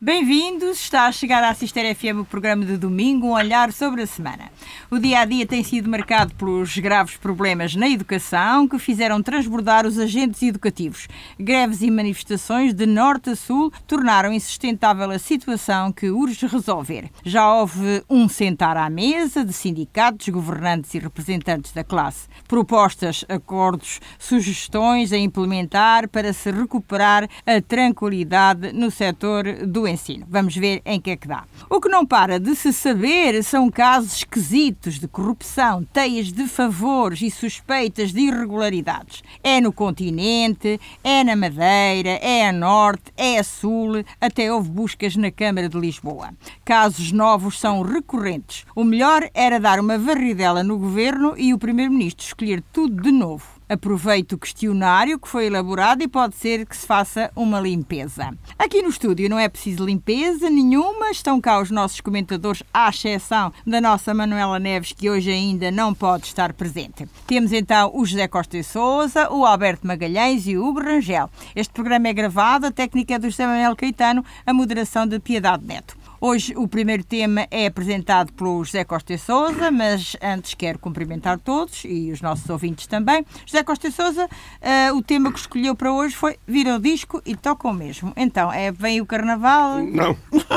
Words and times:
Bem-vindos, 0.00 0.78
está 0.78 1.08
a 1.08 1.12
chegar 1.12 1.42
à 1.42 1.52
Sister 1.52 1.92
FM 1.92 2.20
o 2.20 2.24
programa 2.24 2.64
de 2.64 2.76
domingo, 2.76 3.26
um 3.26 3.32
olhar 3.32 3.72
sobre 3.72 4.02
a 4.02 4.06
semana. 4.06 4.48
O 4.88 4.96
dia 4.96 5.18
a 5.18 5.24
dia 5.24 5.44
tem 5.44 5.64
sido 5.64 5.90
marcado 5.90 6.36
pelos 6.36 6.78
graves 6.78 7.16
problemas 7.16 7.74
na 7.74 7.88
educação 7.88 8.68
que 8.68 8.78
fizeram 8.78 9.20
transbordar 9.20 9.84
os 9.84 9.98
agentes 9.98 10.40
educativos. 10.40 11.08
Greves 11.36 11.82
e 11.82 11.90
manifestações 11.90 12.72
de 12.72 12.86
norte 12.86 13.30
a 13.30 13.34
sul 13.34 13.72
tornaram 13.88 14.32
insustentável 14.32 15.10
a 15.10 15.18
situação 15.18 15.90
que 15.90 16.08
urge 16.08 16.46
resolver. 16.46 17.10
Já 17.24 17.52
houve 17.52 18.04
um 18.08 18.28
sentar 18.28 18.76
à 18.76 18.88
mesa 18.88 19.44
de 19.44 19.52
sindicatos, 19.52 20.28
governantes 20.28 20.94
e 20.94 21.00
representantes 21.00 21.72
da 21.72 21.82
classe. 21.82 22.28
Propostas, 22.46 23.24
acordos, 23.28 24.00
sugestões 24.16 25.12
a 25.12 25.18
implementar 25.18 26.08
para 26.08 26.32
se 26.32 26.52
recuperar 26.52 27.28
a 27.44 27.60
tranquilidade 27.60 28.72
no 28.72 28.92
setor 28.92 29.66
do 29.66 29.87
ensino. 29.88 30.26
Vamos 30.28 30.56
ver 30.56 30.82
em 30.84 31.00
que 31.00 31.10
é 31.10 31.16
que 31.16 31.28
dá. 31.28 31.44
O 31.68 31.80
que 31.80 31.88
não 31.88 32.06
para 32.06 32.38
de 32.38 32.54
se 32.54 32.72
saber 32.72 33.42
são 33.42 33.70
casos 33.70 34.18
esquisitos 34.18 34.98
de 34.98 35.08
corrupção, 35.08 35.84
teias 35.84 36.32
de 36.32 36.46
favores 36.46 37.22
e 37.22 37.30
suspeitas 37.30 38.12
de 38.12 38.20
irregularidades. 38.20 39.22
É 39.42 39.60
no 39.60 39.72
continente, 39.72 40.80
é 41.02 41.24
na 41.24 41.36
Madeira, 41.36 42.18
é 42.22 42.48
a 42.48 42.52
norte, 42.52 43.12
é 43.16 43.38
a 43.38 43.44
sul, 43.44 44.04
até 44.20 44.52
houve 44.52 44.70
buscas 44.70 45.16
na 45.16 45.30
Câmara 45.30 45.68
de 45.68 45.78
Lisboa. 45.78 46.30
Casos 46.64 47.12
novos 47.12 47.58
são 47.58 47.82
recorrentes. 47.82 48.64
O 48.74 48.84
melhor 48.84 49.28
era 49.34 49.58
dar 49.58 49.80
uma 49.80 49.98
varridela 49.98 50.62
no 50.62 50.78
governo 50.78 51.34
e 51.36 51.52
o 51.54 51.58
primeiro-ministro 51.58 52.26
escolher 52.26 52.62
tudo 52.72 53.02
de 53.02 53.10
novo. 53.10 53.57
Aproveite 53.68 54.34
o 54.34 54.38
questionário 54.38 55.18
que 55.18 55.28
foi 55.28 55.46
elaborado 55.46 56.02
e 56.02 56.08
pode 56.08 56.36
ser 56.36 56.64
que 56.64 56.76
se 56.76 56.86
faça 56.86 57.30
uma 57.36 57.60
limpeza. 57.60 58.30
Aqui 58.58 58.80
no 58.80 58.88
estúdio 58.88 59.28
não 59.28 59.38
é 59.38 59.48
preciso 59.48 59.84
limpeza 59.84 60.48
nenhuma, 60.48 61.10
estão 61.10 61.40
cá 61.40 61.60
os 61.60 61.70
nossos 61.70 62.00
comentadores, 62.00 62.62
à 62.72 62.88
exceção 62.88 63.52
da 63.66 63.80
nossa 63.80 64.14
Manuela 64.14 64.58
Neves, 64.58 64.92
que 64.92 65.10
hoje 65.10 65.30
ainda 65.30 65.70
não 65.70 65.92
pode 65.92 66.26
estar 66.26 66.52
presente. 66.52 67.06
Temos 67.26 67.52
então 67.52 67.90
o 67.94 68.06
José 68.06 68.26
Costa 68.26 68.56
e 68.56 68.64
Souza, 68.64 69.30
o 69.30 69.44
Alberto 69.44 69.86
Magalhães 69.86 70.46
e 70.46 70.56
o 70.56 70.64
Hugo 70.64 70.80
Rangel. 70.80 71.30
Este 71.54 71.72
programa 71.72 72.08
é 72.08 72.12
gravado, 72.12 72.66
a 72.66 72.72
técnica 72.72 73.14
é 73.14 73.18
do 73.18 73.28
José 73.28 73.46
Manuel 73.46 73.76
Caetano, 73.76 74.24
a 74.46 74.54
moderação 74.54 75.06
de 75.06 75.18
Piedade 75.20 75.66
Neto. 75.66 75.96
Hoje 76.20 76.52
o 76.56 76.66
primeiro 76.66 77.04
tema 77.04 77.46
é 77.48 77.66
apresentado 77.66 78.32
pelo 78.32 78.64
José 78.64 78.82
Costa 78.82 79.14
e 79.14 79.18
Souza, 79.18 79.70
mas 79.70 80.16
antes 80.20 80.52
quero 80.52 80.76
cumprimentar 80.76 81.38
todos 81.38 81.84
e 81.84 82.10
os 82.10 82.20
nossos 82.20 82.50
ouvintes 82.50 82.88
também. 82.88 83.24
José 83.46 83.62
Costa 83.62 83.86
e 83.86 83.92
Souza, 83.92 84.24
uh, 84.26 84.96
o 84.96 85.00
tema 85.02 85.32
que 85.32 85.38
escolheu 85.38 85.76
para 85.76 85.92
hoje 85.92 86.16
foi 86.16 86.36
Vira 86.44 86.74
o 86.74 86.80
disco 86.80 87.22
e 87.24 87.36
tocam 87.36 87.72
mesmo. 87.72 88.12
Então, 88.16 88.52
é, 88.52 88.72
vem 88.72 89.00
o 89.00 89.06
Carnaval? 89.06 89.78
Não. 89.84 90.16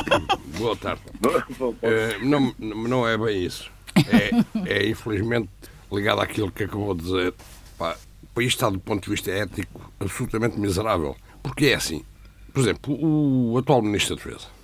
Boa 0.57 0.75
tarde. 0.75 1.03
Uh, 1.23 2.25
não, 2.25 2.55
não 2.57 3.07
é 3.07 3.15
bem 3.15 3.45
isso. 3.45 3.71
É, 4.07 4.31
é 4.65 4.89
infelizmente 4.89 5.49
ligado 5.91 6.21
àquilo 6.21 6.51
que 6.51 6.63
acabou 6.63 6.95
de 6.95 7.03
dizer. 7.03 7.35
Pá, 7.77 7.95
o 8.23 8.27
país 8.33 8.47
está, 8.47 8.67
do 8.67 8.79
ponto 8.79 9.03
de 9.03 9.11
vista 9.11 9.29
ético, 9.29 9.91
absolutamente 9.99 10.59
miserável. 10.59 11.15
Porque 11.43 11.67
é 11.67 11.75
assim. 11.75 12.03
Por 12.51 12.61
exemplo, 12.61 12.97
o 12.99 13.55
atual 13.59 13.83
Ministro 13.83 14.15
da 14.15 14.23
Defesa 14.23 14.60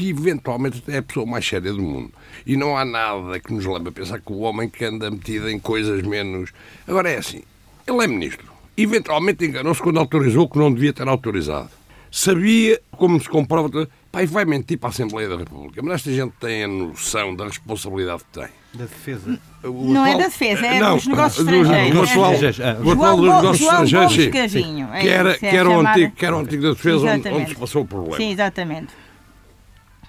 que 0.00 0.08
eventualmente 0.08 0.82
é 0.88 0.96
a 0.96 1.02
pessoa 1.02 1.26
mais 1.26 1.46
séria 1.46 1.70
do 1.74 1.82
mundo. 1.82 2.10
E 2.46 2.56
não 2.56 2.74
há 2.74 2.86
nada 2.86 3.38
que 3.38 3.52
nos 3.52 3.66
leve 3.66 3.90
a 3.90 3.92
pensar 3.92 4.18
que 4.18 4.32
o 4.32 4.38
homem 4.38 4.66
que 4.66 4.82
anda 4.82 5.10
metido 5.10 5.50
em 5.50 5.58
coisas 5.58 6.02
menos. 6.02 6.52
Agora 6.88 7.10
é 7.10 7.18
assim: 7.18 7.42
ele 7.86 8.02
é 8.02 8.06
ministro. 8.06 8.50
Eventualmente 8.78 9.44
enganou-se 9.44 9.82
quando 9.82 9.98
autorizou 9.98 10.44
o 10.44 10.48
que 10.48 10.58
não 10.58 10.72
devia 10.72 10.94
ter 10.94 11.06
autorizado. 11.06 11.68
Sabia 12.10 12.80
como 12.92 13.20
se 13.20 13.28
comprova. 13.28 13.86
Pai, 14.10 14.26
vai 14.26 14.46
mentir 14.46 14.78
para 14.78 14.88
a 14.88 14.90
Assembleia 14.90 15.28
da 15.28 15.36
República. 15.36 15.82
Mas 15.82 15.96
esta 15.96 16.12
gente 16.12 16.32
tem 16.40 16.64
a 16.64 16.68
noção 16.68 17.36
da 17.36 17.44
responsabilidade 17.44 18.24
que 18.24 18.40
tem. 18.40 18.48
Da 18.72 18.84
defesa. 18.84 19.38
O 19.62 19.92
não 19.92 20.02
atual, 20.02 20.06
é 20.06 20.18
da 20.18 20.28
defesa, 20.28 20.66
é 20.66 20.80
não, 20.80 20.96
dos 20.96 21.06
negócios 21.06 21.46
estrangeiros. 21.46 21.98
O 21.98 22.02
atual, 22.02 22.32
o 22.32 22.90
atual 22.90 23.16
dos 23.16 23.26
negócios 23.26 23.60
estrangeiros, 23.60 24.52
sim. 24.52 24.86
Que 25.00 25.08
era, 25.08 25.38
que, 25.38 25.46
era 25.46 25.68
o 25.68 25.86
antigo, 25.86 26.12
que 26.12 26.26
era 26.26 26.36
o 26.36 26.38
antigo 26.40 26.62
da 26.62 26.70
defesa 26.70 27.06
onde, 27.06 27.28
onde, 27.28 27.50
se 27.50 27.54
passou 27.54 27.82
o 27.82 27.86
problema. 27.86 28.16
Sim, 28.16 28.32
exatamente. 28.32 28.88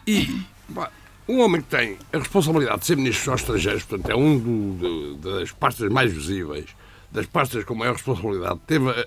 E 0.06 0.44
pá, 0.74 0.92
um 1.28 1.40
homem 1.42 1.62
que 1.62 1.70
tem 1.70 1.98
a 2.12 2.18
responsabilidade 2.18 2.80
de 2.80 2.86
ser 2.86 2.98
ministro 2.98 3.32
dos 3.32 3.42
estrangeiros, 3.42 3.84
portanto, 3.84 4.12
é 4.12 4.16
um 4.16 4.38
do, 4.38 4.74
do, 5.16 5.38
das 5.40 5.52
pastas 5.52 5.90
mais 5.92 6.12
visíveis, 6.12 6.66
das 7.12 7.26
pastas 7.26 7.64
com 7.64 7.76
maior 7.76 7.94
responsabilidade, 7.94 8.60
teve 8.66 8.90
a, 8.90 9.06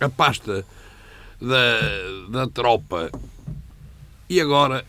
a 0.04 0.08
pasta 0.08 0.64
da, 1.40 1.80
da 2.28 2.46
tropa 2.48 3.10
e 4.28 4.40
agora 4.40 4.84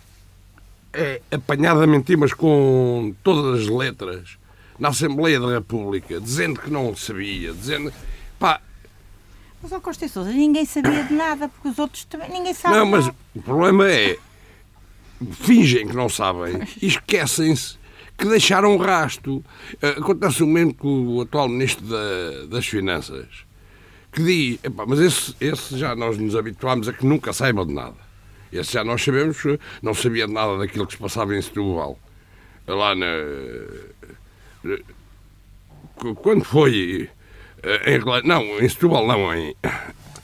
é 0.93 1.21
apanhado 1.31 1.81
a 1.81 1.87
mentir, 1.87 2.17
mas 2.17 2.33
com 2.33 3.15
todas 3.23 3.61
as 3.61 3.67
letras, 3.67 4.37
na 4.77 4.89
Assembleia 4.89 5.39
da 5.39 5.51
República, 5.51 6.19
dizendo 6.19 6.59
que 6.59 6.69
não 6.69 6.95
sabia, 6.95 7.53
dizendo. 7.53 7.93
Pá, 8.37 8.59
mas, 9.61 9.71
ó 9.71 9.79
Costa 9.79 10.07
Sousa, 10.07 10.31
ninguém 10.31 10.65
sabia 10.65 11.03
de 11.03 11.13
nada, 11.13 11.47
porque 11.47 11.67
os 11.67 11.77
outros 11.77 12.03
também. 12.05 12.31
Ninguém 12.31 12.53
sabe. 12.53 12.75
Não, 12.75 12.85
mas 12.85 13.07
o 13.07 13.41
problema 13.41 13.87
é 13.87 14.17
fingem 15.31 15.87
que 15.87 15.95
não 15.95 16.09
sabem 16.09 16.61
e 16.81 16.87
esquecem-se 16.87 17.79
que 18.17 18.27
deixaram 18.27 18.75
um 18.75 18.77
rasto. 18.77 19.43
Eh, 19.81 19.95
acontece 19.97 20.43
o 20.43 20.47
mesmo 20.47 20.73
com 20.73 21.07
o 21.07 21.21
atual 21.21 21.49
Ministro 21.49 21.85
da, 21.85 22.45
das 22.47 22.65
Finanças, 22.67 23.27
que 24.11 24.23
diz, 24.23 24.59
mas 24.87 24.99
esse, 24.99 25.35
esse 25.41 25.77
já 25.77 25.95
nós 25.95 26.17
nos 26.17 26.35
habituámos 26.35 26.87
a 26.87 26.93
que 26.93 27.05
nunca 27.05 27.33
saiba 27.33 27.65
de 27.65 27.73
nada. 27.73 27.97
Esse 28.51 28.73
já 28.73 28.83
nós 28.83 29.01
sabemos, 29.01 29.37
não 29.81 29.93
sabia 29.93 30.27
de 30.27 30.33
nada 30.33 30.57
daquilo 30.57 30.85
que 30.85 30.93
se 30.93 30.99
passava 30.99 31.35
em 31.35 31.41
Setúbal. 31.41 31.97
Lá 32.67 32.93
na... 32.93 33.07
Quando 36.21 36.43
foi... 36.43 37.09
Eh, 37.63 37.95
em, 37.95 38.27
não, 38.27 38.43
em 38.59 38.69
Setúbal 38.69 39.07
não, 39.07 39.33
em... 39.33 39.55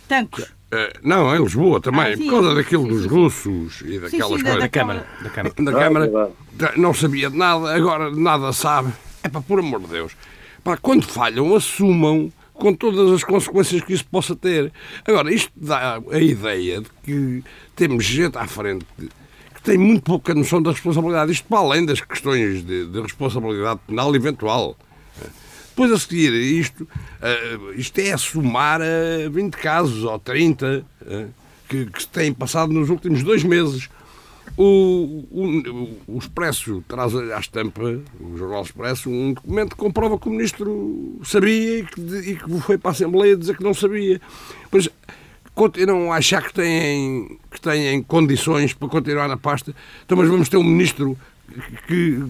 Tancos. 0.08 0.57
Uh, 0.68 1.00
não, 1.02 1.34
em 1.34 1.42
Lisboa 1.42 1.80
também, 1.80 2.14
ah, 2.14 2.18
sim, 2.18 2.26
por 2.26 2.32
causa 2.32 2.50
sim, 2.50 2.56
daquilo 2.56 2.84
sim, 2.84 2.90
dos 2.90 3.06
russos 3.06 3.82
e 3.86 4.00
daquelas 4.00 4.42
coisas. 4.42 4.60
Da 4.60 4.68
Câmara. 4.68 5.08
Da 5.24 5.30
Câmara. 5.30 5.54
Da 5.64 5.72
Câmara 5.72 6.32
não 6.76 6.94
sabia 6.94 7.30
de 7.30 7.38
nada, 7.38 7.74
agora 7.74 8.12
nada 8.12 8.52
sabe. 8.52 8.92
É 9.24 9.30
para, 9.30 9.42
por 9.42 9.60
amor 9.60 9.80
de 9.82 9.88
Deus. 9.88 10.12
Para, 10.64 10.76
quando 10.78 11.06
falham, 11.06 11.56
assumam 11.56 12.32
com 12.54 12.74
todas 12.74 13.12
as 13.12 13.24
consequências 13.24 13.82
que 13.82 13.94
isso 13.94 14.06
possa 14.06 14.36
ter. 14.36 14.72
Agora, 15.06 15.34
isto 15.34 15.52
dá 15.56 16.02
a 16.12 16.20
ideia 16.20 16.82
de 16.82 16.90
que 17.04 17.44
temos 17.76 18.04
gente 18.04 18.38
à 18.38 18.46
frente 18.46 18.86
que 18.98 19.62
tem 19.64 19.78
muito 19.78 20.04
pouca 20.04 20.34
noção 20.34 20.62
da 20.62 20.72
responsabilidade. 20.72 21.32
Isto 21.32 21.48
para 21.48 21.60
além 21.60 21.86
das 21.86 22.02
questões 22.02 22.66
de, 22.66 22.88
de 22.88 23.02
responsabilidade 23.02 23.80
penal 23.88 24.14
eventual. 24.14 24.76
Depois 25.78 25.92
a 25.92 26.00
seguir 26.00 26.34
isto, 26.34 26.86
uh, 26.86 27.72
isto 27.76 28.00
é 28.00 28.12
a 28.12 28.18
somar 28.18 28.82
a 28.82 29.30
20 29.30 29.54
casos 29.58 30.04
ou 30.04 30.18
30 30.18 30.84
uh, 31.04 31.28
que, 31.70 31.86
que 31.86 32.08
têm 32.08 32.34
passado 32.34 32.74
nos 32.74 32.90
últimos 32.90 33.22
dois 33.22 33.44
meses. 33.44 33.88
O, 34.58 35.24
o, 35.30 35.98
o, 36.08 36.18
Expresso 36.18 36.84
traz 36.88 37.14
à 37.16 37.40
estampa, 37.40 38.02
o 38.20 38.36
Jornal 38.36 38.64
Expresso, 38.64 39.08
um 39.08 39.34
documento 39.34 39.76
que 39.76 39.76
comprova 39.76 40.18
que 40.18 40.28
o 40.28 40.32
Ministro 40.32 41.20
sabia 41.24 41.78
e 41.78 41.86
que, 41.86 42.02
e 42.02 42.36
que 42.38 42.60
foi 42.62 42.80
para 42.80 42.90
a 42.90 42.94
Assembleia 42.94 43.38
dizer 43.38 43.56
que 43.56 43.64
não 43.64 43.76
sabia. 43.76 44.20
Pois 44.72 44.90
continuam 45.54 46.12
a 46.12 46.18
achar 46.18 46.42
que 46.42 46.56
têm, 46.56 47.38
que 47.52 47.62
têm 47.62 48.02
condições 48.02 48.74
para 48.74 48.88
continuar 48.88 49.28
na 49.28 49.38
pasta. 49.38 49.76
Então, 50.04 50.18
mas 50.18 50.28
vamos 50.28 50.50
ter 50.50 50.58
um 50.58 50.64
Ministro 50.64 51.16
que, 51.88 52.24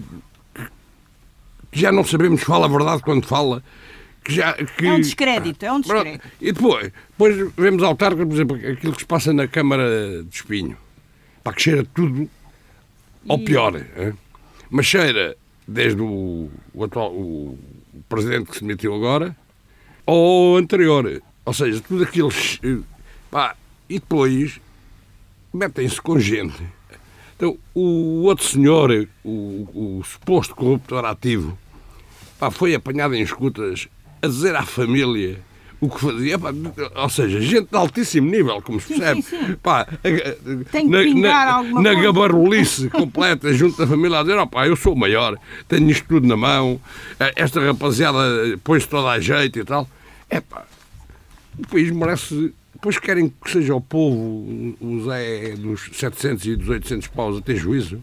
que 1.70 1.80
já 1.80 1.92
não 1.92 2.04
sabemos 2.04 2.40
se 2.40 2.46
fala 2.46 2.66
a 2.66 2.68
verdade 2.68 3.02
quando 3.02 3.26
fala. 3.26 3.62
Que 4.24 4.34
já, 4.34 4.52
que... 4.52 4.86
É 4.86 4.92
um 4.92 5.00
descrédito, 5.00 5.64
é 5.64 5.72
um 5.72 5.80
descrédito. 5.80 6.26
E 6.40 6.52
depois, 6.52 6.92
depois 7.10 7.52
vemos 7.56 7.82
autarca, 7.82 8.26
por 8.26 8.34
exemplo, 8.34 8.56
aquilo 8.56 8.92
que 8.92 9.00
se 9.00 9.06
passa 9.06 9.32
na 9.32 9.46
Câmara 9.48 10.22
de 10.22 10.34
Espinho. 10.34 10.76
Para 11.42 11.52
que 11.54 11.62
cheira 11.62 11.86
tudo 11.94 12.28
ao 13.28 13.38
pior. 13.38 13.76
É? 13.76 14.12
Mas 14.70 14.86
cheira 14.86 15.36
desde 15.66 16.00
o, 16.00 16.50
o 16.74 16.84
atual 16.84 17.12
o 17.12 17.58
presidente 18.08 18.50
que 18.50 18.58
se 18.58 18.64
meteu 18.64 18.94
agora 18.94 19.36
ao 20.06 20.56
anterior. 20.56 21.22
Ou 21.44 21.54
seja, 21.54 21.80
tudo 21.80 22.04
aquilo. 22.04 22.30
Pá, 23.30 23.54
e 23.88 23.98
depois 23.98 24.60
metem-se 25.52 26.00
com 26.00 26.18
gente 26.18 26.62
então, 27.38 27.56
o 27.72 28.24
outro 28.24 28.44
senhor, 28.44 29.08
o, 29.22 30.00
o 30.00 30.02
suposto 30.02 30.56
corruptor 30.56 31.04
ativo, 31.04 31.56
pá, 32.36 32.50
foi 32.50 32.74
apanhado 32.74 33.14
em 33.14 33.22
escutas 33.22 33.86
a 34.20 34.26
dizer 34.26 34.56
à 34.56 34.64
família 34.64 35.38
o 35.80 35.88
que 35.88 36.00
fazia, 36.00 36.36
pá, 36.36 36.52
ou 36.96 37.08
seja, 37.08 37.40
gente 37.40 37.68
de 37.70 37.76
altíssimo 37.76 38.28
nível, 38.28 38.60
como 38.60 38.80
se 38.80 38.88
percebe, 38.88 39.22
sim, 39.22 39.46
sim. 39.46 39.54
Pá, 39.62 39.86
Tem 40.72 40.88
na, 40.88 41.62
na, 41.62 41.80
na 41.80 41.94
gabarulice 41.94 42.90
completa, 42.90 43.52
junto 43.54 43.78
da 43.78 43.86
família, 43.86 44.18
a 44.18 44.22
dizer: 44.22 44.36
oh, 44.36 44.46
pá, 44.48 44.66
eu 44.66 44.74
sou 44.74 44.94
o 44.94 44.98
maior, 44.98 45.38
tenho 45.68 45.88
isto 45.88 46.08
tudo 46.08 46.26
na 46.26 46.36
mão, 46.36 46.80
eh, 47.20 47.34
esta 47.36 47.60
rapaziada 47.60 48.18
põe-se 48.64 48.88
toda 48.88 49.10
a 49.10 49.20
jeito 49.20 49.60
e 49.60 49.64
tal. 49.64 49.88
É 50.28 50.40
pá, 50.40 50.66
o 51.56 51.68
país 51.68 51.88
merece 51.92 52.52
depois 52.78 52.98
querem 52.98 53.28
que 53.28 53.50
seja 53.50 53.74
o 53.74 53.80
povo, 53.80 54.16
o 54.80 55.02
Zé 55.04 55.56
dos 55.56 55.90
700 55.92 56.46
e 56.46 56.56
dos 56.56 56.68
800 56.68 57.08
paus 57.08 57.36
a 57.36 57.40
ter 57.40 57.56
juízo. 57.56 58.00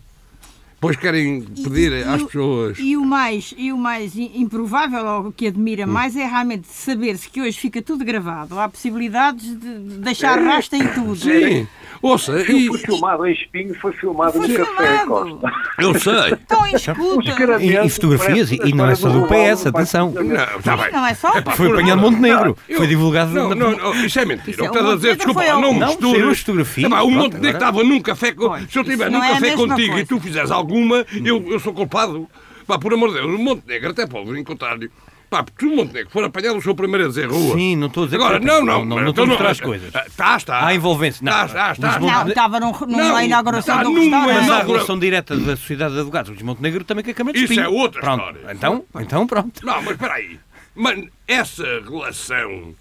Depois 0.76 0.98
querem 0.98 1.42
pedir 1.42 1.94
E- 1.94 2.02
e 2.02 2.04
às 2.04 2.22
pessoas. 2.22 2.78
E 2.78 2.98
o 2.98 3.04
mais, 3.06 3.54
e 3.58 3.72
o 3.72 3.78
mais 3.78 4.16
improvável, 4.18 5.06
ou 5.06 5.28
o 5.28 5.32
que 5.32 5.46
Hum. 5.46 5.50
admira 5.50 5.88
mais, 5.88 6.16
é 6.18 6.26
realmente 6.26 6.68
saber-se 6.68 7.30
que 7.30 7.42
hoje 7.42 7.58
fica 7.58 7.82
tudo 7.82 8.04
gravado. 8.04 8.60
Há 8.60 8.68
possibilidades 8.70 9.46
de 9.60 9.80
de 9.80 9.98
deixar 10.00 10.38
rasta 10.38 10.76
em 10.78 10.86
tudo. 10.90 11.16
Sim, 11.16 11.66
ouça, 12.08 12.40
e, 12.52 12.68
Foi 12.68 12.78
filmado 12.80 13.26
em 13.28 13.34
Espinhos, 13.34 13.78
foi 13.78 13.94
filmado 13.94 14.34
Foi 14.34 14.48
no 14.48 14.56
café. 14.66 15.06
Costa. 15.06 15.52
eu 15.80 16.00
sei. 16.00 16.34
Estão 16.34 16.68
em 16.68 16.76
Os 16.76 16.82
escuta. 16.88 17.64
E- 17.64 17.86
e 17.86 17.90
fotografias, 17.90 18.52
e 18.52 18.74
não 18.74 18.90
é 18.90 18.96
só 18.96 19.10
do 19.10 19.28
PS, 19.28 19.68
atenção. 19.68 20.12
Não, 20.12 20.24
está 20.60 20.78
bem. 20.78 20.92
Não 20.92 21.06
é 21.06 21.14
só. 21.14 21.38
Epá, 21.38 21.52
Foi 21.52 21.72
apanhado 21.72 22.02
Montenegro. 22.02 22.58
Eu- 22.68 22.78
Foi 22.78 22.88
divulgado 22.88 23.32
Não, 23.34 23.50
na- 23.50 23.56
não, 23.56 23.72
não, 23.72 24.06
isso 24.06 24.20
é 24.20 24.26
mentira. 24.26 24.52
Isso 24.52 24.62
o 24.62 24.66
é 24.66 24.70
que 24.70 24.76
estás 24.78 24.92
a 24.94 24.96
dizer, 24.96 25.16
desculpa, 25.16 25.44
ao- 25.44 25.62
não 25.62 25.74
misturas. 25.74 26.40
fotografias, 26.40 26.92
Epá, 26.92 27.02
o 27.02 27.08
pronto, 27.08 27.18
Montenegro 27.24 27.58
estava 27.58 27.84
num 27.84 28.00
café. 28.02 28.32
com- 28.32 28.48
Pois, 28.50 28.72
Se 28.72 28.78
eu 28.78 28.82
estiver 28.84 29.10
num 29.12 29.24
é 29.24 29.30
café 29.34 29.52
contigo 29.56 29.98
e 30.00 30.06
tu 30.06 30.20
fizeres 30.20 30.52
alguma, 30.52 31.06
eu, 31.24 31.44
eu 31.52 31.60
sou 31.60 31.74
culpado. 31.74 32.28
Pá, 32.68 32.80
por 32.80 32.92
amor 32.94 33.10
de 33.10 33.16
Deus, 33.16 33.28
o 33.28 33.38
Montenegro 33.38 33.92
até 33.92 34.08
pode 34.08 34.40
encontrar-lhe. 34.40 34.90
Pá, 35.44 35.46
o 35.64 35.76
Montenegro 35.76 36.10
for 36.12 36.24
apanhado, 36.24 36.62
sou 36.62 36.74
o 36.74 36.76
primeiro 36.76 37.06
a 37.06 37.08
dizer 37.10 37.28
rua. 37.30 37.56
Sim, 37.56 37.76
não 37.76 37.88
estou 37.88 38.04
a 38.04 38.06
dizer 38.08 38.16
Agora, 38.18 38.40
que- 38.40 38.46
não, 38.46 38.60
não. 38.64 38.66
não, 38.66 38.86
não, 38.86 38.86
não 38.86 39.10
então 39.10 39.10
estou 39.10 39.24
a 39.24 39.28
mostrar 39.28 39.50
as 39.52 39.60
coisas. 39.60 39.88
Está, 40.08 40.38
está. 40.38 40.66
Há 40.66 40.74
envolvência. 40.76 41.20
Não, 41.24 41.32
Está, 41.32 41.46
está, 41.46 41.72
está. 41.74 41.88
Lisboa- 42.00 42.12
Não, 42.24 42.28
estava 42.30 42.60
num, 42.60 42.72
numa 42.72 42.88
Não, 42.98 43.22
inauguração 43.22 43.76
está 43.80 43.90
do 43.90 43.94
restaurante. 44.00 44.34
Mas 44.36 44.50
há 44.50 44.64
relação 44.64 45.00
direta 45.00 45.36
da 45.38 45.56
Sociedade 45.58 45.94
de 45.94 46.00
Advogados 46.00 46.30
Luís 46.32 46.42
Montenegro 46.42 46.84
também 46.84 47.04
com 47.04 47.12
a 47.12 47.14
Câmara 47.14 47.38
de 47.38 47.44
Isso 47.44 47.54
Espinho. 47.54 47.66
é 47.66 47.70
outra 47.82 48.02
pronto. 48.02 48.20
história. 48.26 48.54
Então, 48.54 48.86
então 49.00 49.28
pronto. 49.28 49.66
Não, 49.66 49.82
mas 49.82 49.92
espera 49.92 50.14
aí. 50.14 50.40
Mano, 50.76 51.08
essa 51.28 51.64
relação 51.88 52.76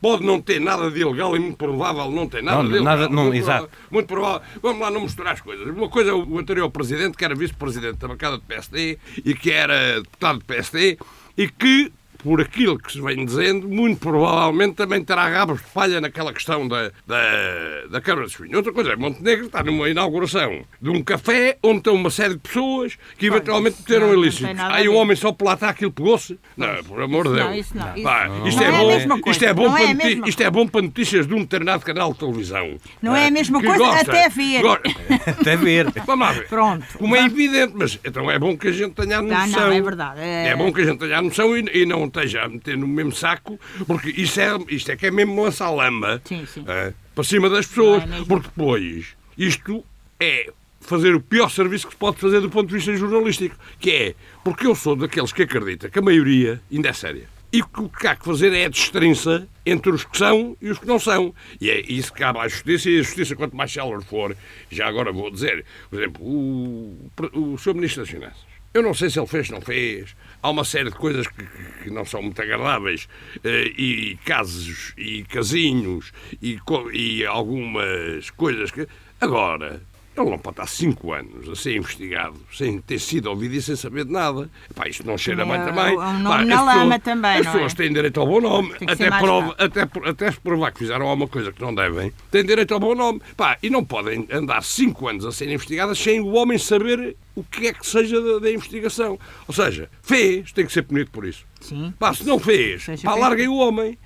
pode 0.00 0.24
não 0.24 0.40
ter 0.40 0.60
nada 0.60 0.90
de 0.90 1.00
ilegal 1.00 1.34
e 1.36 1.38
muito 1.40 1.56
provável 1.56 2.10
não 2.10 2.28
ter 2.28 2.42
nada 2.42 2.58
Não, 2.58 2.64
de 2.64 2.70
ilegal. 2.76 2.84
nada- 2.84 3.08
não, 3.08 3.24
muito 3.24 3.36
exato. 3.36 3.66
provável- 3.68 3.88
muito 3.90 4.06
provável. 4.06 4.40
Vamos 4.62 4.80
lá 4.80 4.90
não 4.90 5.00
misturar 5.02 5.32
as 5.34 5.40
coisas. 5.40 5.66
Uma 5.66 5.88
coisa 5.88 6.10
é 6.10 6.14
o 6.14 6.38
anterior 6.38 6.70
presidente, 6.70 7.16
que 7.16 7.24
era 7.24 7.34
vice-presidente 7.34 7.96
da 7.98 8.08
bancada 8.08 8.36
do 8.38 8.42
PSD 8.44 8.98
e 9.24 9.34
que 9.34 9.50
era 9.50 10.00
deputado 10.02 10.38
do 10.38 10.44
PSD 10.44 10.98
e 11.36 11.48
que, 11.48 11.92
por 12.18 12.40
aquilo 12.40 12.78
que 12.78 12.92
se 12.92 13.00
vem 13.00 13.24
dizendo, 13.24 13.68
muito 13.68 14.00
provavelmente 14.00 14.74
também 14.74 15.02
terá 15.04 15.28
rabos 15.28 15.60
de 15.60 15.66
falha 15.68 16.00
naquela 16.00 16.32
questão 16.32 16.66
da, 16.66 16.90
da, 17.06 17.86
da 17.90 18.00
Câmara 18.00 18.26
de 18.26 18.32
Espinho. 18.32 18.56
Outra 18.56 18.72
coisa 18.72 18.92
é 18.92 18.96
Montenegro 18.96 19.46
está 19.46 19.62
numa 19.62 19.88
inauguração 19.88 20.62
de 20.80 20.90
um 20.90 21.02
café 21.02 21.56
onde 21.62 21.78
estão 21.78 21.94
uma 21.94 22.10
série 22.10 22.34
de 22.34 22.40
pessoas 22.40 22.96
que 23.16 23.26
eventualmente 23.26 23.76
meteram 23.80 24.06
não- 24.08 24.14
não 24.14 24.22
ilícitos. 24.22 24.58
Aí 24.58 24.88
o 24.88 24.92
ver. 24.92 24.98
homem 24.98 25.16
só 25.16 25.30
está 25.30 25.68
aquilo 25.70 25.92
pegou-se. 25.92 26.38
Não, 26.56 26.82
por 26.84 27.00
amor 27.02 27.24
de 27.28 27.38
Não, 27.38 27.52
Deus. 27.52 27.66
isso 27.66 27.76
não, 27.76 27.94
isso 27.94 28.02
Pá, 28.02 28.28
não. 28.28 28.46
isto 28.48 28.58
Não 28.60 28.66
é 28.66 28.68
é 28.68 28.72
bom, 29.06 29.30
isto 29.30 29.44
é 29.44 29.54
bom 29.54 29.68
não 29.68 29.78
é 29.78 29.94
noti- 29.94 30.22
isto 30.28 30.42
é 30.42 30.50
bom 30.50 30.66
para 30.66 30.82
notícias 30.82 31.26
de 31.26 31.34
um 31.34 31.40
determinado 31.40 31.84
canal 31.84 32.12
de 32.12 32.18
televisão. 32.18 32.78
Não 33.00 33.14
é 33.14 33.24
a 33.24 33.28
Ah, 33.28 33.30
mesma 33.30 33.60
coisa 33.60 33.78
gosta. 33.78 34.10
até 34.10 34.28
ver. 34.28 34.62
Go- 34.62 34.78
Até 35.40 35.56
ver. 35.56 35.86
Vamos 36.06 36.26
lá 36.26 36.32
ver. 36.32 36.48
Pronto. 36.48 36.84
Como 36.98 37.14
é 37.14 37.24
evidente, 37.24 37.72
mas 37.76 37.98
então 38.04 38.30
é 38.30 38.38
bom 38.38 38.56
que 38.56 38.68
a 38.68 38.72
gente 38.72 38.92
tenha 38.94 39.18
a 39.18 39.22
Não, 39.22 39.28
noção. 39.46 39.60
não, 39.68 39.72
é 39.72 39.80
verdade. 39.80 40.20
É- 40.20 40.48
É 40.48 40.56
bom 40.56 40.72
que 40.72 40.80
a 40.80 40.84
gente 40.84 40.98
tenha 40.98 41.18
a 41.18 41.22
noção 41.22 41.56
e, 41.56 41.64
e 41.72 41.86
não 41.86 42.07
esteja 42.08 42.42
a 42.42 42.48
meter 42.48 42.76
no 42.76 42.86
mesmo 42.88 43.12
saco, 43.12 43.58
porque 43.86 44.10
isto 44.10 44.40
é, 44.40 44.58
isto 44.68 44.90
é 44.90 44.96
que 44.96 45.06
é 45.06 45.10
mesmo 45.10 45.42
lançar 45.42 45.70
lama 45.70 46.20
Sim, 46.24 46.44
sim. 46.46 46.64
é, 46.66 46.92
para 47.14 47.24
cima 47.24 47.48
das 47.48 47.66
pessoas. 47.66 48.02
É 48.02 48.24
porque 48.26 48.48
depois 48.48 49.06
isto 49.36 49.84
é 50.20 50.50
fazer 50.80 51.14
o 51.14 51.20
pior 51.20 51.50
serviço 51.50 51.86
que 51.86 51.92
se 51.92 51.98
pode 51.98 52.18
fazer 52.18 52.40
do 52.40 52.50
ponto 52.50 52.68
de 52.68 52.74
vista 52.74 52.94
jornalístico, 52.96 53.56
que 53.78 53.90
é 53.90 54.14
porque 54.42 54.66
eu 54.66 54.74
sou 54.74 54.96
daqueles 54.96 55.32
que 55.32 55.42
acredita 55.42 55.88
que 55.88 55.98
a 55.98 56.02
maioria 56.02 56.60
ainda 56.72 56.88
é 56.88 56.92
séria. 56.92 57.28
E 57.50 57.62
que 57.62 57.80
o 57.80 57.88
que 57.88 58.06
há 58.06 58.14
que 58.14 58.24
fazer 58.26 58.52
é 58.52 58.66
a 58.66 58.68
destrinça 58.68 59.48
entre 59.64 59.90
os 59.90 60.04
que 60.04 60.18
são 60.18 60.54
e 60.60 60.68
os 60.68 60.78
que 60.78 60.86
não 60.86 60.98
são. 60.98 61.34
E 61.58 61.70
é 61.70 61.80
isso 61.80 62.12
que 62.12 62.18
cabe 62.18 62.38
à 62.38 62.46
justiça, 62.46 62.90
e 62.90 62.98
a 62.98 63.02
justiça, 63.02 63.34
quanto 63.34 63.56
mais 63.56 63.72
célere 63.72 64.04
for, 64.04 64.36
já 64.70 64.86
agora 64.86 65.10
vou 65.12 65.30
dizer, 65.30 65.64
por 65.88 65.98
exemplo, 65.98 66.22
o, 66.22 67.10
o 67.32 67.58
Sr. 67.58 67.74
Ministro 67.74 68.02
das 68.02 68.10
Finanças. 68.10 68.48
Eu 68.74 68.82
não 68.82 68.92
sei 68.92 69.08
se 69.08 69.18
ele 69.18 69.26
fez, 69.26 69.48
não 69.48 69.62
fez. 69.62 70.14
Há 70.42 70.50
uma 70.50 70.64
série 70.64 70.90
de 70.90 70.96
coisas 70.96 71.26
que, 71.26 71.44
que- 71.82 71.90
não 71.90 72.04
são 72.04 72.22
muito 72.22 72.40
agradáveis. 72.40 73.08
eh, 73.42 73.72
e 73.76 74.16
casos, 74.24 74.92
e 74.96 75.24
casinhos, 75.24 76.12
e, 76.40 76.58
e 76.92 77.26
algumas 77.26 78.30
coisas 78.30 78.70
que. 78.70 78.86
Agora, 79.20 79.82
ele 80.20 80.30
não 80.30 80.38
pode 80.38 80.54
estar 80.54 80.66
cinco 80.66 81.12
anos 81.12 81.48
a 81.48 81.54
ser 81.56 81.76
investigado 81.76 82.34
sem 82.52 82.80
ter 82.80 82.98
sido 82.98 83.26
ouvido 83.30 83.54
e 83.54 83.62
sem 83.62 83.76
saber 83.76 84.04
de 84.04 84.12
nada. 84.12 84.50
Pá, 84.74 84.88
isto 84.88 85.06
não 85.06 85.16
cheira 85.18 85.42
Também 85.44 85.58
bem 85.58 85.66
é- 85.66 85.70
também. 85.70 85.94
é 85.94 85.98
um 85.98 86.18
nome 86.20 86.36
Pá, 86.36 86.44
na 86.44 86.62
lama 86.62 86.80
pessoas- 86.98 87.02
também, 87.02 87.30
As 87.38 87.44
não 87.44 87.50
é? 87.50 87.52
pessoas 87.54 87.74
têm 87.74 87.92
direito 87.92 88.20
ao 88.20 88.26
bom 88.26 88.40
nome. 88.40 88.74
Até, 88.86 89.10
prova, 89.10 89.54
até, 89.58 89.82
até 90.08 90.32
se 90.32 90.40
provar 90.40 90.72
que 90.72 90.78
fizeram 90.78 91.06
alguma 91.08 91.28
coisa 91.28 91.52
que 91.52 91.60
não 91.60 91.74
devem, 91.74 92.12
têm 92.30 92.44
direito 92.44 92.74
ao 92.74 92.80
bom 92.80 92.94
nome. 92.94 93.20
Pá, 93.36 93.56
e 93.62 93.70
não 93.70 93.84
podem 93.84 94.26
andar 94.32 94.62
cinco 94.62 95.08
anos 95.08 95.24
a 95.26 95.32
serem 95.32 95.54
investigadas 95.54 95.98
sem 95.98 96.20
o 96.20 96.28
homem 96.34 96.58
saber 96.58 97.16
o 97.34 97.42
que 97.44 97.68
é 97.68 97.72
que 97.72 97.86
seja 97.86 98.20
da, 98.20 98.38
da 98.40 98.50
investigação. 98.50 99.18
Ou 99.46 99.54
seja, 99.54 99.88
fez, 100.02 100.52
tem 100.52 100.66
que 100.66 100.72
ser 100.72 100.82
punido 100.82 101.10
por 101.10 101.24
isso. 101.26 101.44
Sim. 101.60 101.92
Pá, 101.98 102.12
se 102.14 102.24
não 102.26 102.38
fez, 102.38 102.84
Seja 102.84 103.02
pá, 103.08 103.14
larguem 103.14 103.48
o 103.48 103.54
homem. 103.56 103.98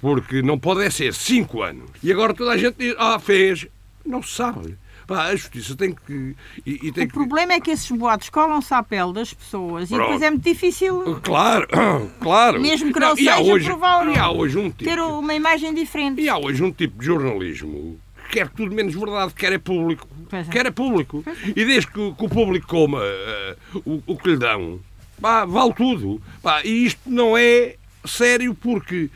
Porque 0.00 0.42
não 0.42 0.58
pode 0.58 0.82
é 0.82 0.90
ser 0.90 1.12
cinco 1.14 1.62
anos. 1.62 1.90
E 2.02 2.10
agora 2.10 2.32
toda 2.34 2.52
a 2.52 2.56
gente 2.56 2.76
diz, 2.78 2.94
ah, 2.98 3.18
fez. 3.18 3.66
Não 4.04 4.22
se 4.22 4.34
sabe. 4.34 4.76
Pá, 5.06 5.24
a 5.24 5.36
justiça 5.36 5.76
tem 5.76 5.92
que. 5.94 6.34
E, 6.64 6.88
e 6.88 6.92
tem 6.92 7.04
O 7.04 7.08
que 7.08 7.12
problema 7.12 7.52
é 7.52 7.60
que 7.60 7.70
esses 7.70 7.90
boatos 7.90 8.30
colam-se 8.30 8.72
à 8.72 8.82
pele 8.82 9.12
das 9.12 9.34
pessoas 9.34 9.90
e 9.90 9.94
Pronto. 9.94 10.02
depois 10.06 10.22
é 10.22 10.30
muito 10.30 10.44
difícil 10.44 11.20
Claro, 11.22 11.68
claro. 12.20 12.60
Mesmo 12.60 12.92
que 12.92 12.98
não 13.00 13.16
e 13.18 13.28
há 13.28 13.36
seja 13.36 13.52
hoje, 13.52 13.66
provável 13.66 14.12
E 14.12 14.18
há 14.18 14.30
hoje 14.30 14.58
um 14.58 14.70
tipo. 14.70 14.84
ter 14.84 14.98
uma 15.00 15.34
imagem 15.34 15.74
diferente. 15.74 16.20
E 16.22 16.28
há 16.28 16.38
hoje 16.38 16.62
um 16.62 16.72
tipo 16.72 16.98
de 16.98 17.04
jornalismo 17.06 18.00
que 18.28 18.38
quer 18.38 18.48
tudo 18.48 18.74
menos 18.74 18.94
verdade, 18.94 19.34
quer 19.34 19.52
é 19.52 19.58
público. 19.58 20.08
Pois 20.30 20.48
é. 20.48 20.50
Quer 20.50 20.66
é 20.66 20.70
público. 20.70 21.22
E 21.48 21.64
desde 21.64 21.86
que, 21.90 22.00
o- 22.00 22.14
que 22.14 22.24
o 22.24 22.28
público 22.28 22.66
coma 22.66 23.00
eh, 23.02 23.56
o, 23.84 24.02
o 24.06 24.16
que 24.16 24.30
lhe 24.30 24.36
dão, 24.38 24.80
pá, 25.20 25.44
vale 25.44 25.74
tudo. 25.74 26.20
Pá, 26.42 26.62
e 26.64 26.86
isto 26.86 27.00
não 27.06 27.36
é 27.36 27.76
sério 28.06 28.54
porque 28.54 29.10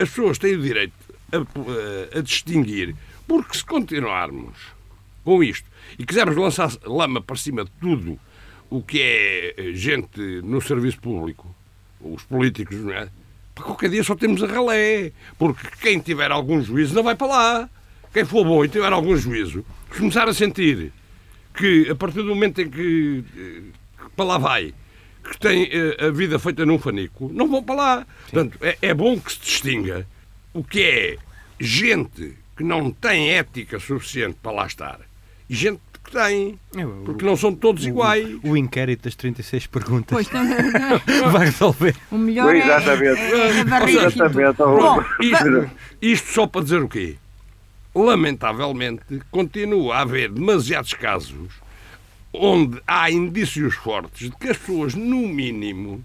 as 0.00 0.08
pessoas 0.08 0.38
têm 0.38 0.56
o 0.56 0.62
direito 0.62 0.94
a, 1.30 1.36
a- 1.36 2.18
a 2.18 2.22
distinguir. 2.22 2.96
Porque 3.28 3.58
se 3.58 3.64
continuarmos 3.66 4.54
com 5.28 5.44
isto 5.44 5.68
e 5.98 6.06
quisermos 6.06 6.34
lançar 6.36 6.70
lama 6.86 7.20
para 7.20 7.36
cima 7.36 7.62
de 7.62 7.70
tudo 7.72 8.18
o 8.70 8.82
que 8.82 8.98
é 9.02 9.54
eh, 9.58 9.72
gente 9.74 10.18
no 10.42 10.58
serviço 10.58 10.98
público, 11.00 11.54
os 12.00 12.22
políticos, 12.22 12.76
não 12.78 12.94
é? 12.94 13.10
Para 13.54 13.64
qualquer 13.64 13.90
dia 13.90 14.02
só 14.02 14.16
temos 14.16 14.42
a 14.42 14.46
ralé. 14.46 15.12
Porque 15.38 15.68
quem 15.82 15.98
tiver 16.00 16.30
algum 16.30 16.62
juízo 16.62 16.94
não 16.94 17.02
vai 17.02 17.14
para 17.14 17.26
lá. 17.26 17.70
Quem 18.10 18.24
for 18.24 18.42
bom 18.42 18.64
e 18.64 18.68
tiver 18.68 18.90
algum 18.90 19.14
juízo, 19.16 19.66
começar 19.94 20.26
a 20.26 20.32
sentir 20.32 20.92
que 21.54 21.90
a 21.90 21.94
partir 21.94 22.22
do 22.22 22.34
momento 22.34 22.62
em 22.62 22.70
que, 22.70 23.22
eh, 23.36 23.62
que 24.02 24.10
para 24.16 24.24
lá 24.24 24.38
vai, 24.38 24.72
que 25.22 25.38
tem 25.38 25.68
eh, 25.70 26.06
a 26.06 26.10
vida 26.10 26.38
feita 26.38 26.64
num 26.64 26.78
fanico, 26.78 27.30
não 27.34 27.48
vão 27.48 27.62
para 27.62 27.74
lá. 27.74 28.06
Portanto, 28.30 28.58
é, 28.62 28.78
é 28.80 28.94
bom 28.94 29.20
que 29.20 29.30
se 29.30 29.40
distinga 29.40 30.06
o 30.54 30.64
que 30.64 30.82
é 30.82 31.16
gente 31.60 32.34
que 32.56 32.64
não 32.64 32.90
tem 32.90 33.34
ética 33.34 33.78
suficiente 33.78 34.38
para 34.42 34.52
lá 34.52 34.66
estar 34.66 35.07
gente 35.48 35.80
que 36.04 36.10
tem. 36.12 36.58
Eu- 36.74 37.02
Porque 37.04 37.24
não 37.24 37.36
são 37.36 37.54
todos 37.54 37.84
iguais. 37.86 38.26
O, 38.42 38.50
o 38.50 38.56
inquérito 38.56 39.04
das 39.04 39.14
36 39.14 39.66
perguntas 39.66 40.08
Pois, 40.10 40.26
então, 40.26 40.42
vai 41.30 41.46
resolver. 41.46 41.94
o 42.10 42.16
melhor 42.18 42.54
é, 42.54 42.58
Exatamente. 42.58 43.20
é, 43.20 43.58
é 43.60 43.64
barriga. 43.64 44.04
Exatamente. 44.06 44.56
Bom, 44.56 45.04
Isto, 45.20 45.70
isto 46.00 46.32
só 46.32 46.46
para 46.46 46.62
dizer 46.62 46.82
o 46.82 46.88
quê? 46.88 47.16
Lamentavelmente, 47.94 49.02
continua 49.30 49.96
a 49.96 50.00
haver 50.02 50.30
demasiados 50.30 50.94
casos 50.94 51.50
onde 52.32 52.80
há 52.86 53.10
indícios 53.10 53.74
fortes 53.74 54.30
de 54.30 54.36
que 54.36 54.48
as 54.48 54.56
pessoas, 54.56 54.94
no 54.94 55.26
mínimo, 55.28 56.04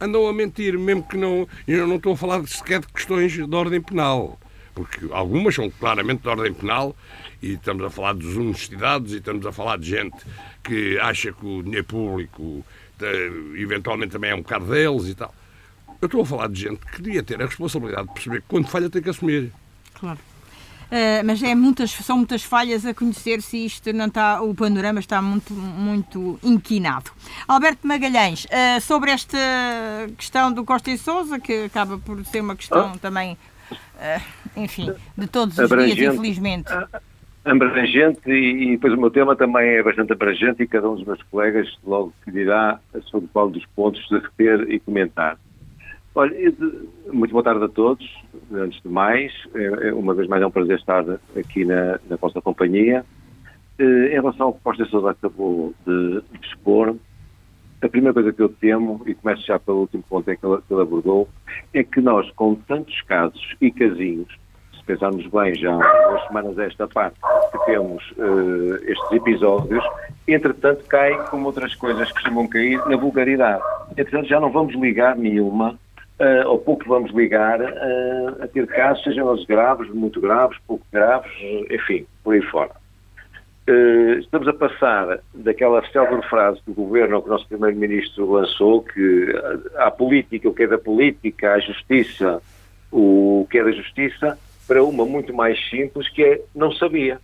andam 0.00 0.26
a 0.26 0.32
mentir, 0.32 0.78
mesmo 0.78 1.02
que 1.04 1.16
não. 1.16 1.46
Eu 1.66 1.86
não 1.86 1.96
estou 1.96 2.14
a 2.14 2.16
falar 2.16 2.46
sequer 2.48 2.80
de 2.80 2.88
questões 2.88 3.32
de 3.32 3.54
ordem 3.54 3.80
penal, 3.80 4.38
porque 4.76 5.08
algumas 5.10 5.54
são 5.54 5.70
claramente 5.70 6.22
de 6.22 6.28
ordem 6.28 6.52
penal 6.52 6.94
e 7.42 7.54
estamos 7.54 7.82
a 7.82 7.90
falar 7.90 8.12
de 8.14 8.20
desonestidades 8.20 9.12
e 9.14 9.16
estamos 9.16 9.44
a 9.46 9.50
falar 9.50 9.78
de 9.78 9.88
gente 9.88 10.16
que 10.62 10.98
acha 11.00 11.32
que 11.32 11.46
o 11.46 11.62
dinheiro 11.62 11.84
público 11.84 12.64
eh, 13.00 13.30
eventualmente 13.56 14.12
também 14.12 14.30
é 14.30 14.34
um 14.34 14.42
bocado 14.42 14.66
deles 14.66 15.08
e 15.08 15.14
tal. 15.14 15.34
Eu 16.00 16.06
estou 16.06 16.20
a 16.20 16.26
falar 16.26 16.48
de 16.48 16.60
gente 16.60 16.84
que 16.84 17.00
devia 17.00 17.22
ter 17.22 17.40
a 17.40 17.46
responsabilidade 17.46 18.06
de 18.08 18.12
perceber 18.14 18.42
que 18.42 18.48
quando 18.48 18.68
falha 18.68 18.90
tem 18.90 19.02
que 19.02 19.08
assumir. 19.08 19.50
Claro. 19.94 20.18
Eh, 20.90 21.22
mas 21.24 21.42
é 21.42 21.54
muitas, 21.54 21.90
são 21.90 22.18
muitas 22.18 22.42
falhas 22.42 22.86
a 22.86 22.94
conhecer 22.94 23.42
se 23.42 23.64
isto 23.64 23.92
não 23.92 24.06
está, 24.06 24.40
o 24.40 24.54
panorama 24.54 25.00
está 25.00 25.20
muito, 25.20 25.52
muito 25.52 26.38
inquinado. 26.42 27.10
Alberto 27.48 27.86
Magalhães, 27.86 28.46
eh, 28.50 28.78
sobre 28.80 29.10
esta 29.10 29.38
questão 30.16 30.52
do 30.52 30.64
Costa 30.64 30.90
e 30.90 30.98
Sousa, 30.98 31.40
que 31.40 31.64
acaba 31.64 31.98
por 31.98 32.24
ser 32.26 32.40
uma 32.40 32.54
questão 32.54 32.96
também, 32.98 33.32
eh, 33.32 33.36
enfim, 34.56 34.92
de 35.16 35.26
todos 35.26 35.58
os 35.58 35.64
Abrangente. 35.64 35.96
dias, 35.96 36.14
infelizmente. 36.14 36.72
abrangente 37.44 38.20
e, 38.30 38.64
e 38.64 38.70
depois 38.72 38.92
o 38.92 38.96
meu 39.00 39.10
tema 39.10 39.36
também 39.36 39.68
é 39.76 39.82
bastante 39.82 40.12
abrangente 40.12 40.62
e 40.62 40.66
cada 40.66 40.88
um 40.90 40.96
dos 40.96 41.04
meus 41.06 41.22
colegas 41.24 41.68
logo 41.84 42.12
que 42.24 42.30
dirá 42.30 42.78
sobre 43.04 43.28
qual 43.32 43.48
dos 43.48 43.64
pontos 43.74 44.04
de 44.08 44.18
reter 44.18 44.68
e 44.70 44.78
comentar. 44.80 45.38
Olha, 46.14 46.34
muito 47.12 47.30
boa 47.32 47.44
tarde 47.44 47.64
a 47.64 47.68
todos. 47.68 48.04
Antes 48.52 48.80
de 48.82 48.88
mais, 48.88 49.32
é- 49.54 49.88
é- 49.88 49.94
uma 49.94 50.14
vez 50.14 50.26
mais 50.26 50.42
é 50.42 50.46
um 50.46 50.50
prazer 50.50 50.78
estar 50.78 51.04
aqui 51.38 51.64
na, 51.64 52.00
na 52.08 52.16
vossa 52.16 52.40
companhia. 52.40 53.04
Eh, 53.78 54.06
Em 54.08 54.14
relação 54.14 54.46
ao 54.46 54.52
que 54.54 54.60
o 54.60 54.62
Costa 54.62 54.86
Sousa 54.86 55.10
acabou 55.10 55.74
de 55.86 56.22
expor, 56.42 56.96
a 57.82 57.88
primeira 57.88 58.14
coisa 58.14 58.32
que 58.32 58.40
eu 58.40 58.48
temo, 58.48 59.02
e 59.06 59.14
começo 59.14 59.46
já 59.46 59.58
pelo 59.58 59.80
último 59.80 60.02
ponto 60.08 60.30
em 60.30 60.36
que 60.36 60.46
ele, 60.46 60.58
que 60.66 60.74
abordou, 60.74 61.28
é 61.74 61.82
que 61.82 62.00
nós, 62.00 62.30
com 62.32 62.54
tantos 62.54 63.00
casos 63.02 63.54
e 63.60 63.70
casinhos, 63.70 64.28
se 64.76 64.82
pensarmos 64.84 65.26
bem, 65.26 65.54
já 65.54 65.74
há 65.74 66.08
duas 66.08 66.26
semanas 66.26 66.58
esta 66.58 66.88
parte, 66.88 67.16
que 67.52 67.66
temos 67.66 68.02
eh, 68.18 68.92
estes 68.92 69.12
episódios, 69.12 69.84
entretanto 70.26 70.84
cai, 70.86 71.12
como 71.28 71.46
outras 71.46 71.74
coisas 71.74 72.10
costumam 72.12 72.48
cair, 72.48 72.78
na 72.86 72.96
vulgaridade. 72.96 73.62
Entretanto, 73.92 74.28
já 74.28 74.40
não 74.40 74.50
vamos 74.50 74.74
ligar 74.74 75.16
nenhuma, 75.16 75.78
eh, 76.18 76.46
ou 76.46 76.58
pouco 76.58 76.84
vamos 76.86 77.12
ligar, 77.12 77.60
eh, 77.60 78.34
a 78.40 78.48
ter 78.48 78.66
casos, 78.68 79.04
sejam 79.04 79.32
eles 79.32 79.44
graves, 79.44 79.88
muito 79.90 80.20
graves, 80.20 80.58
pouco 80.66 80.84
graves, 80.90 81.30
enfim, 81.70 82.06
por 82.24 82.34
aí 82.34 82.42
fora. 82.42 82.85
Eh, 83.68 84.18
estamos 84.20 84.46
a 84.46 84.52
passar 84.52 85.18
daquela 85.34 85.84
célebre 85.90 86.24
frase 86.28 86.60
do 86.64 86.72
governo 86.72 87.20
que 87.20 87.28
o 87.28 87.32
nosso 87.32 87.48
primeiro-ministro 87.48 88.30
lançou, 88.30 88.82
que 88.82 89.28
eh, 89.28 89.58
há 89.78 89.90
política 89.90 90.48
o 90.48 90.54
que 90.54 90.62
é 90.62 90.66
da 90.68 90.78
política, 90.78 91.54
há 91.54 91.58
justiça 91.58 92.40
o 92.92 93.44
que 93.50 93.58
é 93.58 93.64
da 93.64 93.72
justiça, 93.72 94.38
para 94.68 94.84
uma 94.84 95.04
muito 95.04 95.34
mais 95.34 95.58
simples, 95.68 96.08
que 96.08 96.22
é 96.22 96.40
não 96.54 96.70
sabia. 96.72 97.20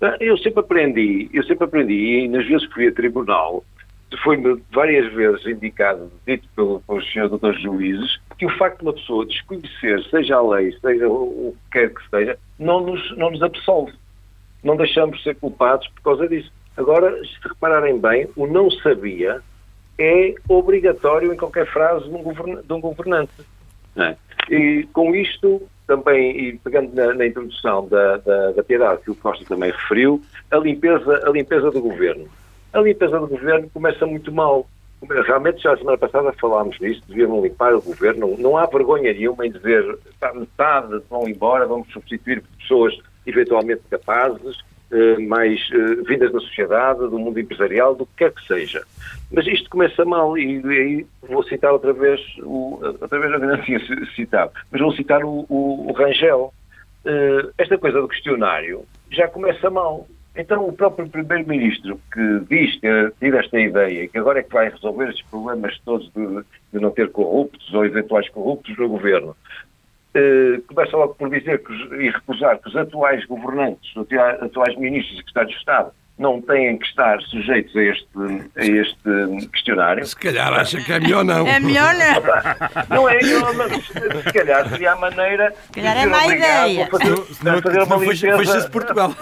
Ah, 0.00 0.16
Eu 0.18 0.38
sempre 0.38 0.60
aprendi, 0.60 1.28
eu 1.34 1.42
sempre 1.44 1.64
aprendi, 1.64 2.20
e 2.24 2.28
nas 2.28 2.46
vezes 2.46 2.66
que 2.68 2.74
fui 2.74 2.88
a 2.88 2.92
tribunal, 2.92 3.62
foi-me 4.22 4.60
várias 4.72 5.12
vezes 5.12 5.44
indicado, 5.46 6.10
dito 6.26 6.48
pelo, 6.56 6.80
pelos 6.80 7.12
senhores 7.12 7.30
doutores 7.30 7.60
juízes, 7.60 8.18
que 8.38 8.46
o 8.46 8.56
facto 8.56 8.78
de 8.78 8.86
uma 8.86 8.94
pessoa 8.94 9.26
desconhecer, 9.26 10.02
seja 10.10 10.36
a 10.36 10.42
lei, 10.42 10.72
seja 10.80 11.06
o, 11.06 11.54
que 11.70 11.78
quer 11.78 11.94
que 11.94 12.08
seja, 12.08 12.38
não 12.58 12.80
nos, 12.80 13.16
não 13.18 13.30
nos 13.30 13.42
absolve. 13.42 13.92
Não 14.62 14.76
deixamos 14.76 15.18
de 15.18 15.24
ser 15.24 15.36
culpados 15.36 15.86
por 15.88 16.02
causa 16.02 16.28
disso. 16.28 16.50
Agora, 16.76 17.14
se 17.24 17.48
repararem 17.48 17.98
bem, 17.98 18.28
o 18.36 18.46
não 18.46 18.70
sabia 18.70 19.40
é 19.98 20.34
obrigatório 20.48 21.32
em 21.32 21.36
qualquer 21.36 21.66
frase 21.66 22.08
de 22.08 22.14
um, 22.14 22.22
governa- 22.22 22.62
de 22.62 22.72
um 22.72 22.80
governante. 22.80 23.32
é? 23.96 24.16
E 24.48 24.88
com 24.92 25.14
isto, 25.14 25.62
também, 25.86 26.38
e 26.38 26.58
pegando 26.58 26.94
na, 26.94 27.12
na 27.14 27.26
introdução 27.26 27.86
da, 27.88 28.16
da, 28.18 28.52
da 28.52 28.62
piedade 28.62 29.02
que 29.02 29.10
o 29.10 29.14
Costa 29.14 29.44
também 29.44 29.70
referiu, 29.70 30.22
a 30.50 30.56
limpeza, 30.56 31.22
a 31.26 31.30
limpeza 31.30 31.70
do 31.70 31.80
governo. 31.80 32.26
A 32.72 32.80
limpeza 32.80 33.18
do 33.18 33.26
governo 33.26 33.68
começa 33.74 34.06
muito 34.06 34.32
mal. 34.32 34.66
Realmente, 35.26 35.62
já 35.62 35.72
a 35.72 35.76
semana 35.76 35.98
passada 35.98 36.32
falámos 36.40 36.78
nisso, 36.78 37.02
deviam 37.08 37.42
limpar 37.42 37.74
o 37.74 37.82
governo. 37.82 38.36
Não, 38.38 38.56
há 38.56 38.66
vergonha 38.66 39.12
nenhuma 39.12 39.46
em 39.46 39.50
dizer 39.50 39.98
"Pá, 40.20 40.32
metade 40.32 41.00
vão 41.10 41.28
embora, 41.28 41.66
vamos 41.66 41.90
substituir 41.92 42.42
pessoas 42.58 42.94
eventualmente 43.26 43.82
capazes, 43.90 44.56
eh, 44.92 45.18
mais 45.18 45.60
eh, 45.72 46.02
vindas 46.06 46.32
da 46.32 46.40
sociedade, 46.40 46.98
do 47.00 47.18
mundo 47.18 47.38
empresarial, 47.38 47.94
do 47.94 48.04
que 48.06 48.12
quer 48.18 48.32
que 48.32 48.44
seja. 48.46 48.82
Mas 49.30 49.46
isto 49.46 49.70
começa 49.70 50.04
mal 50.04 50.36
e 50.36 50.60
aí 50.66 51.06
vou 51.22 51.44
citar 51.44 51.72
outra 51.72 51.92
vez, 51.92 52.20
o, 52.42 52.80
outra 52.82 53.20
vez 53.20 53.40
não 53.40 53.62
tinha 53.62 53.78
citado, 54.16 54.50
mas 54.70 54.80
vou 54.80 54.92
citar 54.92 55.24
o, 55.24 55.46
o, 55.48 55.86
o 55.88 55.92
Rangel. 55.92 56.52
Eh, 57.04 57.50
esta 57.58 57.78
coisa 57.78 58.00
do 58.00 58.08
questionário 58.08 58.84
já 59.10 59.28
começa 59.28 59.70
mal. 59.70 60.08
Então 60.34 60.66
o 60.66 60.72
próprio 60.72 61.08
Primeiro-Ministro 61.08 62.00
que 62.12 62.40
diz 62.48 62.78
ter 62.80 63.12
tido 63.20 63.36
esta 63.36 63.60
ideia, 63.60 64.08
que 64.08 64.18
agora 64.18 64.40
é 64.40 64.42
que 64.42 64.52
vai 64.52 64.70
resolver 64.70 65.08
estes 65.08 65.26
problemas 65.26 65.78
todos 65.84 66.10
de, 66.12 66.44
de 66.72 66.80
não 66.80 66.90
ter 66.90 67.10
corruptos 67.10 67.72
ou 67.74 67.84
eventuais 67.84 68.28
corruptos 68.28 68.76
no 68.76 68.88
governo, 68.88 69.36
eh, 70.14 70.60
começa 70.66 70.96
logo 70.96 71.14
por 71.14 71.30
dizer 71.30 71.62
que, 71.62 71.72
os- 71.72 71.92
e 72.00 72.10
recusar 72.10 72.58
que 72.58 72.68
os 72.68 72.76
atuais 72.76 73.24
governantes, 73.26 73.94
os 73.96 74.02
atua- 74.02 74.30
atuais 74.44 74.76
ministros 74.76 75.14
e 75.14 75.16
secretários 75.18 75.52
de 75.52 75.58
Estado 75.58 75.90
não 76.18 76.38
têm 76.42 76.76
que 76.76 76.84
estar 76.86 77.18
sujeitos 77.22 77.74
a 77.74 77.82
este, 77.82 78.08
a 78.56 78.62
este 78.62 79.48
questionário. 79.54 80.04
Se 80.04 80.14
calhar 80.14 80.52
acha 80.52 80.78
que 80.82 80.92
é 80.92 81.00
melhor 81.00 81.24
não. 81.24 81.46
É 81.46 81.58
melhor 81.58 81.94
não. 81.94 82.20
Não 82.94 83.08
é, 83.08 83.18
não, 83.22 83.54
mas 83.54 83.72
se 83.86 84.32
calhar 84.34 84.68
seria 84.68 84.92
a 84.92 84.96
maneira 84.96 85.54
de 85.70 85.80
calhar 85.80 85.96
é 85.96 86.00
ser 86.02 86.06
má 86.08 86.24
obrigado 86.24 86.68
ideia. 86.68 86.86
fazer, 86.88 87.08
Não, 87.42 87.62
fazer 87.62 87.78
uma 87.82 87.96
não 87.96 88.02
limpeza. 88.02 88.36
fecha-se 88.38 88.70
Portugal. 88.70 89.14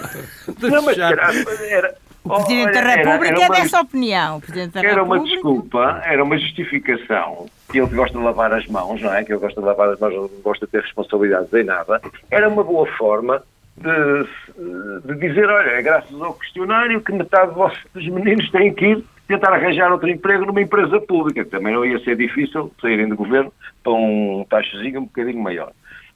Não, 0.60 0.82
mas 0.82 0.94
se 0.94 1.00
calhar 1.00 1.34
era... 1.70 1.94
O 2.28 2.36
Presidente 2.36 2.72
da 2.72 2.78
Olha, 2.80 2.88
era- 2.90 2.96
República 3.10 3.34
era 3.34 3.42
é 3.42 3.46
uma- 3.48 3.56
dessa 3.56 3.80
opinião. 3.80 4.36
O 4.36 4.40
Presidente 4.40 4.72
da 4.72 4.80
era 4.80 5.02
uma 5.02 5.14
República. 5.16 5.34
desculpa, 5.36 6.02
era 6.04 6.24
uma 6.24 6.38
justificação, 6.38 7.46
que 7.70 7.78
ele 7.80 7.94
gosta 7.94 8.16
de 8.18 8.24
lavar 8.24 8.52
as 8.52 8.66
mãos, 8.66 9.00
não 9.00 9.12
é? 9.14 9.24
Que 9.24 9.32
ele 9.32 9.40
gosta 9.40 9.60
de 9.60 9.66
lavar 9.66 9.88
as 9.90 9.98
mãos, 10.00 10.14
não 10.14 10.28
gosta 10.42 10.66
de 10.66 10.72
ter 10.72 10.82
responsabilidades 10.82 11.52
em 11.54 11.64
nada. 11.64 12.00
Era 12.30 12.48
uma 12.48 12.62
boa 12.64 12.86
forma 12.96 13.42
de, 13.76 15.04
de 15.06 15.14
dizer, 15.28 15.48
olha, 15.48 15.70
é 15.70 15.82
graças 15.82 16.20
ao 16.20 16.34
questionário 16.34 17.00
que 17.00 17.12
metade 17.12 17.52
dos 17.94 18.08
meninos 18.08 18.50
têm 18.50 18.72
que 18.74 18.84
ir 18.86 19.04
tentar 19.28 19.52
arranjar 19.52 19.92
outro 19.92 20.08
emprego 20.08 20.46
numa 20.46 20.62
empresa 20.62 20.98
pública, 21.02 21.44
que 21.44 21.50
também 21.50 21.74
não 21.74 21.84
ia 21.84 21.98
ser 22.00 22.16
difícil 22.16 22.72
saírem 22.80 23.08
do 23.08 23.14
governo 23.14 23.52
para 23.84 23.92
um 23.92 24.44
taxazinho 24.48 25.00
um 25.00 25.04
bocadinho 25.04 25.42
maior. 25.42 25.70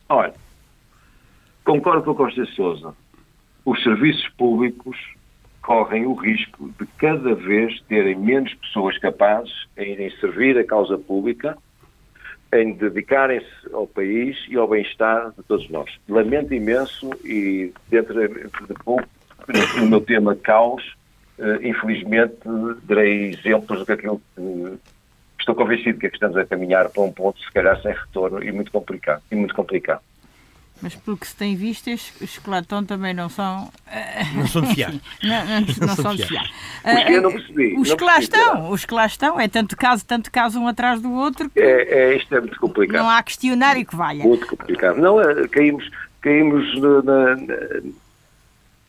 Olha, 0.08 0.32
concordo 1.64 2.02
com 2.02 2.10
o 2.12 2.14
Costa 2.14 2.44
Sousa. 2.46 2.94
Os 3.64 3.82
serviços 3.82 4.26
públicos 4.30 4.96
correm 5.62 6.04
o 6.06 6.14
risco 6.14 6.70
de 6.78 6.86
cada 6.98 7.34
vez 7.34 7.80
terem 7.82 8.16
menos 8.16 8.52
pessoas 8.54 8.98
capazes 8.98 9.66
em 9.76 9.92
irem 9.92 10.10
servir 10.18 10.58
a 10.58 10.64
causa 10.64 10.98
pública, 10.98 11.56
em 12.52 12.72
dedicarem-se 12.72 13.72
ao 13.72 13.86
país 13.86 14.36
e 14.48 14.56
ao 14.56 14.68
bem-estar 14.68 15.30
de 15.30 15.42
todos 15.44 15.68
nós. 15.70 15.90
Lamento 16.08 16.52
imenso 16.52 17.10
e 17.24 17.72
dentro 17.88 18.14
de 18.28 18.74
pouco, 18.84 19.08
no 19.78 19.86
meu 19.86 20.00
tema 20.00 20.36
caos, 20.36 20.94
eh, 21.38 21.60
infelizmente 21.62 22.36
darei 22.82 23.30
exemplos 23.30 23.86
daquilo 23.86 24.20
que 24.36 24.78
estou 25.38 25.54
convencido 25.54 25.98
que 25.98 26.06
é 26.06 26.10
que 26.10 26.16
estamos 26.16 26.36
a 26.36 26.44
caminhar 26.44 26.90
para 26.90 27.02
um 27.02 27.12
ponto, 27.12 27.40
se 27.40 27.50
calhar, 27.52 27.80
sem 27.80 27.92
retorno 27.92 28.42
e 28.42 28.52
muito 28.52 28.70
complicado. 28.70 29.22
E 29.30 29.34
muito 29.34 29.54
complicado. 29.54 30.02
Mas 30.82 30.96
pelo 30.96 31.16
que 31.16 31.26
se 31.28 31.36
tem 31.36 31.54
visto, 31.54 31.88
os 31.90 32.38
Clatão 32.38 32.84
também 32.84 33.14
não 33.14 33.28
são. 33.28 33.70
eh, 33.86 34.24
Não 34.34 34.46
são 34.48 34.62
de 34.62 34.74
fiar. 34.74 34.92
Não, 35.22 35.44
não, 35.46 35.60
não 35.86 35.94
são 35.96 36.16
de 36.16 36.26
fiar. 36.26 36.44
Os 36.84 37.04
que 37.04 37.12
eu 37.12 37.22
não 37.22 37.32
percebi, 37.32 37.76
Os 37.78 37.88
não 37.90 37.96
que 37.96 38.04
lá 38.04 38.14
percebi, 38.14 38.36
estão, 38.38 38.70
os 38.70 38.84
que 38.84 38.94
lá 38.94 39.06
estão, 39.06 39.40
é 39.40 39.46
tanto 39.46 39.76
caso, 39.76 40.04
tanto 40.04 40.30
caso 40.32 40.58
um 40.58 40.66
atrás 40.66 41.00
do 41.00 41.12
outro 41.12 41.48
que 41.48 41.60
É, 41.60 42.10
é, 42.12 42.16
isto 42.16 42.34
é 42.36 42.40
muito 42.40 42.58
complicado. 42.58 43.00
não 43.00 43.08
há 43.08 43.22
questionário 43.22 43.86
que 43.86 43.94
valha. 43.94 44.24
Muito 44.24 44.44
complicado. 44.48 44.96
Não, 44.96 45.16
caímos, 45.50 45.88
caímos 46.20 46.80
na, 46.80 47.02
na- 47.02 47.36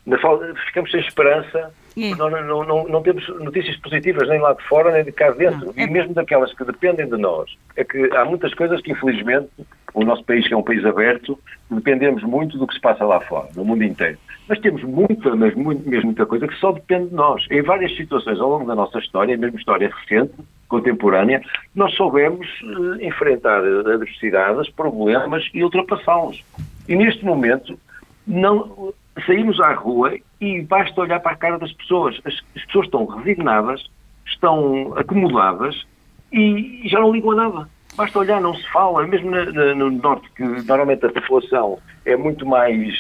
na- 0.07 0.17
falta- 0.19 0.53
ficamos 0.65 0.89
sem 0.89 0.99
esperança. 1.01 1.71
É. 1.95 2.15
Não, 2.15 2.27
não, 2.27 2.63
não, 2.65 2.87
não 2.87 3.03
temos 3.03 3.27
notícias 3.39 3.77
positivas 3.77 4.27
nem 4.27 4.39
lá 4.41 4.53
de 4.53 4.63
fora 4.63 4.91
nem 4.91 5.03
de 5.03 5.11
cá 5.11 5.29
dentro. 5.29 5.67
Não, 5.67 5.73
é- 5.77 5.83
E 5.83 5.89
mesmo 5.91 6.13
daquelas 6.15 6.51
que 6.53 6.63
dependem 6.65 7.05
de 7.07 7.17
nós. 7.17 7.55
É 7.75 7.83
que 7.83 8.09
há 8.15 8.25
muitas 8.25 8.51
coisas 8.55 8.81
que, 8.81 8.91
infelizmente, 8.91 9.49
o 9.93 10.03
nosso 10.03 10.23
país, 10.23 10.47
que 10.47 10.53
é 10.53 10.57
um 10.57 10.63
país 10.63 10.83
aberto, 10.85 11.37
dependemos 11.69 12.23
muito 12.23 12.57
do 12.57 12.67
que 12.67 12.73
se 12.73 12.81
passa 12.81 13.05
lá 13.05 13.19
fora, 13.21 13.49
no 13.55 13.63
mundo 13.63 13.83
inteiro. 13.83 14.17
Mas 14.47 14.59
temos 14.59 14.83
muita, 14.83 15.35
mas 15.35 15.55
muito, 15.55 15.87
mesmo 15.87 16.07
muita 16.07 16.25
coisa 16.25 16.47
que 16.47 16.55
só 16.55 16.71
depende 16.71 17.09
de 17.09 17.15
nós. 17.15 17.45
Em 17.49 17.61
várias 17.61 17.95
situações 17.95 18.39
ao 18.39 18.49
longo 18.49 18.65
da 18.65 18.75
nossa 18.75 18.99
história, 18.99 19.37
mesmo 19.37 19.57
história 19.57 19.89
recente, 19.89 20.33
contemporânea, 20.67 21.41
nós 21.75 21.93
soubemos 21.95 22.47
eh, 22.63 23.05
enfrentar 23.07 23.59
adversidades, 23.59 24.69
problemas 24.71 25.47
e 25.53 25.63
ultrapassá-los. 25.63 26.43
E 26.89 26.95
neste 26.95 27.23
momento, 27.23 27.77
não 28.25 28.93
saímos 29.25 29.59
à 29.59 29.73
rua 29.73 30.17
e 30.41 30.61
basta 30.61 30.99
olhar 30.99 31.19
para 31.19 31.33
a 31.33 31.37
cara 31.37 31.59
das 31.59 31.71
pessoas. 31.73 32.19
As, 32.25 32.33
as 32.55 32.65
pessoas 32.65 32.85
estão 32.85 33.05
resignadas, 33.05 33.85
estão 34.25 34.93
acomodadas 34.97 35.85
e, 36.31 36.81
e 36.83 36.89
já 36.89 36.99
não 36.99 37.11
ligam 37.11 37.31
a 37.31 37.35
nada. 37.35 37.69
Basta 37.95 38.19
olhar, 38.19 38.41
não 38.41 38.55
se 38.55 38.67
fala, 38.71 39.05
mesmo 39.07 39.29
no 39.31 39.91
Norte, 39.91 40.27
que 40.35 40.43
normalmente 40.43 41.05
a 41.05 41.11
população 41.11 41.79
é 42.05 42.15
muito 42.15 42.45
mais. 42.45 42.93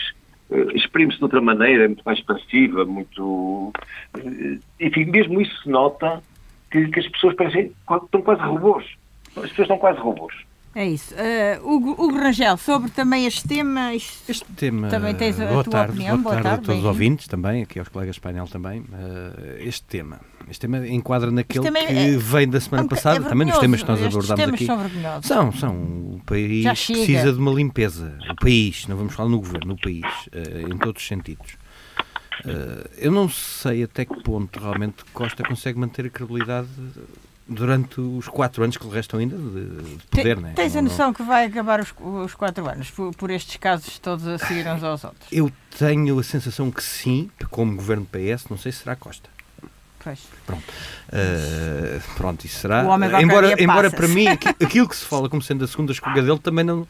eh, 0.51 0.67
exprime-se 0.75 1.17
de 1.17 1.23
outra 1.23 1.41
maneira, 1.41 1.85
é 1.85 1.87
muito 1.87 2.03
mais 2.05 2.21
passiva, 2.21 2.85
muito. 2.85 3.71
eh, 4.17 4.57
enfim, 4.79 5.05
mesmo 5.05 5.41
isso 5.41 5.63
se 5.63 5.69
nota 5.69 6.21
que, 6.71 6.87
que 6.89 6.99
as 6.99 7.07
pessoas 7.07 7.35
parecem. 7.35 7.71
estão 8.03 8.21
quase 8.21 8.41
robôs. 8.41 8.85
As 9.35 9.49
pessoas 9.49 9.59
estão 9.65 9.77
quase 9.79 9.99
robôs. 9.99 10.33
É 10.75 10.87
isso. 10.87 11.13
Eh, 11.15 11.59
Hugo, 11.63 11.91
Hugo 11.91 12.17
Rangel, 12.17 12.57
sobre 12.57 12.89
também 12.89 13.25
este 13.27 13.47
tema. 13.47 13.93
isto- 13.93 14.23
Este 14.27 14.45
tema. 14.55 14.89
Também 14.89 15.13
tens 15.13 15.39
a 15.39 15.45
boa 15.45 15.63
tua 15.63 15.71
tarde, 15.71 15.91
opinião, 15.93 16.17
Boa 16.19 16.33
boa 16.35 16.43
tarde, 16.43 16.63
a 16.63 16.65
todos 16.65 16.79
os 16.81 16.85
ouvintes 16.87 17.27
também, 17.27 17.61
aqui 17.61 17.77
aos 17.77 17.89
colegas 17.89 18.15
de 18.15 18.21
painel 18.21 18.47
também. 18.47 18.83
eh, 18.91 19.57
este 19.65 19.83
tema. 19.83 20.19
Este 20.49 20.61
tema 20.61 20.85
enquadra 20.87 21.29
naquele 21.31 21.69
que 21.71 21.77
é- 21.77 22.17
vem 22.17 22.49
da 22.49 22.59
semana 22.59 22.83
é 22.83 22.85
um 22.85 22.87
passada, 22.89 23.25
é 23.25 23.29
também 23.29 23.45
nos 23.47 23.57
temas 23.59 23.83
que 23.83 23.87
nós 23.89 24.03
abordámos 24.03 24.53
aqui. 24.55 24.65
são 24.65 24.77
vergonhosos. 24.79 25.27
São, 25.27 25.51
são. 25.51 25.75
O 25.75 26.21
país 26.25 26.63
precisa 26.65 27.31
de 27.31 27.37
uma 27.39 27.51
limpeza. 27.51 28.17
O 28.31 28.35
país, 28.35 28.87
não 28.87 28.97
vamos 28.97 29.13
falar 29.13 29.29
no 29.29 29.37
governo, 29.39 29.73
o 29.75 29.79
país, 29.79 30.05
eh, 30.31 30.63
em 30.69 30.77
todos 30.79 31.01
os 31.03 31.07
sentidos. 31.07 31.55
Eu 32.97 33.11
não 33.11 33.29
sei 33.29 33.83
até 33.83 34.03
que 34.05 34.21
ponto 34.23 34.59
realmente 34.59 35.05
Costa 35.13 35.43
consegue 35.43 35.79
manter 35.79 36.07
a 36.07 36.09
credibilidade 36.09 36.67
durante 37.47 37.99
os 37.99 38.27
quatro 38.27 38.63
anos 38.63 38.77
que 38.77 38.85
lhe 38.87 38.93
restam 38.93 39.19
ainda 39.19 39.35
de, 39.37 39.97
de 39.97 40.07
poder, 40.07 40.39
não 40.39 40.49
é? 40.49 40.53
Tens 40.53 40.75
a 40.75 40.81
Não- 40.81 40.89
noção 40.89 41.13
que 41.13 41.23
vai 41.23 41.45
acabar 41.45 41.79
os, 41.81 41.93
os 41.99 42.33
quatro 42.35 42.67
anos 42.69 42.89
por, 42.91 43.13
por 43.15 43.29
estes 43.29 43.57
casos 43.57 43.99
todos 43.99 44.25
a 44.27 44.37
seguir 44.37 44.65
uns 44.67 44.83
aos 44.83 45.03
outros? 45.03 45.27
Eu 45.31 45.51
tenho 45.77 46.17
a 46.19 46.23
sensação 46.23 46.71
que 46.71 46.81
sim, 46.83 47.29
como 47.49 47.75
governo 47.75 48.05
PS, 48.05 48.47
não 48.49 48.57
sei 48.57 48.71
se 48.71 48.79
será 48.79 48.95
Costa. 48.95 49.29
Pois. 50.03 50.19
Uh, 51.13 52.01
pronto, 52.17 52.43
isso 52.45 52.59
será. 52.59 52.83
Embora, 53.21 53.55
dia 53.55 53.63
embora 53.63 53.91
para 53.91 54.07
mim, 54.07 54.25
aqui- 54.27 54.49
aquilo 54.49 54.87
que 54.89 54.95
se 54.95 55.05
fala 55.05 55.29
como 55.29 55.41
sendo 55.41 55.63
a 55.63 55.67
segunda 55.67 55.91
escolha 55.91 56.21
dele 56.21 56.39
também 56.39 56.65
não. 56.65 56.81
uh, 56.81 56.87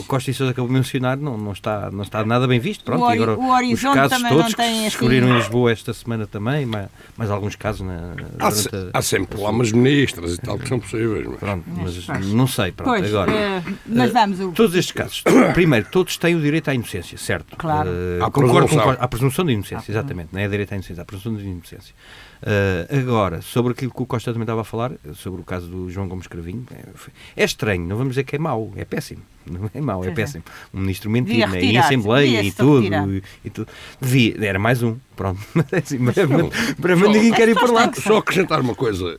o 0.00 0.04
Costa 0.04 0.30
e 0.30 0.34
Sousa 0.34 0.52
acabou 0.52 0.68
de 0.68 0.74
mencionar, 0.74 1.16
não, 1.16 1.36
não, 1.36 1.52
está, 1.52 1.90
não 1.90 2.02
está 2.02 2.24
nada 2.24 2.46
bem 2.46 2.60
visto. 2.60 2.84
Pronto, 2.84 3.02
O 3.02 3.06
ori- 3.06 3.16
agora 3.22 3.38
o 3.38 3.50
horizonte 3.50 3.88
os 3.88 3.94
casos 3.94 4.16
também 4.16 4.32
todos 4.32 4.44
não 4.52 4.52
tem, 4.52 4.56
que 4.56 4.62
se 4.62 4.78
assim- 4.78 4.84
descobriram 4.84 5.28
em 5.28 5.36
Lisboa 5.38 5.72
esta 5.72 5.92
semana 5.92 6.26
também, 6.26 6.64
mais, 6.66 6.88
mais 7.16 7.30
alguns 7.30 7.56
casos 7.56 7.86
na, 7.86 8.14
Há, 8.38 8.50
se- 8.50 8.68
a- 8.68 8.98
há 8.98 9.02
sempre 9.02 9.40
lá 9.40 9.50
umas 9.50 9.72
ministras 9.72 10.34
e 10.34 10.38
tal 10.38 10.58
que 10.58 10.68
são 10.68 10.78
possíveis. 10.78 11.26
Mas... 11.26 11.38
Pronto, 11.40 11.64
mas 11.68 11.96
Pois. 12.06 12.26
não 12.32 12.46
sei, 12.46 12.72
pronto, 12.72 12.88
Pois, 12.90 13.06
agora. 13.06 13.32
eh, 13.32 13.62
mas 13.86 14.12
vamos, 14.12 14.40
o 14.40 14.52
Todos 14.52 14.74
estes 14.76 14.92
casos, 14.92 15.22
primeiro, 15.52 15.86
todos 15.90 16.16
têm 16.16 16.36
o 16.36 16.40
direito 16.40 16.68
à 16.70 16.74
inocência, 16.74 17.18
certo? 17.18 17.56
Claro. 17.56 17.90
À 18.22 18.30
concordo 18.30 18.68
com 18.68 18.76
presunção. 18.76 18.96
À 19.00 19.08
presunção 19.08 19.44
de 19.44 19.52
inocência, 19.52 19.90
exatamente. 19.90 20.28
Não 20.32 20.40
é 20.40 20.46
direito 20.48 20.72
à 20.72 20.76
inocência, 20.76 21.02
à 21.02 21.04
presunção 21.04 21.34
de 21.34 21.44
inocência. 21.44 21.94
Eh, 22.42 22.86
agora, 23.00 23.42
sobre 23.42 23.72
aquilo 23.72 23.90
que 23.92 24.02
o 24.02 24.06
Costa 24.06 24.32
também 24.32 24.44
estava 24.44 24.60
a 24.60 24.64
falar, 24.64 24.92
sobre 25.14 25.40
o 25.40 25.44
caso 25.44 25.66
do 25.66 25.90
João 25.90 26.06
Gomes 26.08 26.26
Cravinho, 26.26 26.64
é, 26.70 27.42
é 27.42 27.44
estranho, 27.44 27.84
não 27.86 27.96
vamos 27.96 28.12
dizer 28.12 28.24
que 28.24 28.36
é 28.36 28.38
mau, 28.38 28.72
é 28.76 28.84
péssimo. 28.84 29.22
Não 29.48 29.70
é 29.72 29.80
mau, 29.80 30.04
é 30.04 30.08
é. 30.08 30.10
péssimo. 30.10 30.44
Um 30.74 30.80
ministro 30.80 31.08
mentir 31.08 31.36
Devia 31.36 31.46
né, 31.48 31.60
em 31.62 31.78
Assembleia 31.78 32.26
e 32.28 32.36
devia-se 32.36 32.56
tudo, 32.58 32.86
e, 33.14 33.22
e 33.46 33.48
tudo. 33.48 33.68
Devia, 33.98 34.36
era 34.46 34.58
mais 34.58 34.82
um, 34.82 34.96
pronto. 35.16 35.40
Mas 35.54 35.72
é 35.72 35.78
assim, 35.78 35.98
mas, 35.98 36.16
não. 36.16 36.50
para 36.78 36.94
mim 36.94 37.08
ninguém 37.08 37.32
quer 37.32 37.48
ir 37.48 37.54
para 37.54 37.72
lá. 37.72 37.90
Só 37.94 38.18
acrescentar 38.18 38.60
uma 38.60 38.74
coisa 38.74 39.18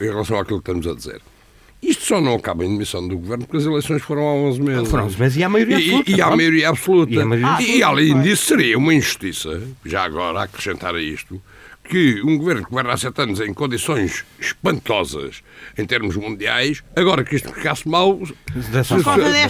em 0.00 0.04
relação 0.04 0.38
àquilo 0.38 0.62
que 0.62 0.70
estamos 0.70 0.86
a 0.86 0.94
dizer. 0.94 1.20
Isto 1.82 2.04
só 2.04 2.20
não 2.20 2.34
acaba 2.36 2.64
em 2.64 2.68
demissão 2.68 3.06
do 3.08 3.16
governo 3.18 3.46
porque 3.46 3.56
as 3.56 3.64
eleições 3.64 4.00
foram 4.02 4.28
há 4.28 4.32
11 4.32 4.60
meses. 4.60 4.88
Foram 4.88 5.06
11 5.06 5.18
meses 5.20 5.36
e 5.38 5.42
há 5.42 5.48
maioria 5.48 5.76
E- 5.78 5.82
absoluta, 5.82 6.10
E, 6.10 6.14
há 6.14 6.16
pronto. 6.18 6.36
maioria 6.36 6.68
absoluta. 6.68 7.12
E 7.12 7.20
há 7.20 7.24
maioria 7.26 7.46
E- 7.46 7.50
absoluta. 7.50 7.76
e 7.78 7.82
além 7.82 8.22
disso, 8.22 8.46
seria 8.46 8.78
uma 8.78 8.94
injustiça, 8.94 9.62
já 9.84 10.04
agora, 10.04 10.40
a 10.40 10.42
acrescentar 10.44 10.94
a 10.94 11.00
isto, 11.02 11.42
que 11.88 12.22
um 12.22 12.36
governo 12.36 12.62
que 12.64 12.70
governa 12.70 12.92
há 12.92 12.96
sete 12.96 13.20
anos 13.22 13.40
em 13.40 13.52
condições 13.54 14.24
espantosas 14.38 15.42
em 15.76 15.86
termos 15.86 16.16
mundiais, 16.16 16.82
agora 16.94 17.24
que 17.24 17.36
isto 17.36 17.52
ficasse 17.52 17.88
mal, 17.88 18.18
destas- 18.54 19.02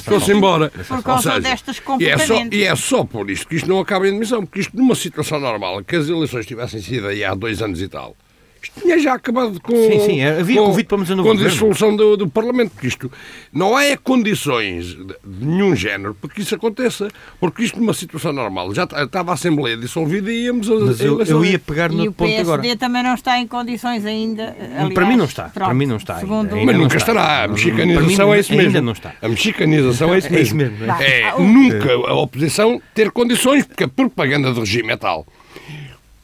fosse 0.05 0.33
embora. 0.33 0.71
por 0.71 1.03
causa 1.03 1.31
seja, 1.31 1.41
destes 1.41 1.83
e 2.01 2.07
é, 2.07 2.19
só, 2.19 2.35
e 2.57 2.63
é 2.65 2.77
só 2.77 3.05
por 3.05 3.31
isto 3.31 3.49
que 3.49 3.57
isto 3.57 3.69
não 3.69 3.81
acaba 3.81 4.09
em 4.09 4.13
demissão, 4.13 4.45
porque 4.47 4.61
isto 4.61 4.77
numa 4.77 4.95
situação 4.95 5.41
normal, 5.41 5.83
que 5.85 5.97
as 5.97 6.09
eleições 6.09 6.47
tivessem 6.47 6.81
sido 6.81 7.09
aí 7.09 7.25
há 7.25 7.35
dois 7.35 7.61
anos 7.61 7.81
e 7.83 7.89
tal, 7.89 8.17
isto 8.63 8.81
tinha 8.81 8.99
já 8.99 9.15
acabado 9.15 9.61
com. 9.61 9.73
Sim, 9.75 10.01
sim, 10.01 10.23
havia 10.25 10.61
com, 10.61 10.67
convite 10.67 10.87
para 10.87 10.99
Com 10.99 11.31
a 11.31 11.35
dissolução 11.35 11.95
do, 11.97 12.17
do 12.17 12.29
Parlamento, 12.29 12.71
porque 12.73 12.87
isto 12.89 13.11
não 13.53 13.77
há 13.77 13.97
condições 13.97 14.87
de, 14.97 15.15
nenhum 15.25 15.75
género 15.75 16.15
para 16.15 16.31
que 16.31 16.41
isso 16.41 16.55
aconteça, 16.55 17.09
porque 17.41 17.63
isto 17.63 17.79
numa 17.79 17.95
situação 17.95 18.33
normal, 18.33 18.75
já 18.75 18.87
ta- 18.87 19.05
estava 19.05 19.31
a 19.31 19.35
Assembleia 19.35 19.77
dissolvida 19.77 20.31
e 20.31 20.45
íamos 20.47 20.71
a, 20.71 20.75
Mas 20.75 21.01
a 21.01 21.05
eu, 21.05 21.21
eu 21.23 21.45
ia 21.45 21.59
pegar 21.59 21.91
E 21.91 21.95
no 21.95 22.03
o 22.05 22.13
ponto 22.13 22.29
PSD 22.29 22.41
agora. 22.53 22.77
também 22.77 23.03
não 23.03 23.15
está 23.15 23.39
em 23.39 23.47
condições 23.47 24.05
ainda. 24.05 24.57
aliás, 24.61 24.95
para 24.95 25.07
mim 25.07 25.17
não 25.17 25.25
está, 25.25 25.45
pronto, 25.45 25.65
para 25.67 25.75
mim 25.75 25.87
não 25.87 25.97
está 25.97 26.15
ainda. 26.15 26.27
Segundo 26.27 26.55
Ainda 26.55 26.67
Mas 26.67 26.75
não 26.75 26.83
nunca 26.85 26.97
está. 26.97 27.13
estará. 27.13 27.45
A 27.45 27.49
mexicanização 27.49 28.27
mim, 28.29 28.35
é 28.35 28.41
isso 28.41 28.53
ainda 28.53 28.63
mesmo. 28.65 28.83
não 28.83 28.93
está. 28.93 29.15
A 29.23 29.29
mexicanização 29.29 30.15
é 30.15 30.19
isso 30.19 30.27
É 30.27 30.31
mesmo. 30.31 30.43
isso 30.47 30.57
mesmo, 30.57 30.85
é. 31.01 31.21
É 31.23 31.35
o- 31.35 31.43
nunca 31.43 31.93
a 31.93 32.15
oposição 32.15 32.81
ter 32.95 33.11
condições, 33.11 33.65
porque 33.67 33.85
a 33.85 33.89
propaganda 33.89 34.53
do 34.53 34.61
regime 34.61 34.93
é 34.93 34.97
tal. 34.97 35.27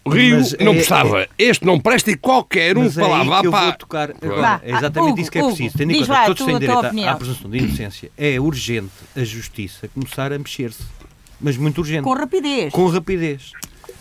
Rio 0.07 0.37
Mas 0.39 0.53
não 0.59 0.73
é- 0.73 0.75
prestava. 0.77 1.29
Este 1.39 1.65
não 1.65 1.81
presta 1.81 2.11
e 2.11 2.17
qualquer 2.17 2.77
um 2.77 2.85
é 2.85 2.91
que 2.91 3.47
eu 3.47 3.51
para. 3.51 3.63
vou 3.65 3.73
tocar 3.73 4.11
agora. 4.11 4.41
Vá, 4.41 4.61
É 4.63 4.71
exatamente 4.71 5.13
Hugo, 5.13 5.21
isso 5.21 5.31
que 5.31 5.39
é 5.39 5.43
Hugo, 5.43 5.55
preciso. 5.57 5.79
Tendo 5.79 5.93
em 5.93 6.01
conta 6.01 6.21
que 6.21 6.27
todos 6.27 6.45
têm 6.47 6.59
direito 6.59 6.87
à- 7.07 7.11
à 7.13 7.17
presunção 7.17 7.51
de 7.51 7.59
inocência. 7.59 8.11
É 8.19 8.39
urgente 8.41 8.91
a 9.17 9.25
justiça 9.25 9.89
começar 9.89 10.33
a 10.33 10.39
mexer-se. 10.39 10.83
Mas 11.41 11.57
muito 11.57 11.79
urgente. 11.79 12.03
Com 12.03 12.13
rapidez. 12.15 12.73
Com 12.73 12.87
rapidez. 12.87 13.53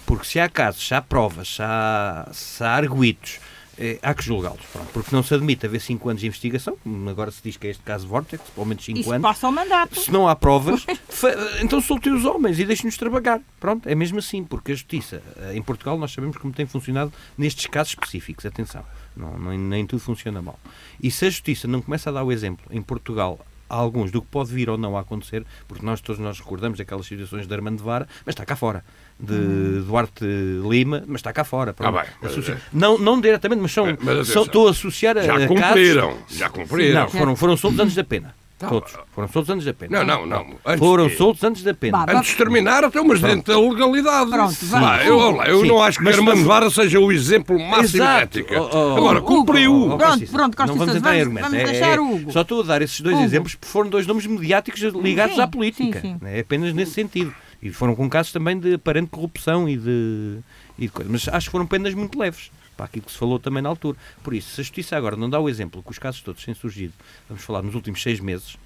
Porque 0.05 0.25
se 0.25 0.39
há 0.39 0.49
casos, 0.49 0.85
se 0.85 0.93
há 0.93 1.01
provas, 1.01 1.47
se 1.55 1.61
há, 1.61 2.29
se 2.33 2.63
há 2.63 2.71
arguídos, 2.75 3.39
eh, 3.77 3.99
há 4.01 4.13
que 4.13 4.23
julgá-los. 4.23 4.61
Porque 4.93 5.15
não 5.15 5.23
se 5.23 5.33
admite 5.33 5.65
haver 5.65 5.79
5 5.79 6.09
anos 6.09 6.21
de 6.21 6.27
investigação, 6.27 6.77
agora 7.09 7.31
se 7.31 7.41
diz 7.43 7.57
que 7.57 7.67
é 7.67 7.69
este 7.71 7.83
caso 7.83 8.07
Vortex, 8.07 8.49
pelo 8.49 8.65
menos 8.65 8.83
5 8.83 8.99
Isso 8.99 9.11
anos. 9.11 9.21
passa 9.21 9.47
o 9.47 9.51
mandato. 9.51 9.99
Se 9.99 10.11
não 10.11 10.27
há 10.27 10.35
provas, 10.35 10.85
então 11.61 11.81
soltem 11.81 12.13
os 12.13 12.25
homens 12.25 12.59
e 12.59 12.65
deixem-nos 12.65 12.97
trabalhar. 12.97 13.41
Pronto, 13.59 13.87
é 13.87 13.95
mesmo 13.95 14.19
assim, 14.19 14.43
porque 14.43 14.71
a 14.71 14.75
justiça, 14.75 15.21
eh, 15.37 15.55
em 15.55 15.61
Portugal, 15.61 15.97
nós 15.97 16.11
sabemos 16.11 16.37
como 16.37 16.53
tem 16.53 16.65
funcionado 16.65 17.11
nestes 17.37 17.67
casos 17.67 17.93
específicos. 17.93 18.45
Atenção, 18.45 18.83
não, 19.15 19.37
nem, 19.37 19.57
nem 19.57 19.85
tudo 19.85 19.99
funciona 20.01 20.41
mal. 20.41 20.59
E 21.01 21.09
se 21.09 21.25
a 21.25 21.29
justiça 21.29 21.67
não 21.67 21.81
começa 21.81 22.09
a 22.09 22.13
dar 22.13 22.23
o 22.23 22.31
exemplo 22.31 22.65
em 22.71 22.81
Portugal 22.81 23.39
alguns 23.75 24.11
do 24.11 24.21
que 24.21 24.27
pode 24.27 24.51
vir 24.53 24.69
ou 24.69 24.77
não 24.77 24.97
a 24.97 25.01
acontecer, 25.01 25.45
porque 25.67 25.85
nós 25.85 26.01
todos 26.01 26.19
nós 26.21 26.39
recordamos 26.39 26.79
aquelas 26.79 27.05
situações 27.05 27.47
de 27.47 27.53
Armando 27.53 27.83
Vara, 27.83 28.07
mas 28.25 28.33
está 28.33 28.45
cá 28.45 28.55
fora. 28.55 28.83
De 29.19 29.81
Duarte 29.85 30.25
Lima, 30.67 31.03
mas 31.07 31.19
está 31.19 31.31
cá 31.31 31.43
fora. 31.43 31.73
Ah, 31.79 31.91
bem, 31.91 32.03
Associa- 32.23 32.55
é. 32.55 32.57
não, 32.73 32.97
não 32.97 33.21
diretamente, 33.21 33.61
mas 33.61 33.71
são, 33.71 33.85
Mas, 34.01 34.27
são- 34.27 34.43
estou 34.43 34.67
a 34.67 34.71
associar 34.71 35.17
a, 35.17 35.21
Já 35.23 35.35
a 35.37 35.47
cumpriram. 35.47 36.17
casos- 36.17 36.37
Já 36.37 36.49
cumpriram. 36.49 37.01
Não, 37.01 37.09
foram, 37.09 37.35
foram 37.35 37.55
soltos 37.57 37.79
antes 37.79 37.95
da 37.95 38.03
pena. 38.03 38.35
Tá. 38.63 38.69
Todos. 38.69 38.93
Foram 39.13 39.27
soltos 39.27 39.49
antes 39.53 39.65
da 39.65 39.73
pena. 39.73 40.03
Não, 40.03 40.05
não, 40.05 40.25
não. 40.25 40.55
Antes 40.65 40.79
Foram 40.79 41.07
de- 41.07 41.15
soltos 41.17 41.43
antes 41.43 41.63
da 41.63 41.73
pena. 41.73 42.05
Vá, 42.05 42.13
Antes 42.17 42.31
de 42.31 42.37
terminar, 42.37 42.83
até 42.83 43.01
mas 43.01 43.19
dentro 43.21 43.53
da 43.53 43.59
legalidade. 43.59 44.29
Pronto, 44.31 44.55
vá. 44.67 45.03
Eu, 45.03 45.17
olá, 45.17 45.47
eu 45.47 45.61
Sim, 45.61 45.67
não 45.67 45.81
acho 45.83 45.99
que 45.99 46.07
Armando 46.07 46.37
mas- 46.37 46.45
Vara 46.45 46.69
seja 46.69 46.99
o 46.99 47.11
exemplo 47.11 47.59
máximo 47.59 48.03
de 48.03 48.09
ética. 48.09 48.61
Oh, 48.61 48.69
oh, 48.71 48.97
Agora, 48.97 49.19
Hugo, 49.19 49.27
cumpriu. 49.27 49.73
Hugo, 49.75 49.97
Pronto, 49.97 50.19
Costa, 50.19 50.25
pronto, 50.37 50.57
Costa 50.57 50.71
não 50.71 50.77
vamos 50.79 50.95
entrar 50.95 51.17
vamos- 51.25 51.41
vamos 51.41 51.57
É- 51.59 51.63
deixar 51.65 51.97
é- 51.97 51.99
o 51.99 52.13
Hugo. 52.15 52.31
Só 52.31 52.41
estou 52.41 52.61
a 52.61 52.63
dar 52.65 52.81
esses 52.81 53.01
dois 53.01 53.15
Hugo. 53.15 53.25
exemplos 53.25 53.55
porque 53.55 53.67
foram 53.71 53.89
dois 53.89 54.07
nomes 54.07 54.25
mediáticos 54.25 54.81
ligados 54.81 55.35
Sim, 55.35 55.41
à 55.41 55.47
política. 55.47 55.99
sim, 56.01 56.17
sim. 56.19 56.27
É 56.27 56.39
apenas 56.39 56.73
nesse 56.73 56.91
sentido. 56.91 57.33
E 57.61 57.69
foram 57.71 57.95
com 57.95 58.09
casos 58.09 58.31
também 58.33 58.59
de 58.59 58.73
aparente 58.73 59.07
corrupção 59.09 59.69
e 59.69 59.77
de, 59.77 60.37
e 60.77 60.83
de 60.85 60.89
coisas. 60.89 61.11
Mas 61.11 61.27
acho 61.33 61.47
que 61.47 61.51
foram 61.51 61.65
penas 61.65 61.93
muito 61.93 62.19
leves. 62.19 62.51
Para 62.75 62.85
aquilo 62.85 63.05
que 63.05 63.11
se 63.11 63.17
falou 63.17 63.39
também 63.39 63.61
na 63.61 63.69
altura. 63.69 63.97
Por 64.23 64.33
isso, 64.33 64.55
se 64.55 64.61
a 64.61 64.63
Justiça 64.63 64.97
agora 64.97 65.15
não 65.15 65.29
dá 65.29 65.39
o 65.39 65.47
exemplo 65.47 65.83
que 65.83 65.91
os 65.91 65.99
casos 65.99 66.21
todos 66.21 66.43
têm 66.43 66.53
surgido, 66.53 66.93
vamos 67.27 67.43
falar 67.43 67.61
nos 67.61 67.75
últimos 67.75 68.01
seis 68.01 68.19
meses, 68.19 68.57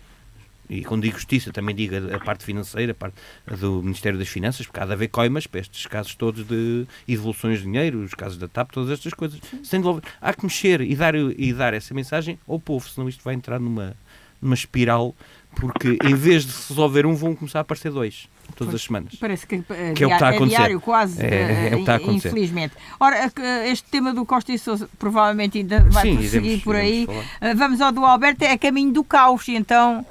e 0.69 0.83
quando 0.83 1.03
digo 1.03 1.17
justiça 1.17 1.51
também 1.53 1.73
digo 1.73 1.95
a, 2.13 2.19
parte 2.19 2.43
financeira, 2.43 2.91
a 2.91 2.95
parte 2.95 3.15
do 3.59 3.81
Ministério 3.81 4.19
das 4.19 4.27
Finanças, 4.27 4.65
porque 4.65 4.79
há 4.79 4.85
de 4.85 4.91
haver 4.91 5.07
coimas 5.07 5.47
para 5.47 5.61
estes 5.61 5.85
casos 5.85 6.13
todos 6.15 6.45
de 6.45 6.85
e 7.07 7.15
devoluções 7.15 7.59
de 7.59 7.65
dinheiro, 7.65 7.99
os 7.99 8.13
casos 8.13 8.37
da 8.37 8.49
TAP, 8.49 8.71
todas 8.71 8.89
estas 8.89 9.13
coisas. 9.13 9.39
Se 9.39 9.71
tem 9.71 9.79
de 9.79 9.85
devolver- 9.85 10.03
há 10.19 10.33
que 10.33 10.43
mexer 10.43 10.81
e 10.81 10.93
dar, 10.93 11.15
e 11.15 11.53
dar 11.53 11.73
essa 11.73 11.93
mensagem 11.93 12.37
ao 12.45 12.59
povo, 12.59 12.89
senão 12.89 13.07
isto 13.07 13.23
vai 13.23 13.33
entrar 13.33 13.59
numa, 13.59 13.95
numa 14.41 14.55
espiral, 14.55 15.15
porque 15.59 15.97
em 16.03 16.13
vez 16.15 16.45
de 16.45 16.51
se 16.51 16.69
resolver 16.69 17.05
um, 17.05 17.15
vão 17.15 17.35
começar 17.35 17.59
a 17.59 17.61
aparecer 17.61 17.91
dois, 17.91 18.27
todas 18.55 18.73
as 18.75 18.81
semanas. 18.83 19.13
Parece 19.19 19.45
que, 19.47 19.55
eh, 19.69 19.93
Que 19.95 20.03
é 20.03 20.07
o 20.07 20.09
que 20.09 20.15
está 20.15 20.27
a 20.27 20.29
dia- 20.31 20.37
acontecer. 20.37 20.57
diário 20.57 20.79
quase, 20.81 21.21
É- 21.21 21.27
é 21.27 21.29
eh, 21.31 21.67
o 21.67 21.75
que 21.75 21.79
está 21.81 21.93
a 21.93 21.95
acontecer. 21.97 22.27
infelizmente. 22.29 22.73
Ora, 22.99 23.31
eh, 23.35 23.69
este 23.71 23.89
tema 23.89 24.13
do 24.13 24.25
Costa 24.25 24.51
e 24.51 24.57
Sousa 24.59 24.89
provavelmente 24.99 25.57
ainda 25.57 25.81
vai 25.89 26.03
Sim, 26.03 26.15
prosseguir 26.17 26.45
iremos- 26.45 26.63
por 26.63 26.75
aí. 26.75 27.03
iremos 27.03 27.25
Eh, 27.41 27.53
Vamos 27.55 27.81
ao 27.81 27.91
do 27.91 28.05
Alberto, 28.05 28.43
é 28.43 28.57
caminho 28.57 28.91
do 28.93 29.03
caos, 29.03 29.47
então, 29.49 30.05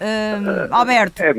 eh, 0.00 0.68
Alberto, 0.70 1.22
É, 1.22 1.30
é 1.30 1.32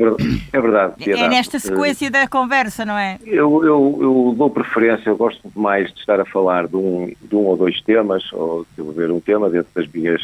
verdade. 0.60 0.94
é 1.00 1.04
Piedade. 1.04 1.28
nesta 1.28 1.58
sequência 1.58 2.10
da 2.10 2.26
conversa, 2.26 2.84
não 2.84 2.96
é? 2.96 3.18
Eu, 3.24 3.64
eu, 3.64 3.98
eu 4.00 4.34
dou 4.36 4.48
preferência, 4.50 5.10
eu 5.10 5.16
gosto 5.16 5.40
mais 5.54 5.92
de 5.92 6.00
estar 6.00 6.20
a 6.20 6.24
falar 6.24 6.66
de 6.66 6.76
um, 6.76 7.12
de 7.20 7.34
um 7.36 7.40
ou 7.44 7.56
dois 7.56 7.80
temas, 7.82 8.22
ou 8.32 8.62
de 8.62 8.68
desenvolver 8.76 9.10
um 9.12 9.20
tema 9.20 9.50
dentro 9.50 9.68
das 9.74 9.86
minhas 9.88 10.22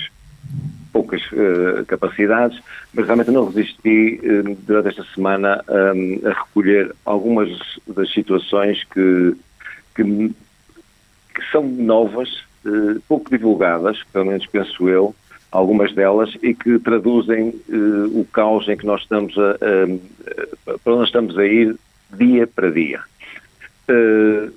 poucas 0.92 1.22
eh, 1.32 1.84
capacidades, 1.86 2.60
mas 2.92 3.06
realmente 3.06 3.30
não 3.30 3.46
resisti 3.46 4.20
eh, 4.22 4.42
durante 4.66 4.88
esta 4.88 5.04
semana 5.14 5.62
hum, 5.94 6.20
a 6.24 6.30
recolher 6.44 6.94
algumas 7.06 7.48
das 7.86 8.12
situações 8.12 8.84
que, 8.84 9.34
que, 9.94 10.02
que 11.34 11.50
são 11.50 11.62
novas, 11.66 12.28
eh, 12.66 12.98
pouco 13.08 13.30
divulgadas, 13.30 14.02
pelo 14.12 14.26
menos 14.26 14.46
penso 14.46 14.88
eu, 14.88 15.14
algumas 15.50 15.94
delas, 15.94 16.36
e 16.42 16.54
que 16.54 16.78
traduzem 16.78 17.54
eh, 17.70 17.74
o 18.12 18.26
caos 18.32 18.68
em 18.68 18.76
que 18.76 18.86
nós 18.86 19.00
estamos 19.02 19.36
a, 19.38 19.50
a- 19.52 20.72
a- 20.74 20.78
para 20.78 20.92
onde 20.94 21.04
estamos 21.06 21.38
a 21.38 21.44
ir 21.46 21.74
dia 22.18 22.46
para 22.46 22.70
dia. 22.70 23.00
Eh, 23.88 24.50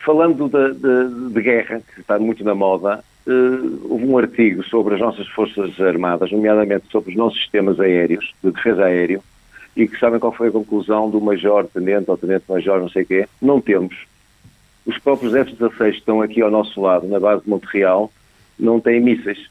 falando 0.00 0.48
da- 0.48 0.68
da- 0.68 1.28
de, 1.30 1.42
guerra, 1.42 1.80
que 1.94 2.00
está 2.00 2.18
muito 2.18 2.42
na 2.44 2.54
moda, 2.54 3.04
eh, 3.26 3.30
houve 3.88 4.04
um 4.04 4.18
artigo 4.18 4.62
sobre 4.64 4.94
as 4.94 5.00
nossas 5.00 5.26
Forças 5.28 5.78
Armadas, 5.80 6.30
nomeadamente 6.30 6.86
sobre 6.90 7.10
os 7.10 7.16
nossos 7.16 7.38
sistemas 7.40 7.80
aéreos, 7.80 8.32
de 8.42 8.50
defesa 8.50 8.84
aéreo, 8.84 9.22
e 9.76 9.88
que 9.88 9.98
sabem 9.98 10.20
qual 10.20 10.32
foi 10.32 10.48
a 10.48 10.52
conclusão 10.52 11.10
do 11.10 11.20
Major, 11.20 11.66
Tenente 11.66 12.10
ou 12.10 12.16
Tenente-Major, 12.16 12.80
não 12.80 12.88
sei 12.88 13.02
o 13.02 13.06
quê? 13.06 13.28
Não 13.40 13.60
temos. 13.60 13.94
Os 14.86 14.98
próprios 14.98 15.34
F-16 15.34 15.92
que 15.92 15.98
estão 15.98 16.20
aqui 16.20 16.42
ao 16.42 16.50
nosso 16.50 16.80
lado, 16.80 17.08
na 17.08 17.18
base 17.18 17.42
de 17.42 17.48
Montreal, 17.48 18.12
não 18.58 18.78
têm 18.78 19.00
mísseis. 19.00 19.48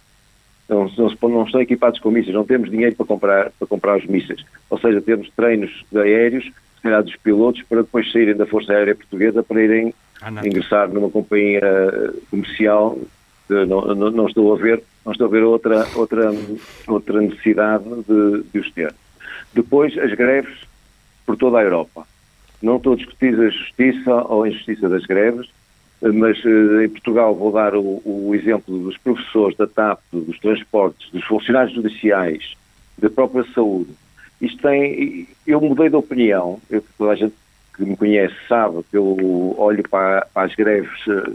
Não, 0.69 0.89
não, 0.97 1.43
estão 1.43 1.61
equipados 1.61 1.99
com 1.99 2.09
mísseis, 2.09 2.33
não 2.33 2.45
temos 2.45 2.71
dinheiro 2.71 2.95
para 2.95 3.05
comprar, 3.05 3.51
para 3.51 3.67
comprar 3.67 3.97
os 3.97 4.05
mísseis. 4.05 4.45
Ou 4.69 4.79
seja, 4.79 5.01
temos 5.01 5.29
treinos 5.35 5.83
de 5.91 5.99
aéreos, 5.99 6.45
se 6.45 6.81
calhar 6.81 7.03
dos 7.03 7.15
pilotos, 7.17 7.63
para 7.63 7.81
depois 7.81 8.09
saírem 8.11 8.35
da 8.35 8.45
Força 8.45 8.71
Aérea 8.71 8.95
Portuguesa 8.95 9.43
para 9.43 9.61
irem 9.61 9.93
Ah, 10.21 10.31
ingressar 10.45 10.87
numa 10.87 11.09
companhia 11.09 11.59
eh, 11.61 12.13
comercial 12.29 12.97
Não, 13.49 13.65
não, 13.95 14.11
não, 14.11 14.27
estou 14.27 14.53
a 14.53 14.57
ver, 14.57 14.81
não 15.05 15.11
estou 15.11 15.27
a 15.27 15.29
ver 15.29 15.43
outra, 15.43 15.85
outra, 15.95 16.31
outra 16.87 17.21
necessidade 17.21 17.83
de, 18.07 18.43
de 18.51 18.59
os 18.59 18.71
ter. 18.71 18.93
Depois, 19.53 19.97
as 19.97 20.13
greves 20.13 20.65
por 21.25 21.37
toda 21.37 21.59
a 21.59 21.63
Europa. 21.63 22.05
Não 22.61 22.77
estou 22.77 22.93
a 22.93 22.95
discutir 22.95 23.39
a 23.39 23.49
justiça 23.49 24.13
ou 24.13 24.43
a 24.43 24.49
injustiça 24.49 24.87
das 24.87 25.05
greves, 25.05 25.49
mas 26.01 26.37
em 26.45 26.89
Portugal 26.89 27.35
vou 27.35 27.51
dar 27.51 27.75
o, 27.75 28.01
o 28.05 28.35
exemplo 28.35 28.77
dos 28.79 28.97
professores 28.97 29.55
da 29.57 29.67
TAP, 29.67 29.99
dos 30.11 30.39
transportes, 30.39 31.09
dos 31.11 31.23
funcionários 31.25 31.73
judiciais, 31.73 32.55
da 32.97 33.09
própria 33.09 33.45
saúde. 33.53 33.91
Isto 34.41 34.61
tem. 34.61 35.27
Eu 35.47 35.61
mudei 35.61 35.89
de 35.89 35.95
opinião, 35.95 36.59
eu, 36.69 36.83
toda 36.97 37.11
a 37.11 37.15
gente 37.15 37.33
que 37.75 37.83
me 37.83 37.95
conhece 37.95 38.35
sabe 38.47 38.83
que 38.89 38.97
eu 38.97 39.55
olho 39.57 39.83
para, 39.89 40.27
para 40.33 40.43
as 40.43 40.53
greves, 40.53 40.99
eh, 41.07 41.31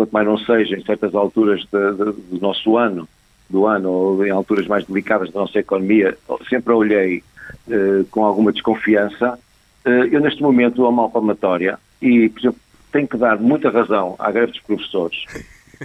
quanto 0.00 0.12
mais 0.12 0.26
não 0.26 0.38
seja, 0.38 0.76
em 0.76 0.84
certas 0.84 1.14
alturas 1.14 1.60
de, 1.60 1.92
de, 1.92 2.12
do 2.12 2.40
nosso 2.40 2.78
ano, 2.78 3.06
do 3.50 3.66
ano, 3.66 3.90
ou 3.90 4.26
em 4.26 4.30
alturas 4.30 4.66
mais 4.66 4.86
delicadas 4.86 5.30
da 5.30 5.40
nossa 5.40 5.58
economia, 5.58 6.16
sempre 6.48 6.72
olhei 6.72 7.22
eh, 7.68 8.04
com 8.10 8.24
alguma 8.24 8.50
desconfiança. 8.50 9.38
Eh, 9.84 10.08
eu, 10.10 10.20
neste 10.20 10.42
momento, 10.42 10.86
a 10.86 10.92
mal 10.92 11.10
palmatória, 11.10 11.78
e, 12.00 12.30
por 12.30 12.38
exemplo, 12.38 12.60
tenho 12.90 13.08
que 13.08 13.18
dar 13.18 13.38
muita 13.38 13.68
razão 13.68 14.14
à 14.18 14.30
greve 14.30 14.52
dos 14.52 14.60
professores, 14.62 15.24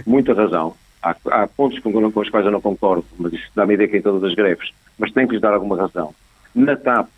muita 0.06 0.32
razão. 0.32 0.74
Há, 1.02 1.14
há 1.30 1.46
pontos 1.46 1.78
com, 1.80 1.92
com, 2.10 2.20
os 2.20 2.30
quais 2.30 2.46
eu 2.46 2.52
não 2.52 2.60
concordo, 2.60 3.04
mas 3.18 3.34
isso 3.34 3.50
dá-me 3.54 3.74
ideia 3.74 3.88
que 3.88 3.98
em 3.98 4.02
todas 4.02 4.24
as 4.24 4.34
greves, 4.34 4.70
mas 4.98 5.12
tenho 5.12 5.28
que 5.28 5.34
lhes 5.34 5.42
dar 5.42 5.52
alguma 5.52 5.76
razão. 5.76 6.14
Na 6.54 6.74
TAP, 6.74 7.10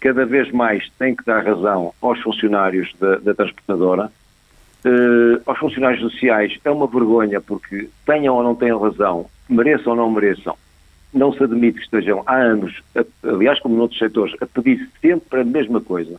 cada 0.00 0.26
vez 0.26 0.52
mais 0.52 0.86
tem 0.98 1.16
que 1.16 1.24
dar 1.24 1.46
razão 1.46 1.94
aos 2.02 2.20
funcionários 2.20 2.92
da, 3.00 3.16
da 3.16 3.34
transportadora, 3.34 4.12
uh, 4.84 5.42
aos 5.46 5.58
funcionários 5.58 6.00
sociais. 6.00 6.58
É 6.64 6.70
uma 6.70 6.86
vergonha 6.86 7.40
porque 7.40 7.88
tenham 8.06 8.34
ou 8.34 8.42
não 8.42 8.54
tenham 8.54 8.80
razão, 8.80 9.26
mereçam 9.48 9.92
ou 9.92 9.96
não 9.96 10.10
mereçam, 10.10 10.56
não 11.12 11.32
se 11.32 11.42
admite 11.42 11.78
que 11.78 11.84
estejam 11.84 12.22
há 12.26 12.36
anos, 12.36 12.82
aliás, 13.22 13.60
como 13.60 13.76
noutros 13.76 13.98
setores, 13.98 14.34
a 14.40 14.46
pedir 14.46 14.88
sempre 15.00 15.40
a 15.40 15.44
mesma 15.44 15.80
coisa. 15.80 16.18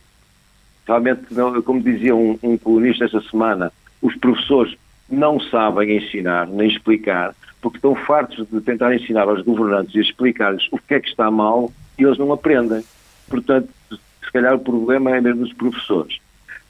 Realmente, 0.86 1.22
como 1.64 1.80
dizia 1.80 2.14
um, 2.14 2.38
um 2.42 2.58
colunista 2.58 3.04
esta 3.04 3.20
semana, 3.22 3.72
os 4.02 4.14
professores 4.16 4.76
não 5.08 5.40
sabem 5.40 5.96
ensinar 5.96 6.46
nem 6.46 6.68
explicar, 6.68 7.34
porque 7.60 7.78
estão 7.78 7.94
fartos 7.94 8.46
de 8.46 8.60
tentar 8.60 8.94
ensinar 8.94 9.22
aos 9.22 9.42
governantes 9.42 9.94
e 9.94 10.00
explicar-lhes 10.00 10.66
o 10.70 10.78
que 10.78 10.94
é 10.94 11.00
que 11.00 11.08
está 11.08 11.30
mal 11.30 11.72
e 11.98 12.04
eles 12.04 12.18
não 12.18 12.32
aprendem. 12.32 12.84
Portanto, 13.28 13.68
se 13.90 14.32
calhar 14.32 14.54
o 14.54 14.58
problema 14.58 15.16
é 15.16 15.20
mesmo 15.20 15.44
dos 15.44 15.52
professores. 15.54 16.18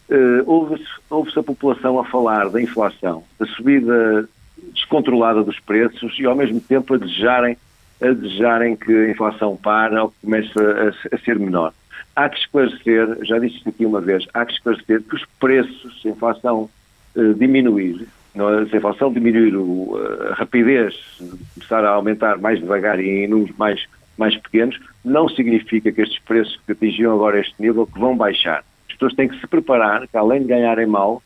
Uh, 0.09 0.43
Ouve-se 0.45 0.85
ouve 1.09 1.31
a 1.35 1.43
população 1.43 1.99
a 1.99 2.05
falar 2.05 2.51
da 2.51 2.61
inflação, 2.61 3.25
da 3.39 3.47
subida 3.47 4.29
descontrolada 4.75 5.43
dos 5.43 5.59
preços 5.61 6.19
e 6.19 6.27
ao 6.27 6.37
mesmo 6.37 6.61
tempo 6.61 6.95
a 6.95 6.99
desejarem, 6.99 7.57
a 8.03 8.09
desejarem 8.09 8.77
que 8.77 8.93
a 8.93 9.11
inflação 9.11 9.57
pare 9.57 9.97
ou 9.97 10.13
comece 10.21 10.53
a, 10.59 11.15
a 11.15 11.19
ser 11.19 11.39
menor. 11.39 11.73
Há 12.15 12.29
que 12.29 12.39
esclarecer, 12.39 13.25
já 13.25 13.39
disse 13.39 13.57
isto 13.57 13.69
aqui 13.71 13.87
uma 13.87 14.01
vez, 14.01 14.27
há 14.35 14.45
que 14.45 14.53
esclarecer 14.53 15.03
que 15.03 15.17
os 15.17 15.25
preços, 15.41 16.01
se 16.01 16.09
a 16.09 16.11
inflação 16.13 16.69
uh, 17.17 17.35
diminuir, 17.35 18.07
não, 18.35 18.61
é? 18.61 18.67
se 18.67 18.75
a 18.75 18.79
inflação 18.79 19.13
diminuir 19.13 19.57
o, 19.57 19.99
a 20.31 20.35
rapidez, 20.35 20.95
começar 21.55 21.85
a 21.85 21.91
aumentar 21.91 22.39
mais 22.39 22.61
devagar 22.61 23.01
e 23.01 23.25
em 23.25 23.29
números 23.29 23.57
mais 23.57 23.85
mais 24.17 24.37
pequenos, 24.37 24.79
não 25.05 25.29
significa 25.29 25.91
que 25.91 26.01
estes 26.01 26.19
preços 26.21 26.59
que 26.65 26.73
atingiam 26.73 27.15
agora 27.15 27.41
este 27.41 27.55
nível 27.61 27.87
que 27.87 27.99
vão 27.99 28.17
baixar. 28.17 28.65
As 28.95 28.99
pessoas 28.99 29.15
têm 29.15 29.29
que 29.29 29.41
se 29.41 29.47
preparar 29.47 30.07
que, 30.07 30.17
além 30.17 30.43
de 30.43 30.49
ganharem 30.49 30.87
mal, 30.87 31.21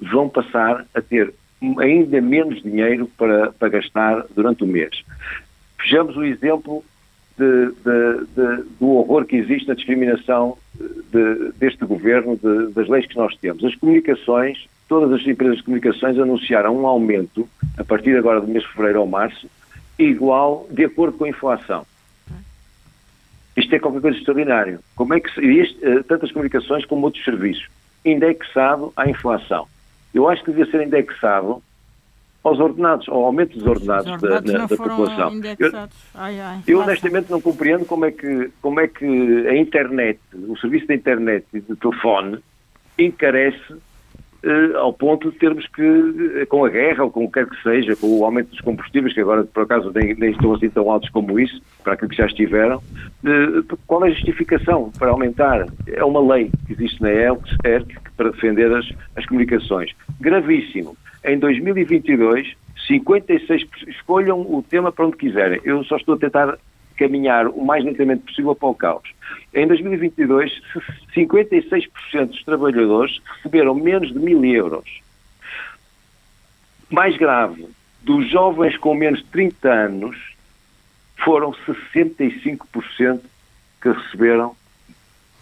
vão 0.00 0.28
passar 0.28 0.86
a 0.94 1.02
ter 1.02 1.34
ainda 1.78 2.18
menos 2.22 2.62
dinheiro 2.62 3.10
para, 3.18 3.52
para 3.52 3.68
gastar 3.68 4.24
durante 4.34 4.64
o 4.64 4.66
mês. 4.66 5.04
Vejamos 5.78 6.16
o 6.16 6.24
exemplo 6.24 6.82
de, 7.36 7.66
de, 7.66 8.26
de, 8.34 8.64
do 8.80 8.88
horror 8.88 9.26
que 9.26 9.36
existe 9.36 9.68
na 9.68 9.74
discriminação 9.74 10.56
deste 11.56 11.84
governo, 11.84 12.38
das 12.74 12.88
leis 12.88 13.04
que 13.04 13.16
nós 13.16 13.36
temos. 13.36 13.62
As 13.64 13.74
comunicações, 13.74 14.66
todas 14.88 15.12
as 15.12 15.26
empresas 15.26 15.58
de 15.58 15.64
comunicações 15.64 16.18
anunciaram 16.18 16.74
um 16.74 16.86
aumento, 16.86 17.46
a 17.76 17.84
partir 17.84 18.16
agora 18.16 18.40
do 18.40 18.48
mês 18.48 18.64
de 18.64 18.70
fevereiro 18.70 19.00
ou 19.00 19.06
março, 19.06 19.46
igual 19.98 20.66
de 20.70 20.86
acordo 20.86 21.18
com 21.18 21.24
a 21.24 21.28
inflação. 21.28 21.84
Isto 23.56 23.74
é 23.74 23.78
qualquer 23.78 24.00
coisa 24.00 24.18
extraordinário. 24.18 24.80
Como 24.94 25.14
é 25.14 25.20
que 25.20 25.40
isto, 25.40 25.78
eh, 25.84 26.02
tantas 26.04 26.30
comunicações 26.32 26.84
como 26.84 27.04
outros 27.04 27.24
serviços, 27.24 27.68
indexado 28.04 28.92
à 28.96 29.08
inflação. 29.08 29.66
Eu 30.14 30.28
acho 30.28 30.42
que 30.44 30.50
devia 30.50 30.70
ser 30.70 30.86
indexado 30.86 31.62
aos 32.42 32.58
ordenados, 32.58 33.08
ao 33.08 33.24
aumento 33.24 33.56
dos 33.58 33.66
ordenados, 33.66 34.10
ordenados 34.10 34.52
da, 34.52 34.58
da, 34.58 34.66
da 34.66 34.76
população. 34.76 35.32
Eu, 35.58 35.88
ai, 36.14 36.40
ai, 36.40 36.60
eu, 36.66 36.80
honestamente 36.80 37.30
não 37.30 37.40
compreendo 37.40 37.84
como 37.84 38.06
é, 38.06 38.10
que, 38.10 38.50
como 38.62 38.80
é 38.80 38.88
que 38.88 39.04
a 39.46 39.56
internet, 39.56 40.18
o 40.32 40.56
serviço 40.58 40.86
da 40.86 40.94
internet 40.94 41.44
e 41.52 41.60
do 41.60 41.76
telefone 41.76 42.38
encarece 42.98 43.76
uh, 44.44 44.76
ao 44.78 44.92
ponto 44.92 45.30
de 45.30 45.38
termos 45.38 45.66
que, 45.68 45.82
uh, 45.82 46.46
com 46.48 46.64
a 46.64 46.68
guerra 46.68 47.04
ou 47.04 47.10
com 47.10 47.24
o 47.24 47.26
que 47.26 47.34
quer 47.34 47.48
que 47.48 47.62
seja, 47.62 47.96
com 47.96 48.18
o 48.18 48.24
aumento 48.24 48.50
dos 48.50 48.60
combustíveis, 48.60 49.14
que 49.14 49.20
agora 49.20 49.44
por 49.44 49.62
acaso 49.64 49.92
nem, 49.94 50.14
nem 50.14 50.30
estão 50.30 50.54
assim 50.54 50.68
tão 50.70 50.90
altos 50.90 51.10
como 51.10 51.38
isso, 51.38 51.60
para 51.82 51.94
aquilo 51.94 52.10
que 52.10 52.16
já 52.16 52.26
estiveram, 52.26 52.76
uh, 52.76 53.78
qual 53.86 54.04
é 54.04 54.08
a 54.08 54.12
justificação 54.12 54.90
para 54.98 55.10
aumentar? 55.10 55.66
É 55.86 56.04
uma 56.04 56.20
lei 56.34 56.50
que 56.66 56.72
existe 56.72 57.00
na 57.02 57.10
ELC 57.10 57.56
para 58.16 58.30
defender 58.30 58.72
as, 58.72 58.88
as 59.16 59.26
comunicações. 59.26 59.92
Gravíssimo. 60.20 60.96
Em 61.24 61.38
2022, 61.38 62.54
56, 62.86 63.66
escolham 63.88 64.40
o 64.40 64.62
tema 64.62 64.90
para 64.90 65.06
onde 65.06 65.16
quiserem. 65.16 65.60
Eu 65.64 65.84
só 65.84 65.96
estou 65.96 66.14
a 66.14 66.18
tentar 66.18 66.58
caminhar 67.00 67.46
o 67.46 67.64
mais 67.64 67.82
lentamente 67.82 68.24
possível 68.24 68.54
para 68.54 68.68
o 68.68 68.74
caos. 68.74 69.08
Em 69.54 69.66
2022, 69.66 70.60
56% 71.16 72.26
dos 72.26 72.44
trabalhadores 72.44 73.18
receberam 73.36 73.74
menos 73.74 74.12
de 74.12 74.18
mil 74.18 74.44
euros. 74.44 75.00
Mais 76.90 77.16
grave, 77.16 77.66
dos 78.02 78.28
jovens 78.30 78.76
com 78.76 78.94
menos 78.94 79.20
de 79.20 79.26
30 79.26 79.72
anos, 79.72 80.16
foram 81.16 81.52
65% 81.52 83.20
que 83.80 83.88
receberam 83.88 84.54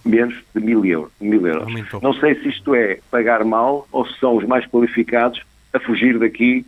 menos 0.05 0.37
de 0.55 0.61
mil 0.61 0.85
euros. 0.85 1.11
Mil 1.21 1.44
euros. 1.44 2.01
Não 2.01 2.12
sei 2.14 2.37
se 2.37 2.51
isto 2.51 2.73
é 2.73 3.01
pagar 3.11 3.44
mal 3.44 3.88
ou 3.90 4.07
se 4.07 4.16
são 4.21 4.37
os 4.37 4.44
mais 4.44 4.64
qualificados 4.66 5.42
a 5.73 5.81
fugir 5.81 6.21
daqui 6.21 6.64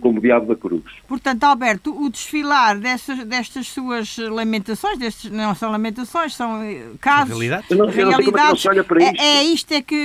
como 0.00 0.20
diabo 0.20 0.46
da 0.46 0.56
cruz. 0.56 0.82
Portanto, 1.06 1.44
Alberto, 1.44 2.04
o 2.04 2.10
desfilar 2.10 2.78
destas, 2.78 3.24
destas 3.24 3.68
suas 3.68 4.16
lamentações, 4.18 4.98
destes, 4.98 5.30
não 5.30 5.54
são 5.54 5.70
lamentações, 5.70 6.34
são 6.34 6.62
eh, 6.62 6.82
casos, 7.00 7.30
realidades, 7.30 7.70
não, 7.70 7.86
realidades, 7.86 8.64
é, 8.66 9.24
é, 9.24 9.44
isto 9.44 9.72
é 9.72 9.82
que 9.82 9.96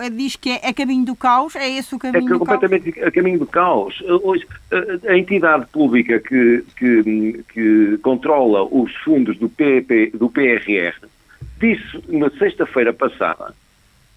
a, 0.00 0.08
diz 0.08 0.36
que 0.36 0.50
é 0.50 0.68
a 0.68 0.72
caminho 0.72 1.04
do 1.04 1.16
caos? 1.16 1.56
É 1.56 1.68
esse 1.68 1.94
o 1.94 1.98
caminho 1.98 2.26
é 2.26 2.30
do 2.30 2.38
completamente 2.38 2.92
caos? 2.92 3.06
a 3.06 3.10
caminho 3.10 3.38
do 3.38 3.46
caos. 3.46 4.02
A, 5.06 5.12
a 5.12 5.18
entidade 5.18 5.66
pública 5.66 6.20
que, 6.20 6.64
que, 6.76 7.44
que 7.52 7.98
controla 8.02 8.62
os 8.62 8.94
fundos 8.96 9.38
do, 9.38 9.48
PP, 9.48 10.12
do 10.14 10.28
PRR 10.28 10.94
disse 11.58 12.02
na 12.08 12.30
sexta-feira 12.30 12.92
passada 12.92 13.54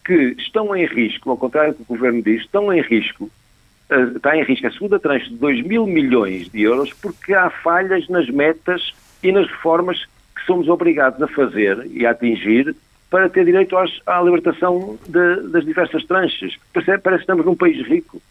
que 0.05 0.35
estão 0.37 0.75
em 0.75 0.85
risco, 0.85 1.31
ao 1.31 1.37
contrário 1.37 1.73
do 1.73 1.77
que 1.77 1.83
o 1.83 1.95
Governo 1.95 2.21
diz, 2.21 2.41
estão 2.41 2.71
em 2.71 2.81
risco 2.81 3.29
eh, 3.29 3.44
está 3.89 4.35
em 4.35 4.43
risco 4.43 4.67
a 4.67 4.71
segunda 4.71 4.99
tranche 4.99 5.29
de 5.29 5.35
2 5.35 5.65
mil 5.65 5.85
milhões 5.85 6.49
de 6.49 6.63
euros 6.63 6.91
porque 6.93 7.33
há 7.33 7.49
falhas 7.49 8.07
nas 8.07 8.27
metas 8.29 8.93
e 9.21 9.31
nas 9.31 9.47
reformas 9.47 10.05
que 10.35 10.45
somos 10.45 10.67
obrigados 10.67 11.21
a 11.21 11.27
fazer 11.27 11.85
e 11.91 12.05
a 12.05 12.11
atingir 12.11 12.75
para 13.09 13.29
ter 13.29 13.45
direito 13.45 13.77
às, 13.77 14.01
à 14.05 14.21
libertação 14.21 14.97
de, 15.07 15.49
das 15.49 15.63
diversas 15.63 16.03
tranches. 16.05 16.57
Parece, 16.73 16.97
parece 16.97 17.19
que 17.19 17.23
estamos 17.23 17.45
num 17.45 17.55
país 17.55 17.85
rico. 17.87 18.21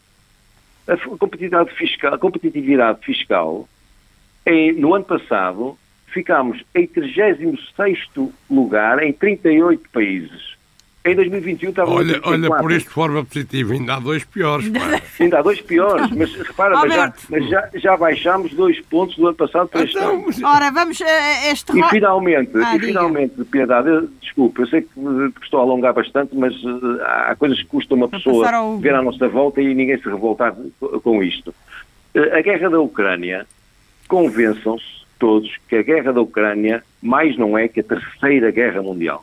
A 0.87 0.97
competitividade 0.97 1.73
fiscal, 1.75 2.15
a 2.15 2.19
competitividade 2.19 3.05
fiscal 3.05 3.69
no 4.77 4.95
ano 4.95 5.05
passado 5.05 5.79
ficámos 6.09 6.63
em 6.75 6.87
36º 6.87 8.31
lugar 8.51 9.03
em 9.03 9.13
38 9.13 9.89
países. 9.91 10.55
Em 11.07 11.15
2021 11.15 11.69
estava 11.69 11.91
Olha, 11.91 12.19
olha 12.23 12.49
por 12.49 12.73
isto 12.73 12.89
de 12.89 12.95
forma 12.95 13.23
positiva, 13.23 13.75
ainda 13.75 13.97
há 13.97 14.01
dois 14.01 14.25
piores. 14.25 14.73
ainda 15.21 15.39
há 15.39 15.43
dois 15.43 15.61
piores, 15.61 16.11
mas 16.11 16.33
repara, 16.35 16.79
mas, 16.79 16.95
já, 16.95 17.13
mas 17.29 17.49
já, 17.51 17.71
já, 17.75 17.97
baixámos 17.99 18.55
dois 18.55 18.81
pontos 18.87 19.15
do 19.17 19.27
ano 19.27 19.37
passado 19.37 19.69
para 19.69 19.83
este 19.83 19.99
então, 19.99 20.15
ano. 20.15 20.33
Ora, 20.43 20.71
vamos 20.71 20.99
uh, 21.01 21.05
este 21.53 21.79
E 21.79 21.85
finalmente, 21.91 22.53
ah, 22.57 22.75
e 22.75 22.81
finalmente, 22.81 23.35
de 23.35 23.45
piedade, 23.45 23.87
eu, 23.87 24.09
desculpa, 24.19 24.63
eu 24.63 24.67
sei 24.67 24.81
que 24.81 24.89
estou 25.43 25.61
a 25.61 25.63
alongar 25.63 25.93
bastante, 25.93 26.35
mas 26.35 26.55
uh, 26.65 26.99
há 27.03 27.37
coisas 27.37 27.59
que 27.59 27.67
custam 27.67 27.99
uma 27.99 28.09
pessoa 28.09 28.51
ao... 28.51 28.79
ver 28.79 28.95
à 28.95 29.03
nossa 29.03 29.29
volta 29.29 29.61
e 29.61 29.75
ninguém 29.75 29.99
se 29.99 30.09
revoltar 30.09 30.57
com 31.03 31.23
isto. 31.23 31.55
Uh, 32.15 32.35
a 32.35 32.41
guerra 32.41 32.71
da 32.71 32.81
Ucrânia, 32.81 33.47
convençam-se 34.09 35.05
todos 35.19 35.55
que 35.69 35.77
a 35.77 35.83
guerra 35.83 36.15
da 36.15 36.23
Ucrânia 36.23 36.83
mais 37.03 37.37
não 37.37 37.59
é 37.59 37.69
que 37.69 37.81
a 37.81 37.85
terceira 37.85 38.51
guerra 38.51 38.81
mundial 38.81 39.23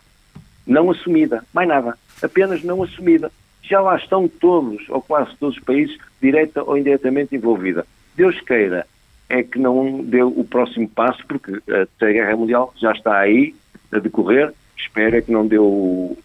não 0.65 0.91
assumida, 0.91 1.43
mais 1.53 1.67
nada, 1.67 1.97
apenas 2.21 2.63
não 2.63 2.83
assumida. 2.83 3.31
já 3.63 3.79
lá 3.79 3.95
estão 3.95 4.27
todos, 4.27 4.83
ou 4.89 5.01
quase 5.01 5.35
todos 5.37 5.57
os 5.57 5.63
países, 5.63 5.97
direta 6.21 6.63
ou 6.63 6.77
indiretamente 6.77 7.35
envolvida. 7.35 7.85
Deus 8.15 8.39
queira 8.41 8.85
é 9.29 9.43
que 9.43 9.57
não 9.57 10.03
deu 10.03 10.27
o 10.27 10.43
próximo 10.43 10.89
passo, 10.89 11.25
porque 11.25 11.53
a 11.53 11.85
Terceira 11.85 12.13
Guerra 12.13 12.35
Mundial 12.35 12.73
já 12.77 12.91
está 12.91 13.17
aí 13.17 13.55
a 13.91 13.99
decorrer, 13.99 14.53
espero 14.77 15.15
é 15.15 15.21
que 15.21 15.31
não 15.31 15.47
deu 15.47 15.63
o, 15.63 16.17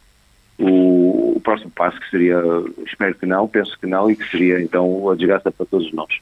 o, 0.58 1.36
o 1.36 1.40
próximo 1.40 1.70
passo, 1.70 2.00
que 2.00 2.10
seria, 2.10 2.36
espero 2.84 3.14
que 3.14 3.26
não, 3.26 3.46
penso 3.46 3.78
que 3.78 3.86
não, 3.86 4.10
e 4.10 4.16
que 4.16 4.28
seria 4.28 4.60
então 4.60 5.08
a 5.08 5.14
desgraça 5.14 5.52
para 5.52 5.66
todos 5.66 5.92
nós. 5.92 6.20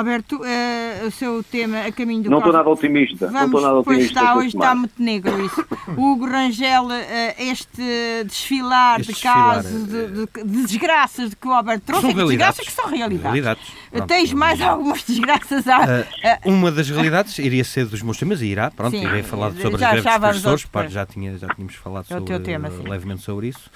Alberto, 0.00 0.40
eh, 0.44 1.02
o 1.06 1.10
seu 1.10 1.42
tema 1.44 1.80
a 1.86 1.92
caminho 1.92 2.24
do 2.24 2.30
Não 2.30 2.38
estou 2.38 2.52
nada 2.52 2.68
otimista, 2.68 3.26
não 3.26 3.32
Vamos, 3.32 3.46
estou 3.46 3.60
nada 3.60 3.82
pois 3.84 3.96
otimista. 3.98 4.18
está, 4.20 4.34
hoje 4.34 4.48
está 4.48 4.74
muito 4.74 5.00
negro 5.02 5.44
isso. 5.46 5.64
O 5.96 6.12
Hugo 6.12 6.26
Rangel, 6.26 6.90
eh, 6.92 7.34
este 7.38 8.24
desfilar 8.24 9.00
Este 9.00 9.12
de 9.14 9.20
casos, 9.22 9.70
desfilar, 9.86 10.08
de, 10.08 10.26
de- 10.26 10.44
de 10.44 10.62
desgraças 10.66 11.30
de 11.30 11.36
que 11.36 11.46
o 11.48 11.52
Alberto 11.52 11.84
trouxe, 11.86 12.02
São 12.02 12.10
é 12.10 12.14
que 12.14 12.24
desgraças 12.28 12.66
que 12.66 12.72
são 12.72 12.86
realidades. 12.86 13.22
Realidades. 13.22 13.62
Eh, 13.92 13.96
Pronto. 13.98 14.08
Tens 14.08 14.32
mais 14.32 14.60
algumas 14.60 15.02
desgraças 15.04 15.66
a... 15.68 15.76
Ah, 16.24 16.38
uma 16.44 16.70
das 16.70 16.88
realidades 16.88 17.38
iria 17.38 17.64
ser 17.64 17.86
dos 17.86 18.02
meus 18.02 18.16
temas 18.18 18.40
e 18.42 18.46
irá, 18.46 18.70
pronto, 18.70 18.96
Sim, 18.96 19.04
irei 19.04 19.22
falar 19.22 19.52
sobre 19.52 19.78
já- 19.78 19.86
as 19.88 19.92
greves 20.00 20.04
já 20.04 20.18
dos 20.18 20.64
professores, 20.64 20.92
já, 20.92 21.06
tinha, 21.06 21.38
já 21.38 21.48
tínhamos 21.48 21.74
falado 21.74 22.06
É 22.10 22.14
o 22.14 22.18
sobre, 22.18 22.24
teu 22.34 22.42
tema, 22.42 22.68
levemente 22.68 23.22
sobre 23.22 23.48
isso. 23.48 23.70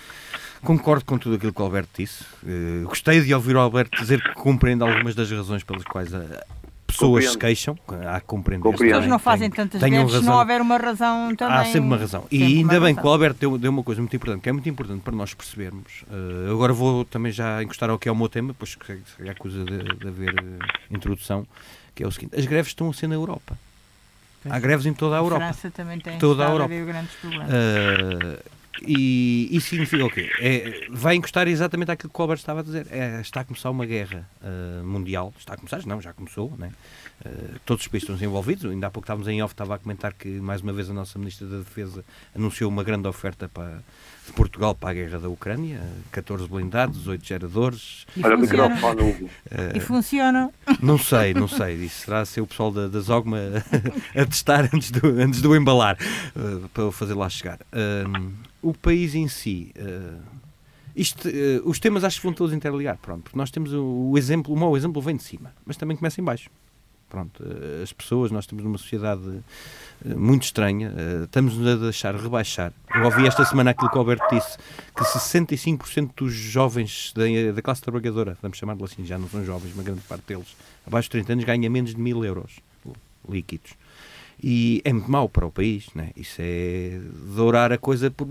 Concordo 0.65 1.05
com 1.05 1.19
tudo 1.19 1.37
aquilo 1.37 1.53
que 1.53 1.61
o 1.61 1.65
Alberto 1.65 1.91
disse. 1.99 2.25
Eh, 2.47 2.83
gostei 2.85 3.21
de 3.21 3.35
ouvir 3.35 3.55
o 3.57 3.61
Alberto 3.61 3.99
dizer 4.01 4.23
que 4.23 4.33
compreende 4.35 4.83
algumas 4.83 5.15
das 5.15 5.31
razões 5.31 5.63
pelas 5.63 5.85
quais 5.85 6.13
a- 6.15 6.45
pessoas 6.87 7.25
se 7.25 7.31
Compreendo. 7.33 7.39
queixam. 7.39 7.79
Há 8.09 8.21
que 8.21 8.27
compreender. 8.27 8.63
Compreendo. 8.63 8.93
As 8.95 8.99
pessoas 9.01 9.11
não 9.11 9.19
fazem 9.19 9.51
tantas 9.51 9.81
greves 9.81 9.99
se 10.13 10.13
não 10.13 10.21
razão. 10.21 10.39
houver 10.39 10.61
uma 10.61 10.77
razão 10.77 11.35
também. 11.37 11.57
Há 11.57 11.65
sempre 11.65 11.81
uma 11.81 11.97
razão. 11.97 12.25
E 12.31 12.43
ainda 12.43 12.81
bem 12.81 12.95
que 12.95 13.01
o 13.01 13.03
razão. 13.03 13.13
Alberto 13.13 13.41
deu, 13.41 13.59
deu 13.59 13.71
uma 13.71 13.83
coisa 13.83 14.01
muito 14.01 14.15
importante, 14.15 14.43
que 14.43 14.49
é 14.49 14.53
muito 14.53 14.69
importante 14.69 15.01
para 15.03 15.15
nós 15.15 15.35
percebermos. 15.35 16.05
Eh, 16.11 16.51
agora 16.51 16.73
vou 16.73 17.05
também 17.05 17.33
já 17.33 17.63
encostar 17.63 17.91
ao 17.91 17.99
que 17.99 18.09
é 18.09 18.13
o 18.13 18.17
meu 18.17 18.29
tema, 18.29 18.55
pois 18.59 18.75
que 18.75 18.93
é 19.21 19.31
a 19.31 19.35
coisa 19.35 19.65
de, 19.65 19.79
de 19.99 20.09
haver 20.09 20.35
eh, 20.39 20.67
introdução, 20.91 21.47
que 21.95 22.05
é 22.05 22.07
o 22.07 22.13
seguinte: 22.13 22.39
as 22.39 22.47
greves 22.47 22.69
estão 22.69 22.89
a 22.89 22.95
ser 22.95 23.09
na 23.09 23.15
Europa. 23.17 23.59
Há 24.49 24.59
greves 24.59 24.85
em 24.87 24.93
toda 24.95 25.17
a 25.17 25.19
A 25.19 25.23
Europa. 25.23 25.41
França 25.45 25.71
também 25.71 25.99
tem 25.99 26.19
Toda 26.19 26.47
a 26.47 26.51
Europa. 26.51 26.75
grandes 26.75 27.15
problemas. 27.17 27.49
Uh, 27.49 28.39
e 28.83 29.49
isso 29.51 29.69
significa 29.69 30.05
o 30.05 30.11
quê? 30.11 30.31
É, 30.41 30.87
vai 30.91 31.15
encostar 31.15 31.47
exatamente 31.49 31.91
àquilo 31.91 32.11
que 32.11 32.19
o 32.19 32.23
Alberto 32.23 32.41
estava 32.41 32.61
a 32.61 32.63
dizer. 32.63 32.87
É, 32.91 33.21
está 33.21 33.41
a 33.41 33.45
começar 33.45 33.71
uma 33.71 33.87
guerra 33.87 34.29
uh, 34.43 34.85
mundial. 34.85 35.33
Está 35.39 35.55
a 35.55 35.57
começar? 35.57 35.85
Não, 35.87 36.01
já 36.01 36.13
começou. 36.13 36.53
Né? 36.59 36.73
Uh, 37.25 37.59
todos 37.65 37.85
os 37.85 37.89
países 37.89 38.09
estão 38.09 38.27
envolvidos. 38.27 38.65
Ainda 38.71 38.87
há 38.87 38.91
pouco 38.91 39.05
estávamos 39.05 39.29
em 39.29 39.43
off, 39.43 39.53
estava 39.55 39.75
a 39.75 39.79
comentar 39.79 40.13
que 40.13 40.29
mais 40.29 40.61
uma 40.61 40.73
vez 40.73 40.91
a 40.91 40.93
nossa 40.93 41.19
Ministra 41.19 41.47
da 41.47 41.59
Defesa 41.59 42.05
anunciou 42.35 42.71
uma 42.71 42.83
grande 42.83 43.07
oferta 43.09 43.49
para, 43.49 43.83
de 44.27 44.33
Portugal 44.33 44.75
para 44.75 44.91
a 44.91 44.95
guerra 44.95 45.19
da 45.19 45.29
Ucrânia. 45.29 45.81
14 46.11 46.47
blindados, 46.49 47.07
8 47.07 47.25
geradores. 47.25 48.07
E 48.17 48.25
Olha 48.25 48.37
o 48.37 48.41
funciona. 48.41 48.69
microfone, 48.69 49.11
Hugo. 49.11 49.31
E 49.75 49.81
funciona. 49.81 50.51
Não 50.83 50.99
sei, 50.99 51.35
não 51.35 51.49
sei. 51.49 51.75
Isso 51.77 52.05
será 52.05 52.25
ser 52.25 52.41
o 52.41 52.47
pessoal 52.47 52.71
da, 52.71 52.89
da 52.89 53.01
Zogma 53.01 53.39
a, 54.15 54.27
testar 54.27 54.69
antes 54.75 54.91
do, 54.91 55.07
antes 55.21 55.41
do 55.41 55.55
embalar 55.57 55.97
uh, 56.37 56.69
para 56.71 56.93
fazer 56.93 57.15
lá 57.15 57.29
chegar. 57.29 57.59
Um, 57.73 58.33
o 58.63 58.75
país 58.75 59.15
em 59.15 59.29
si. 59.29 59.73
uh, 59.77 60.35
isto, 60.97 61.29
uh, 61.29 61.69
os 61.69 61.79
temas 61.79 62.05
acho 62.05 62.21
que 62.21 62.27
vão 62.27 62.33
todos 62.33 62.55
interligar, 62.55 62.97
pronto, 62.99 63.25
porque 63.25 63.37
nós 63.37 63.51
temos 63.51 63.73
o, 63.73 64.11
o 64.13 64.19
exemplo, 64.19 64.55
o 64.55 64.57
mau 64.57 64.77
exemplo 64.77 65.03
vem 65.03 65.17
de 65.17 65.25
cima, 65.25 65.53
mas 65.67 65.77
também 65.77 65.97
começa 65.97 66.21
em 66.21 66.25
baixo. 66.25 66.49
Pronto, 67.15 67.45
uh, 67.45 67.81
as 67.81 67.93
pessoas, 67.93 68.33
nós 68.33 68.43
estamos 68.43 68.65
numa 68.65 68.77
sociedade 68.77 69.23
uh, 69.23 70.19
muito 70.19 70.43
estranha, 70.43 70.91
uh, 70.91 71.25
estamos-nos 71.27 71.65
a 71.65 71.77
deixar 71.77 72.13
rebaixar. 72.17 72.73
Eu 72.93 73.05
ouvi 73.05 73.25
esta 73.25 73.45
semana 73.45 73.71
aquilo 73.71 73.89
que 73.89 73.97
o 73.97 74.01
Alberto 74.01 74.27
disse, 74.35 74.59
que 74.97 75.05
65% 75.05 76.11
dos 76.17 76.33
jovens 76.33 77.13
da, 77.15 77.23
da 77.55 77.63
classe 77.63 77.81
trabalhadora, 77.81 78.37
vamos 78.43 78.59
chamar-lo 78.59 78.85
assim, 78.85 79.07
já 79.07 79.17
não 79.17 79.29
são 79.29 79.45
jovens, 79.45 79.75
uma 79.75 79.85
grande 79.85 80.01
parte 80.01 80.25
deles, 80.27 80.57
abaixo 80.85 81.07
de 81.07 81.13
30 81.13 81.35
anos, 81.35 81.45
ganha 81.45 81.71
menos 81.71 81.95
de 81.95 82.01
mil 82.01 82.25
euros 82.25 82.59
líquidos. 83.29 83.75
E 84.47 84.83
é 84.85 84.93
muito 84.93 85.11
mau 85.11 85.27
para 85.27 85.47
o 85.47 85.51
país, 85.51 85.87
né? 85.95 86.11
isso 86.15 86.37
é 86.39 87.01
dourar 87.35 87.73
a 87.73 87.79
coisa 87.79 88.11
por, 88.11 88.29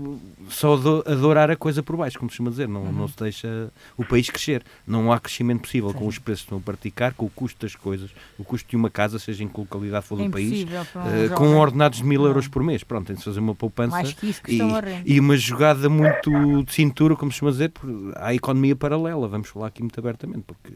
só 0.48 0.76
do, 0.76 1.02
adorar 1.08 1.50
a 1.50 1.56
coisa 1.56 1.82
por 1.82 1.96
baixo, 1.96 2.16
como 2.20 2.30
se 2.30 2.34
costuma 2.36 2.50
dizer, 2.50 2.68
não, 2.68 2.92
não 2.92 3.08
se 3.08 3.16
deixa 3.18 3.68
o 3.96 4.04
país 4.04 4.30
crescer. 4.30 4.62
Não 4.86 5.10
há 5.12 5.18
crescimento 5.18 5.62
possível 5.62 5.92
com 5.92 6.06
os 6.06 6.16
preços 6.20 6.42
que 6.42 6.46
estão 6.46 6.58
a 6.58 6.60
praticar, 6.60 7.14
com 7.14 7.26
o 7.26 7.30
custo 7.30 7.66
das 7.66 7.74
coisas, 7.74 8.10
o 8.38 8.44
custo 8.44 8.70
de 8.70 8.76
uma 8.76 8.88
casa, 8.88 9.18
seja 9.18 9.42
em 9.42 9.48
que 9.48 9.58
localidade 9.58 10.06
for 10.06 10.20
É 10.20 10.24
do 10.26 10.30
país, 10.30 10.62
um 10.64 10.68
eh, 10.68 10.84
jovem. 11.26 11.28
com 11.36 11.56
ordenados 11.56 11.98
de 11.98 12.04
mil 12.04 12.20
Não. 12.20 12.28
euros 12.28 12.46
por 12.46 12.62
mês. 12.62 12.84
Pronto, 12.84 13.08
tem 13.08 13.16
de 13.16 13.24
fazer 13.24 13.40
uma 13.40 13.54
poupança 13.56 13.90
Mais 13.96 14.12
que 14.12 14.28
isso 14.28 14.40
que 14.40 14.52
e, 14.52 15.14
e 15.14 15.18
uma 15.18 15.36
jogada 15.36 15.88
muito 15.88 16.62
de 16.62 16.72
cintura, 16.72 17.16
como 17.16 17.32
se 17.32 17.40
costuma 17.40 17.50
dizer, 17.50 17.70
por- 17.70 18.12
à 18.18 18.32
economia 18.32 18.76
paralela. 18.76 19.26
Vamos 19.26 19.48
falar 19.48 19.66
aqui 19.66 19.82
muito 19.82 19.98
abertamente, 19.98 20.42
porque 20.46 20.72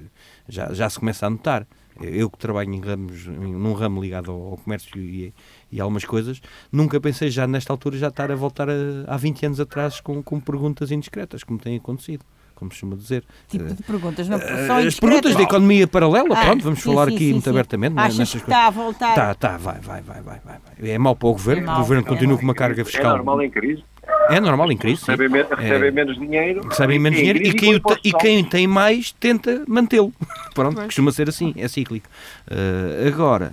já, 0.49 0.73
já 0.75 0.91
se 0.91 0.99
começa 0.99 1.25
a 1.27 1.31
notar. 1.31 1.65
Eu 2.01 2.31
que 2.31 2.39
trabalho 2.39 2.73
em 2.73 2.81
ramos, 2.81 3.27
num 3.27 3.73
ramo 3.73 4.01
ligado 4.01 4.31
ao, 4.31 4.51
ao 4.53 4.57
comércio 4.57 4.97
e, 5.01 5.33
e 5.71 5.81
algumas 5.81 6.05
coisas, 6.05 6.41
nunca 6.71 7.01
pensei 7.01 7.31
já 7.31 7.47
nesta 7.47 7.73
altura 7.73 7.97
já 7.99 8.09
estar 8.09 8.31
a 8.31 8.37
voltar 8.37 8.69
a, 8.71 8.73
há 9.07 9.17
20 9.17 9.47
anos 9.47 9.61
atrás 9.61 10.01
com, 10.01 10.23
com 10.23 10.39
perguntas 10.41 10.91
indiscretas, 10.93 11.43
como 11.43 11.59
tem 11.59 11.77
acontecido, 11.77 12.25
como 12.55 12.71
se 12.71 12.77
costuma 12.81 12.97
dizer. 12.97 13.25
Tipo 13.49 13.65
Eh, 13.65 13.75
de 13.75 13.83
perguntas, 13.83 14.29
não 14.29 14.39
eh, 14.39 14.41
só 14.67 14.75
as 14.75 14.83
indiscretas. 14.85 15.01
perguntas 15.01 15.37
da 15.37 15.43
economia 15.43 15.89
paralela, 15.89 16.29
Ah, 16.39 16.45
pronto, 16.47 16.63
vamos 16.65 16.79
sim, 16.81 16.85
falar 16.93 17.09
sim, 17.09 17.15
aqui 17.17 17.25
sim, 17.27 17.33
muito 17.33 17.45
sim. 17.45 17.51
abertamente 17.51 17.93
né, 17.95 18.03
Achas 18.03 18.19
nestas 18.19 18.43
coisas. 18.43 18.57
está 18.59 18.67
a 18.67 18.71
voltar? 18.71 19.15
Tá, 19.15 19.35
tá, 19.35 19.57
vai, 19.57 19.81
vai, 19.81 20.03
vai, 20.03 20.21
vai. 20.23 20.41
É 20.81 20.99
mau 20.99 21.17
para 21.17 21.29
o 21.29 21.33
governo, 21.33 21.69
É 21.71 21.75
o 21.75 21.79
governo 21.79 22.05
é 22.05 22.09
continua 22.09 22.37
com 22.37 22.45
uma 22.45 22.55
carga 22.55 22.83
É 22.83 22.85
fiscal. 22.85 23.17
normal 23.17 23.43
em 23.43 23.51
crise. 23.51 23.83
É 24.29 24.41
normal 24.41 24.71
em 24.73 24.77
crise. 24.77 25.01
Recebem, 25.01 25.29
me- 25.29 25.43
recebem 25.43 25.89
É. 25.89 25.91
menos 25.91 26.19
dinheiro. 26.19 26.67
recebem 26.69 26.99
menos 26.99 27.19
dinheiro 27.19 27.39
e 27.39 27.53
quem, 27.53 27.81
e 28.05 28.13
quem 28.13 28.45
tem 28.45 28.67
mais 28.67 29.13
tenta 29.13 29.65
mantê-lo. 29.67 30.13
Pronto, 30.55 30.75
Pois. 30.75 30.87
costuma 30.87 31.11
ser 31.13 31.29
assim, 31.29 31.53
é 31.57 31.67
cíclico. 31.69 32.09
Eh, 32.51 33.09
agora, 33.09 33.53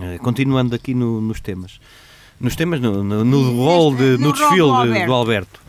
eh, 0.00 0.18
continuando 0.18 0.74
aqui 0.74 0.94
no- 0.94 1.20
nos 1.20 1.40
temas, 1.40 1.80
nos 2.40 2.56
temas, 2.56 2.80
no, 2.80 3.02
no, 3.04 3.24
no 3.24 3.56
rol, 3.56 3.94
de, 3.94 4.16
no 4.18 4.32
desfile 4.32 4.92
de- 5.00 5.06
do 5.06 5.12
Alberto. 5.12 5.60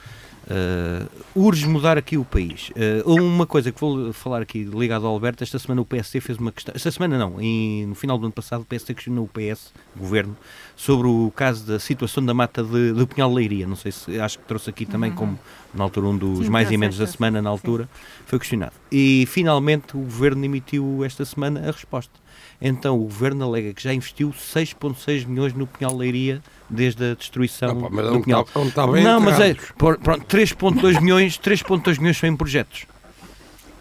Eh, 0.49 1.05
urge 1.35 1.67
mudar 1.67 1.97
aqui 1.97 2.17
o 2.17 2.25
país. 2.25 2.71
Eh, 2.75 3.01
uma 3.05 3.45
coisa 3.45 3.71
que 3.71 3.79
vou 3.79 4.11
falar 4.13 4.41
aqui 4.41 4.63
ligado 4.63 5.05
ao 5.05 5.13
Alberto, 5.13 5.43
esta 5.43 5.57
semana 5.59 5.81
o 5.81 5.85
PSD 5.85 6.19
fez 6.19 6.37
uma 6.37 6.51
questão, 6.51 6.73
esta 6.75 6.91
semana 6.91 7.17
não, 7.17 7.39
em- 7.39 7.85
no 7.85 7.95
final 7.95 8.17
do 8.17 8.25
ano 8.25 8.33
passado 8.33 8.61
o 8.61 8.65
PSD 8.65 8.93
questionou 8.93 9.25
o 9.25 9.27
PS, 9.27 9.71
o 9.95 9.99
Governo, 9.99 10.35
sobre 10.75 11.07
o 11.07 11.31
caso 11.35 11.65
da 11.65 11.79
situação 11.79 12.23
da 12.25 12.33
mata 12.33 12.63
de, 12.63 12.91
do 12.91 13.07
Pinhal 13.07 13.29
de 13.29 13.35
Leiria. 13.35 13.67
Não 13.67 13.75
sei 13.75 13.91
se, 13.91 14.19
acho 14.19 14.39
que 14.39 14.45
trouxe 14.45 14.69
aqui 14.69 14.85
também 14.85 15.11
como, 15.11 15.37
na 15.73 15.83
altura, 15.83 16.07
um 16.07 16.17
dos 16.17 16.45
Sim, 16.45 16.51
mais 16.51 16.65
trouxe 16.67 16.75
imensos 16.75 16.99
da 16.99 17.07
semana, 17.07 17.41
na 17.41 17.49
altura, 17.49 17.87
foi 18.25 18.39
questionado. 18.39 18.73
E 18.91 19.25
finalmente 19.27 19.95
o 19.95 20.01
Governo 20.01 20.43
emitiu 20.45 21.03
esta 21.05 21.23
semana 21.25 21.61
a 21.61 21.71
resposta. 21.71 22.21
Então 22.61 22.95
o 22.97 23.03
Governo 23.03 23.43
alega 23.45 23.73
que 23.73 23.83
já 23.83 23.93
investiu 23.93 24.29
6,6 24.31 25.25
milhões 25.25 25.53
no 25.53 25.67
Pinhal 25.67 25.91
de 25.91 25.97
Leiria 25.99 26.41
desde 26.73 27.11
a 27.11 27.15
destruição 27.15 27.69
Ah, 27.71 27.81
pá, 27.83 27.87
mas 27.91 28.09
do 28.09 28.21
Pinhal. 28.21 28.47
está 28.65 28.87
bem 28.87 29.03
não, 29.03 29.19
mas 29.21 29.39
é, 29.39 29.55
pronto, 29.77 30.25
3,2 30.27 30.99
milhões, 31.01 31.37
3,2 31.37 31.97
milhões 31.99 32.17
são 32.17 32.27
em 32.29 32.35
projetos. 32.35 32.85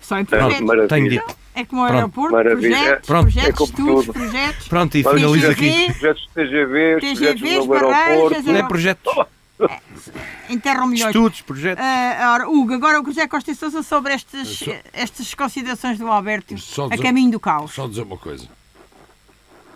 Só 0.01 0.19
em 0.19 0.25
Pronto, 0.25 0.41
projetos. 0.43 0.67
maravilha. 0.67 0.89
Tenho 0.89 1.09
dito. 1.09 1.37
É 1.55 1.65
como 1.67 1.83
o 1.83 1.85
Pronto. 1.87 1.97
aeroporto, 1.99 2.33
Maravilha. 2.33 2.77
projetos, 2.77 3.07
Pronto. 3.07 3.23
projetos, 3.25 3.61
É 3.61 3.65
estudos, 3.65 4.05
tudo. 4.07 4.13
projetos. 4.13 4.69
Pronto, 4.69 4.97
e 4.97 5.03
finalizo 5.05 5.51
aqui. 5.51 5.87
Projetos 5.93 6.29
TGV, 6.35 6.97
TGVs, 7.01 7.67
barragens, 7.67 8.45
Não 8.47 8.57
é 8.57 8.63
projetos, 8.63 9.15
Enterram 10.49 10.87
milhões. 10.87 11.15
estudos, 11.15 11.41
projetos. 11.43 11.85
Ah, 11.85 12.33
ora, 12.35 12.49
Hugo, 12.49 12.73
agora 12.75 13.01
o 13.01 13.05
José 13.05 13.27
Costa 13.29 13.51
e 13.51 13.55
Sousa 13.55 13.83
sobre 13.83 14.13
estas, 14.15 14.49
Só- 14.49 14.73
estas 14.93 15.35
considerações 15.35 15.99
do 15.99 16.09
Alberto 16.09 16.55
a 16.91 16.99
caminho 16.99 17.31
do 17.31 17.39
caos. 17.41 17.73
Só 17.73 17.87
dizer 17.87 18.03
uma 18.03 18.17
coisa. 18.19 18.49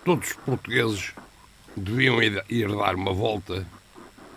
Todos 0.03 0.29
os 0.29 0.33
portugueses 0.33 1.11
deviam 1.79 2.21
ir, 2.21 2.43
ir 2.49 2.67
dar 2.69 2.95
uma 2.95 3.13
volta 3.13 3.65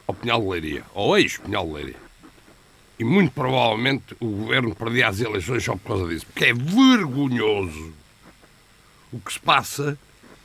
ao 0.07 0.15
Pinhal 0.15 0.41
de 0.41 0.49
Leiria, 0.49 0.83
ao 0.95 1.17
ex-Pinhal 1.17 1.67
de 1.67 1.73
Leiria. 1.73 1.97
E 2.99 3.05
muito 3.05 3.33
provavelmente 3.33 4.15
o 4.21 4.27
governo 4.27 4.75
perdia 4.75 5.09
as 5.09 5.21
eleições 5.21 5.65
só 5.65 5.73
por 5.75 5.89
causa 5.97 6.07
disso. 6.09 6.27
Porque 6.27 6.45
é 6.47 6.53
vergonhoso 6.53 7.93
o 9.13 9.19
que 9.19 9.33
se 9.33 9.41
passa, 9.41 9.99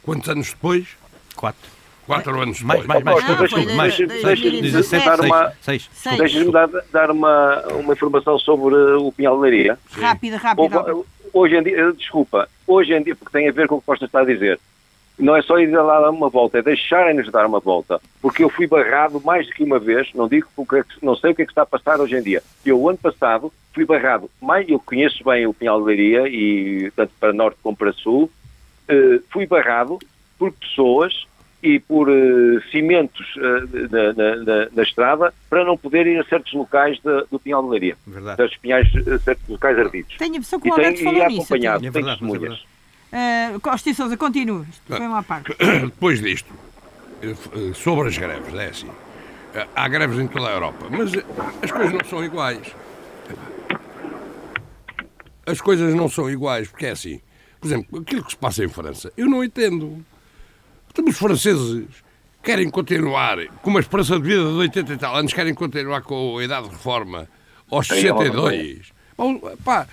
quantos 0.03 0.29
anos 0.29 0.49
depois? 0.49 0.87
Quatro. 1.35 1.75
Quatro 2.05 2.39
anos 2.39 2.61
Mais, 2.61 2.81
depois. 2.81 3.03
mais, 3.03 3.23
mais. 3.25 3.49
De- 3.49 3.75
mais. 3.75 3.95
de- 3.95 4.05
Deixa- 4.05 4.35
de- 4.35 4.51
deixa- 4.51 4.75
2017. 5.01 5.05
dar 5.05 5.19
uma- 5.21 5.53
Seis. 5.61 5.89
Sei. 5.93 6.17
Deixa-me 6.17 6.51
dar, 6.51 6.69
dar 6.93 7.09
uma, 7.11 7.61
uma 7.73 7.93
informação 7.93 8.37
sobre 8.39 8.75
o 8.75 9.11
Pinhal 9.11 9.35
de 9.35 9.41
Leiria. 9.41 9.79
Rápida, 9.91 10.37
rápida. 10.37 10.79
Houve- 10.93 11.05
Hoje 11.33 11.57
em 11.57 11.63
dia, 11.63 11.77
eh, 11.77 11.91
desculpa, 11.91 12.47
hoje 12.65 12.93
em 12.93 13.03
dia, 13.03 13.13
porque 13.13 13.37
tem 13.37 13.49
a 13.49 13.51
ver 13.51 13.67
com 13.67 13.75
o 13.75 13.79
que 13.81 13.85
Costa 13.85 14.05
está 14.05 14.21
a 14.21 14.25
dizer, 14.25 14.57
não 15.17 15.35
é 15.35 15.41
só 15.41 15.57
ir 15.59 15.67
lá 15.67 16.01
dar 16.01 16.09
uma 16.09 16.29
volta, 16.29 16.59
é 16.59 16.61
deixarem-nos 16.61 17.31
dar 17.31 17.45
uma 17.45 17.59
volta. 17.59 18.01
Porque 18.21 18.43
eu 18.43 18.49
fui 18.49 18.67
barrado 18.67 19.21
mais 19.21 19.47
do 19.47 19.53
que 19.53 19.63
uma 19.63 19.79
vez, 19.79 20.09
não 20.13 20.27
digo 20.27 20.47
porque 20.55 20.83
não 21.01 21.15
sei 21.15 21.31
o 21.31 21.35
que 21.35 21.41
é 21.41 21.45
que 21.45 21.51
está 21.51 21.61
a 21.61 21.65
passar 21.65 21.99
hoje 21.99 22.15
em 22.15 22.21
dia. 22.21 22.43
Eu, 22.65 22.79
o 22.79 22.89
ano 22.89 22.97
passado, 22.97 23.51
fui 23.73 23.85
barrado, 23.85 24.29
mais, 24.41 24.67
eu 24.67 24.79
conheço 24.79 25.23
bem 25.23 25.47
o 25.47 25.53
Pinhal 25.53 25.79
de 25.79 25.85
Leiria, 25.85 26.27
e 26.27 26.91
tanto 26.95 27.13
para 27.19 27.33
norte 27.33 27.57
como 27.61 27.75
para 27.75 27.93
sul, 27.93 28.29
eh, 28.87 29.19
fui 29.31 29.47
barrado 29.47 29.99
por 30.37 30.51
pessoas 30.51 31.25
e 31.63 31.79
por 31.79 32.07
uh, 32.07 32.61
cimentos 32.69 33.25
uh, 33.37 33.89
na, 33.89 34.13
na, 34.13 34.35
na, 34.35 34.69
na, 34.71 34.83
estrada 34.83 35.33
para 35.49 35.65
não 35.65 35.75
poder 35.75 36.05
ir 36.05 36.19
a 36.19 36.23
certos 36.25 36.53
locais 36.53 36.99
de, 36.99 37.25
do 37.31 37.39
Pinhal 37.39 37.63
de 37.63 37.69
Leiria. 37.69 37.97
Verdade. 38.05 38.35
Certos, 38.35 38.57
pinhais, 38.57 38.87
certos 39.23 39.49
locais 39.49 39.79
ardidos. 39.79 40.15
Tenho 40.17 40.33
a 40.33 40.37
impressão 40.37 40.59
que 40.59 40.69
o 40.69 40.73
Alberto 40.73 41.03
falou 41.03 41.23
e 41.23 41.27
nisso. 41.27 41.41
acompanhado, 41.41 41.87
É 41.87 41.91
tem 41.91 42.03
testemunhas. 42.03 42.63
Uh, 43.15 43.59
Costa 43.61 43.89
e 43.89 43.95
Sousa, 43.95 44.17
continua. 44.17 44.65
Isto 44.69 44.83
foi 44.87 45.07
uma 45.07 45.23
parte. 45.23 45.55
Depois 45.85 46.21
disto, 46.21 46.53
sobre 47.73 48.09
as 48.09 48.17
greves, 48.17 48.53
é 48.53 48.67
assim. 48.67 48.89
Há 49.73 49.87
greves 49.87 50.19
em 50.19 50.27
toda 50.27 50.49
a 50.49 50.51
Europa, 50.51 50.87
mas 50.89 51.13
as 51.61 51.71
coisas 51.71 51.93
não 51.93 52.03
são 52.03 52.23
iguais. 52.23 52.75
As 55.45 55.61
coisas 55.61 55.93
não 55.93 56.09
são 56.09 56.29
iguais, 56.29 56.67
porque 56.67 56.87
é 56.87 56.91
assim. 56.91 57.21
Por 57.61 57.67
exemplo, 57.67 57.99
aquilo 57.99 58.23
que 58.23 58.31
se 58.31 58.37
passa 58.37 58.65
em 58.65 58.67
França, 58.67 59.13
eu 59.15 59.27
não 59.27 59.41
entendo. 59.43 60.05
Então, 60.91 61.05
os 61.05 61.17
franceses 61.17 61.85
querem 62.43 62.69
continuar 62.69 63.37
com 63.61 63.69
uma 63.69 63.79
esperança 63.79 64.19
de 64.19 64.27
vida 64.27 64.43
de 64.43 64.57
80 64.57 64.93
e 64.93 64.97
tal 64.97 65.15
anos, 65.15 65.31
querem 65.31 65.53
continuar 65.53 66.01
com 66.01 66.37
a 66.37 66.43
idade 66.43 66.67
de 66.67 66.73
reforma 66.75 67.29
aos 67.71 67.87
62. 67.87 68.91
Pá, 69.63 69.87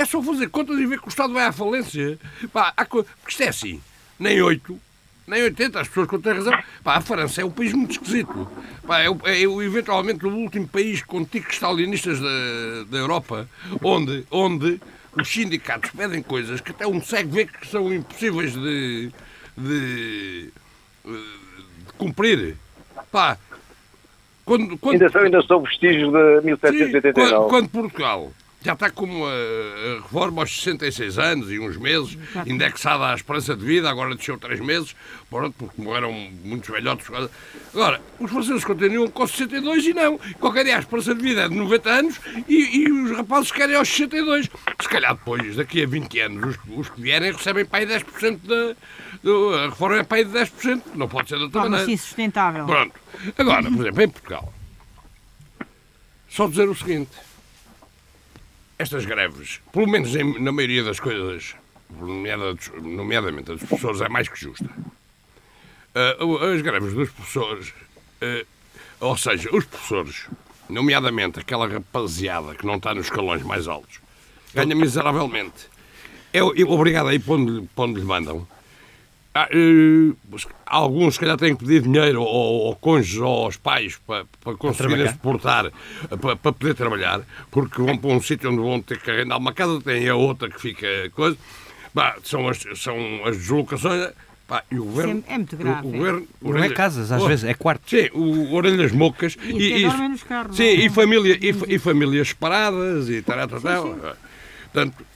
é 0.00 0.04
só 0.06 0.22
fazer 0.22 0.48
contas 0.48 0.78
e 0.78 0.86
ver 0.86 0.98
que 0.98 1.06
o 1.06 1.10
Estado 1.10 1.34
vai 1.34 1.44
à 1.44 1.52
falência. 1.52 2.18
Pá, 2.52 2.72
porque 2.74 3.04
isto 3.28 3.42
é 3.42 3.48
assim, 3.48 3.80
nem 4.18 4.40
8, 4.40 4.80
nem 5.26 5.42
80, 5.42 5.78
as 5.78 5.88
pessoas 5.88 6.08
que 6.08 6.18
têm 6.18 6.32
razão. 6.32 6.58
Pá, 6.82 6.96
a 6.96 7.00
França 7.02 7.42
é 7.42 7.44
um 7.44 7.50
país 7.50 7.74
muito 7.74 7.92
esquisito. 7.92 8.48
Pá, 8.86 9.00
é, 9.00 9.08
é, 9.24 9.42
eventualmente 9.42 10.24
o 10.24 10.34
último 10.34 10.66
país 10.66 11.02
com 11.02 11.22
ticos 11.22 11.54
stalinistas 11.54 12.18
da, 12.18 12.84
da 12.88 12.96
Europa 12.96 13.46
onde, 13.82 14.24
onde 14.30 14.80
os 15.14 15.28
sindicatos 15.28 15.90
pedem 15.90 16.22
coisas 16.22 16.62
que 16.62 16.70
até 16.70 16.86
um 16.86 17.02
cego 17.02 17.30
vê 17.32 17.44
que 17.44 17.66
são 17.66 17.92
impossíveis 17.92 18.54
de, 18.54 19.10
de, 19.58 20.50
de 21.04 21.92
cumprir. 21.98 22.56
Pá, 23.12 23.36
quando, 24.46 24.78
quando, 24.78 24.94
ainda, 24.94 25.10
são, 25.10 25.20
ainda 25.20 25.42
são 25.42 25.60
vestígios 25.60 26.10
de 26.10 26.40
1789. 26.46 27.12
Quando, 27.12 27.48
quando 27.50 27.68
Portugal 27.68 28.32
já 28.62 28.74
está 28.74 28.90
com 28.90 29.06
uma 29.06 29.30
reforma 30.02 30.42
aos 30.42 30.54
66 30.54 31.18
anos 31.18 31.50
e 31.50 31.58
uns 31.58 31.76
meses, 31.78 32.18
indexada 32.46 33.06
à 33.06 33.14
esperança 33.14 33.56
de 33.56 33.64
vida, 33.64 33.88
agora 33.88 34.14
desceu 34.14 34.36
3 34.36 34.60
meses, 34.60 34.94
pronto, 35.30 35.54
porque 35.58 35.80
morreram 35.80 36.12
muitos 36.44 36.68
velhotes. 36.68 37.06
Agora, 37.72 38.02
os 38.18 38.30
franceses 38.30 38.64
continuam 38.64 39.08
com 39.08 39.26
62 39.26 39.86
e 39.86 39.94
não. 39.94 40.18
Qualquer 40.38 40.64
dia 40.64 40.76
a 40.76 40.80
esperança 40.80 41.14
de 41.14 41.22
vida 41.22 41.42
é 41.42 41.48
de 41.48 41.54
90 41.54 41.90
anos 41.90 42.20
e, 42.46 42.82
e 42.82 42.92
os 42.92 43.16
rapazes 43.16 43.50
querem 43.50 43.76
aos 43.76 43.88
62. 43.88 44.50
Se 44.80 44.88
calhar 44.88 45.14
depois, 45.14 45.56
daqui 45.56 45.82
a 45.82 45.86
20 45.86 46.20
anos, 46.20 46.56
os, 46.68 46.78
os 46.78 46.88
que 46.90 47.00
vierem 47.00 47.32
recebem 47.32 47.64
para 47.64 47.78
aí 47.78 47.86
10% 47.86 48.40
da. 48.44 48.76
Do, 49.22 49.54
a 49.54 49.66
reforma 49.66 49.98
é 49.98 50.02
para 50.02 50.18
aí 50.18 50.24
de 50.24 50.32
10%, 50.32 50.82
não 50.94 51.08
pode 51.08 51.28
ser 51.28 51.36
de 51.36 51.44
outra 51.44 51.60
Torna-se 51.62 51.82
maneira. 51.82 51.92
insustentável. 51.92 52.64
Pronto. 52.66 52.94
Agora, 53.36 53.62
por 53.70 53.80
exemplo, 53.80 54.02
em 54.02 54.08
Portugal, 54.08 54.54
só 56.28 56.46
dizer 56.46 56.68
o 56.68 56.74
seguinte 56.74 57.10
estas 58.80 59.04
greves, 59.04 59.60
pelo 59.72 59.86
menos 59.86 60.16
em, 60.16 60.40
na 60.40 60.50
maioria 60.50 60.82
das 60.82 60.98
coisas, 60.98 61.54
nomeadamente 61.90 63.50
a 63.50 63.54
dos 63.54 63.62
professores, 63.64 64.00
é 64.00 64.08
mais 64.08 64.26
que 64.26 64.40
justa. 64.40 64.70
Uh, 65.94 66.36
as 66.54 66.62
greves 66.62 66.94
dos 66.94 67.10
professores, 67.10 67.74
uh, 68.22 68.46
ou 69.00 69.18
seja, 69.18 69.54
os 69.54 69.66
professores, 69.66 70.28
nomeadamente 70.66 71.38
aquela 71.38 71.68
rapaziada 71.68 72.54
que 72.54 72.64
não 72.64 72.76
está 72.76 72.94
nos 72.94 73.04
escalões 73.04 73.42
mais 73.42 73.68
altos, 73.68 74.00
ganha 74.54 74.74
miseravelmente. 74.74 75.68
É, 76.32 76.42
obrigado 76.42 77.08
aí 77.08 77.18
para 77.18 77.34
onde, 77.34 77.68
para 77.74 77.84
onde 77.84 78.00
lhe 78.00 78.06
mandam. 78.06 78.48
Ah, 79.32 79.48
uh, 79.54 80.16
alguns, 80.66 81.14
se 81.14 81.20
calhar, 81.20 81.36
têm 81.36 81.54
que 81.54 81.64
pedir 81.64 81.82
dinheiro 81.82 82.20
ao, 82.20 82.66
ao 82.66 82.76
cônjuge 82.76 83.20
ou 83.20 83.44
aos 83.44 83.56
pais 83.56 83.96
para, 84.04 84.24
para 84.42 84.56
conseguirem 84.56 85.06
exportar, 85.06 85.70
para, 86.20 86.34
para, 86.34 86.52
poder 86.52 86.74
trabalhar, 86.74 87.20
porque 87.48 87.80
vão 87.80 87.96
para 87.96 88.10
um 88.10 88.20
sítio 88.20 88.50
onde 88.50 88.60
vão 88.60 88.82
ter 88.82 89.00
que 89.00 89.08
arrendar 89.08 89.38
uma 89.38 89.52
casa, 89.52 89.80
tem 89.82 90.08
a 90.08 90.16
outra 90.16 90.50
que 90.50 90.60
fica 90.60 90.86
coisa. 91.14 91.38
Bah, 91.94 92.16
são, 92.24 92.48
as, 92.48 92.58
são 92.74 92.96
as 93.24 93.36
deslocações. 93.36 94.10
Bah, 94.48 94.64
e 94.68 94.80
o 94.80 94.84
governo, 94.84 95.22
é 95.28 95.36
muito 95.36 95.56
grave. 95.56 95.86
O, 95.86 95.90
o 95.90 95.92
governo, 95.92 96.28
não 96.42 96.64
é 96.64 96.68
casas, 96.70 97.12
às 97.12 97.22
oh, 97.22 97.28
vezes, 97.28 97.44
é 97.44 97.54
quartos. 97.54 97.88
Sim, 97.88 98.10
o 98.12 98.52
Orelhas 98.52 98.90
Mocas. 98.90 99.36
E, 99.44 99.52
e, 99.52 99.84
e 99.84 100.08
nos 100.08 100.24
carros, 100.24 100.56
sim, 100.56 100.64
e, 100.64 100.90
família, 100.90 101.38
e, 101.40 101.74
e 101.74 101.78
famílias 101.78 102.30
separadas 102.30 103.08
e 103.08 103.22
tal, 103.22 103.46
tal, 103.46 103.60
tal. 103.60 104.16
Portanto, 104.72 105.06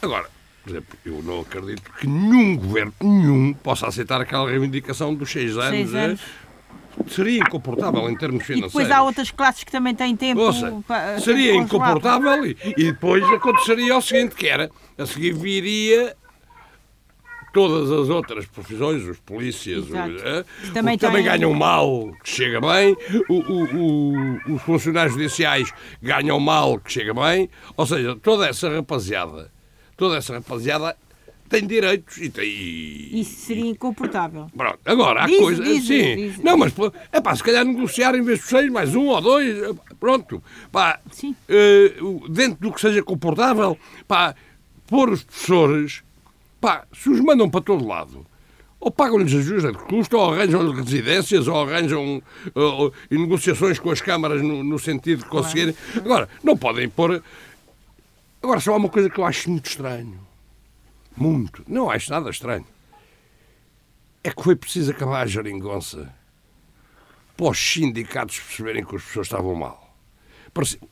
agora, 0.00 0.39
por 0.62 0.70
exemplo, 0.70 0.98
eu 1.04 1.22
não 1.22 1.40
acredito 1.40 1.90
que 1.98 2.06
nenhum 2.06 2.56
governo, 2.56 2.92
nenhum, 3.00 3.54
possa 3.54 3.86
aceitar 3.86 4.20
aquela 4.20 4.48
reivindicação 4.48 5.14
dos 5.14 5.30
seis 5.30 5.56
anos. 5.56 5.70
Seis 5.70 5.94
anos. 5.94 6.20
É, 6.20 6.50
seria 7.08 7.38
incomportável 7.38 8.10
em 8.10 8.16
termos 8.16 8.44
financeiros. 8.44 8.74
E 8.74 8.78
depois 8.78 8.90
há 8.90 9.02
outras 9.02 9.30
classes 9.30 9.64
que 9.64 9.72
também 9.72 9.94
têm 9.94 10.14
tempo 10.16 10.40
Ouça, 10.40 10.82
para. 10.86 11.18
Seria 11.20 11.54
incomportável 11.54 12.44
e, 12.44 12.56
e 12.76 12.84
depois 12.92 13.24
aconteceria 13.24 13.96
o 13.96 14.02
seguinte: 14.02 14.34
que 14.34 14.46
era, 14.46 14.70
a 14.98 15.06
seguir 15.06 15.32
viria 15.32 16.14
todas 17.52 17.90
as 17.90 18.08
outras 18.08 18.46
profissões, 18.46 19.02
os 19.02 19.18
polícias, 19.18 19.84
os, 19.84 19.90
que 20.62 20.70
também, 20.72 20.96
que 20.96 21.04
também 21.04 21.24
ganham 21.24 21.52
mal, 21.52 22.12
que 22.22 22.30
chega 22.30 22.60
bem, 22.60 22.96
o, 23.28 23.34
o, 23.34 23.64
o, 24.44 24.54
os 24.54 24.62
funcionários 24.62 25.14
judiciais 25.14 25.72
ganham 26.00 26.38
mal, 26.38 26.78
que 26.78 26.92
chega 26.92 27.12
bem, 27.12 27.50
ou 27.76 27.86
seja, 27.86 28.14
toda 28.16 28.46
essa 28.46 28.68
rapaziada 28.68 29.50
toda 30.00 30.16
essa 30.16 30.32
rapaziada 30.32 30.96
tem 31.50 31.66
direitos 31.66 32.16
e 32.16 32.30
tem. 32.30 32.48
Isso 33.20 33.40
seria 33.40 33.66
incomportável. 33.66 34.46
Pronto, 34.56 34.78
agora 34.86 35.24
há 35.24 35.26
diz, 35.26 35.38
coisas. 35.38 35.66
Diz, 35.66 35.86
sim. 35.86 36.16
Diz, 36.16 36.38
não, 36.38 36.56
mas 36.56 36.72
é 37.12 37.20
pá, 37.20 37.36
se 37.36 37.42
calhar 37.42 37.66
negociar 37.66 38.14
em 38.14 38.22
vez 38.22 38.38
de 38.38 38.46
seis, 38.46 38.72
mais 38.72 38.94
um 38.94 39.08
ou 39.08 39.20
dois, 39.20 39.76
pronto. 39.98 40.42
Pá, 40.72 40.98
sim. 41.10 41.36
Uh, 41.50 42.26
dentro 42.30 42.58
do 42.60 42.72
que 42.72 42.80
seja 42.80 43.02
comportável, 43.02 43.76
pá, 44.08 44.34
pôr 44.86 45.10
os 45.10 45.22
professores, 45.22 46.02
pá, 46.60 46.86
se 46.94 47.10
os 47.10 47.20
mandam 47.20 47.50
para 47.50 47.60
todo 47.60 47.86
lado. 47.86 48.24
Ou 48.78 48.90
pagam-lhes 48.90 49.34
ajuda 49.34 49.72
de 49.72 49.78
custo, 49.78 50.16
ou 50.16 50.32
arranjam 50.32 50.70
residências, 50.72 51.46
ou 51.46 51.60
arranjam 51.60 52.22
uh, 52.56 52.92
negociações 53.10 53.78
com 53.78 53.90
as 53.90 54.00
câmaras 54.00 54.40
no, 54.40 54.64
no 54.64 54.78
sentido 54.78 55.24
de 55.24 55.28
conseguirem. 55.28 55.74
Claro. 55.92 56.04
Agora, 56.06 56.28
não 56.42 56.56
podem 56.56 56.88
pôr 56.88 57.22
Agora, 58.42 58.60
só 58.60 58.72
há 58.72 58.76
uma 58.76 58.88
coisa 58.88 59.10
que 59.10 59.18
eu 59.18 59.24
acho 59.24 59.50
muito 59.50 59.66
estranho. 59.66 60.18
Muito. 61.16 61.62
Não 61.68 61.90
acho 61.90 62.10
nada 62.10 62.30
estranho. 62.30 62.66
É 64.22 64.30
que 64.30 64.42
foi 64.42 64.56
preciso 64.56 64.90
acabar 64.90 65.22
a 65.22 65.26
geringonça 65.26 66.12
para 67.36 67.50
os 67.50 67.58
sindicatos 67.58 68.38
perceberem 68.38 68.84
que 68.84 68.96
as 68.96 69.02
pessoas 69.02 69.26
estavam 69.26 69.54
mal. 69.54 69.94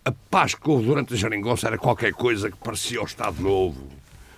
A 0.04 0.12
paz 0.30 0.54
que 0.54 0.70
houve 0.70 0.86
durante 0.86 1.14
a 1.14 1.16
geringonça 1.16 1.66
era 1.66 1.76
qualquer 1.76 2.12
coisa 2.12 2.50
que 2.50 2.56
parecia 2.56 3.02
o 3.02 3.04
Estado 3.04 3.42
Novo. 3.42 3.88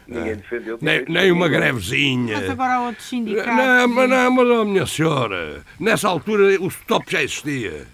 Ninguém 0.08 0.36
defendeu. 0.36 0.78
Nem, 0.80 1.04
nem 1.04 1.30
uma 1.30 1.48
grevezinha. 1.48 2.40
Mas 2.40 2.50
agora 2.50 2.74
há 2.74 2.80
outros 2.86 3.08
sindicatos. 3.08 3.54
Não, 3.54 3.88
mas, 3.88 4.10
não, 4.10 4.30
mas 4.32 4.48
oh, 4.48 4.64
minha 4.64 4.86
senhora, 4.86 5.64
nessa 5.78 6.08
altura 6.08 6.60
o 6.60 6.66
stop 6.66 7.04
já 7.10 7.22
existia. 7.22 7.86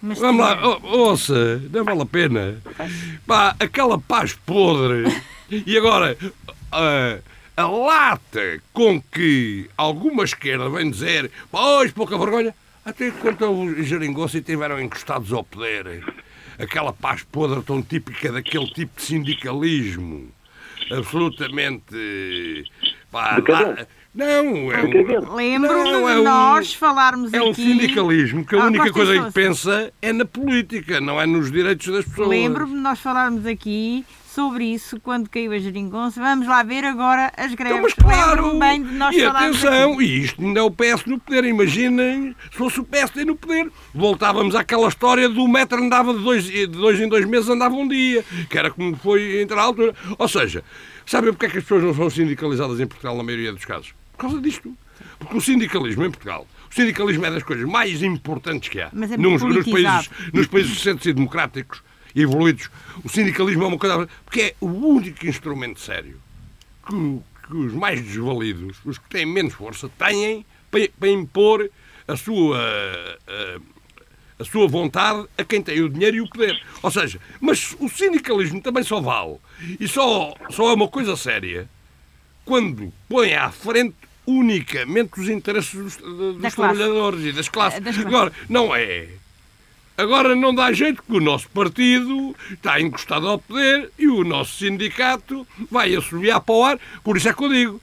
Mas 0.00 0.18
Vamos 0.18 0.40
lá, 0.40 0.78
ouça, 0.82 1.60
não 1.72 1.84
vale 1.84 2.02
a 2.02 2.06
pena. 2.06 2.62
Pá, 3.26 3.56
aquela 3.58 3.98
paz 3.98 4.32
podre. 4.46 5.04
E 5.50 5.76
agora, 5.76 6.16
a, 6.70 7.18
a 7.56 7.66
lata 7.66 8.62
com 8.72 9.02
que 9.02 9.68
alguma 9.76 10.22
esquerda 10.22 10.68
vem 10.70 10.90
dizer, 10.90 11.30
pois, 11.50 11.90
pouca 11.90 12.16
vergonha, 12.16 12.54
até 12.84 13.10
quando 13.10 13.50
os 13.50 13.86
geringonça 13.86 14.38
e 14.38 14.42
tiveram 14.42 14.80
encostados 14.80 15.32
ao 15.32 15.42
poder. 15.42 16.04
Aquela 16.58 16.92
paz 16.92 17.24
podre 17.24 17.62
tão 17.62 17.82
típica 17.82 18.30
daquele 18.30 18.66
tipo 18.66 19.00
de 19.00 19.02
sindicalismo. 19.02 20.28
Absolutamente. 20.90 22.64
Pá, 23.10 23.36
não, 24.14 24.26
é 24.26 24.42
um, 24.42 25.34
Lembro-me 25.34 25.84
de 25.84 26.20
é 26.20 26.22
nós 26.22 26.70
um, 26.70 26.78
falarmos 26.78 27.32
é 27.32 27.36
aqui... 27.38 27.46
É 27.46 27.50
um 27.50 27.54
sindicalismo 27.54 28.44
que 28.44 28.56
a 28.56 28.62
ah, 28.62 28.66
única 28.66 28.92
coisa 28.92 29.22
que 29.22 29.32
pensa 29.32 29.92
é 30.00 30.12
na 30.12 30.24
política, 30.24 31.00
não 31.00 31.20
é 31.20 31.26
nos 31.26 31.52
direitos 31.52 31.86
das 31.86 32.04
pessoas. 32.04 32.28
Lembro-me 32.28 32.74
de 32.74 32.80
nós 32.80 32.98
falarmos 32.98 33.46
aqui 33.46 34.04
sobre 34.38 34.66
isso 34.66 35.00
quando 35.00 35.28
caiu 35.28 35.50
a 35.50 35.58
geringonça. 35.58 36.20
Vamos 36.20 36.46
lá 36.46 36.62
ver 36.62 36.84
agora 36.84 37.32
as 37.36 37.52
greves. 37.54 37.76
Então, 37.76 37.82
mas 37.82 37.94
claro, 37.94 38.56
bem 38.56 38.84
de 38.84 38.92
nós 38.92 39.16
e 39.16 39.24
atenção, 39.24 39.94
aqui. 39.94 40.04
e 40.04 40.24
isto 40.24 40.40
ainda 40.40 40.60
é 40.60 40.62
o 40.62 40.70
PS 40.70 41.04
no 41.06 41.18
poder. 41.18 41.44
Imaginem 41.44 42.36
se 42.48 42.56
fosse 42.56 42.78
o 42.78 42.84
PSD 42.84 43.24
no 43.24 43.34
poder. 43.34 43.68
Voltávamos 43.92 44.54
àquela 44.54 44.86
história 44.86 45.28
do 45.28 45.48
metro 45.48 45.82
andava 45.82 46.14
de 46.14 46.20
dois, 46.22 46.44
de 46.44 46.68
dois 46.68 47.00
em 47.00 47.08
dois 47.08 47.26
meses, 47.26 47.48
andava 47.48 47.74
um 47.74 47.88
dia, 47.88 48.24
que 48.48 48.56
era 48.56 48.70
como 48.70 48.94
foi 48.96 49.42
entre 49.42 49.58
a 49.58 49.62
altura. 49.62 49.92
Ou 50.16 50.28
seja, 50.28 50.62
sabem 51.10 51.32
porque 51.32 51.46
é 51.46 51.48
que 51.48 51.58
as 51.58 51.64
pessoas 51.64 51.84
não 51.84 51.94
são 51.94 52.10
sindicalizadas 52.10 52.78
em 52.80 52.86
Portugal 52.86 53.16
na 53.16 53.22
maioria 53.22 53.52
dos 53.52 53.64
casos? 53.64 53.94
Por 54.12 54.18
causa 54.18 54.40
disto. 54.40 54.76
Porque 55.18 55.36
o 55.36 55.40
sindicalismo 55.40 56.04
em 56.04 56.10
Portugal, 56.10 56.46
o 56.70 56.74
sindicalismo 56.74 57.24
é 57.24 57.30
das 57.30 57.42
coisas 57.42 57.68
mais 57.68 58.02
importantes 58.02 58.68
que 58.68 58.80
há. 58.80 58.90
Mas 58.92 59.12
é 59.12 59.16
nos, 59.16 59.42
nos, 59.42 59.66
países, 59.66 60.10
nos 60.32 60.46
países 60.46 60.80
centros 60.80 61.06
e 61.06 61.12
democráticos 61.12 61.82
e 62.14 62.22
evoluídos, 62.22 62.70
o 63.04 63.08
sindicalismo 63.08 63.64
é 63.64 63.66
uma 63.66 63.78
coisa. 63.78 64.08
Porque 64.24 64.40
é 64.40 64.54
o 64.60 64.66
único 64.66 65.26
instrumento 65.26 65.80
sério 65.80 66.20
que, 66.86 67.20
que 67.46 67.56
os 67.56 67.72
mais 67.72 68.00
desvalidos, 68.00 68.76
os 68.84 68.98
que 68.98 69.08
têm 69.08 69.26
menos 69.26 69.54
força, 69.54 69.88
têm 69.98 70.44
para, 70.70 70.88
para 70.98 71.08
impor 71.08 71.70
a 72.06 72.16
sua, 72.16 72.58
a, 72.58 73.60
a 74.38 74.44
sua 74.44 74.68
vontade 74.68 75.26
a 75.36 75.44
quem 75.44 75.60
tem 75.60 75.80
o 75.80 75.88
dinheiro 75.88 76.16
e 76.16 76.20
o 76.20 76.28
poder. 76.28 76.60
Ou 76.82 76.90
seja, 76.90 77.20
mas 77.40 77.74
o 77.78 77.88
sindicalismo 77.88 78.60
também 78.60 78.84
só 78.84 79.00
vale 79.00 79.36
e 79.80 79.88
só, 79.88 80.34
só 80.50 80.70
é 80.70 80.74
uma 80.74 80.88
coisa 80.88 81.16
séria 81.16 81.68
quando 82.44 82.92
põe 83.08 83.34
à 83.34 83.50
frente 83.50 83.94
unicamente 84.26 85.20
os 85.20 85.28
interesses 85.28 85.74
dos, 85.74 85.96
dos 85.96 86.54
trabalhadores 86.54 87.24
e 87.24 87.32
das 87.32 87.48
classes. 87.48 87.78
Eh, 87.78 87.82
das 87.82 87.96
classes. 87.96 88.14
Agora, 88.14 88.32
não 88.48 88.74
é. 88.74 89.08
Agora 89.96 90.36
não 90.36 90.54
dá 90.54 90.72
jeito 90.72 91.02
que 91.02 91.12
o 91.12 91.20
nosso 91.20 91.48
partido 91.50 92.36
está 92.52 92.80
encostado 92.80 93.26
ao 93.26 93.38
poder 93.38 93.90
e 93.98 94.06
o 94.06 94.22
nosso 94.22 94.56
sindicato 94.58 95.46
vai 95.70 95.94
assobiar 95.94 96.40
para 96.40 96.54
o 96.54 96.64
ar. 96.64 96.78
Por 97.02 97.16
isso 97.16 97.28
é 97.28 97.34
que 97.34 97.44
eu 97.44 97.48
digo. 97.48 97.80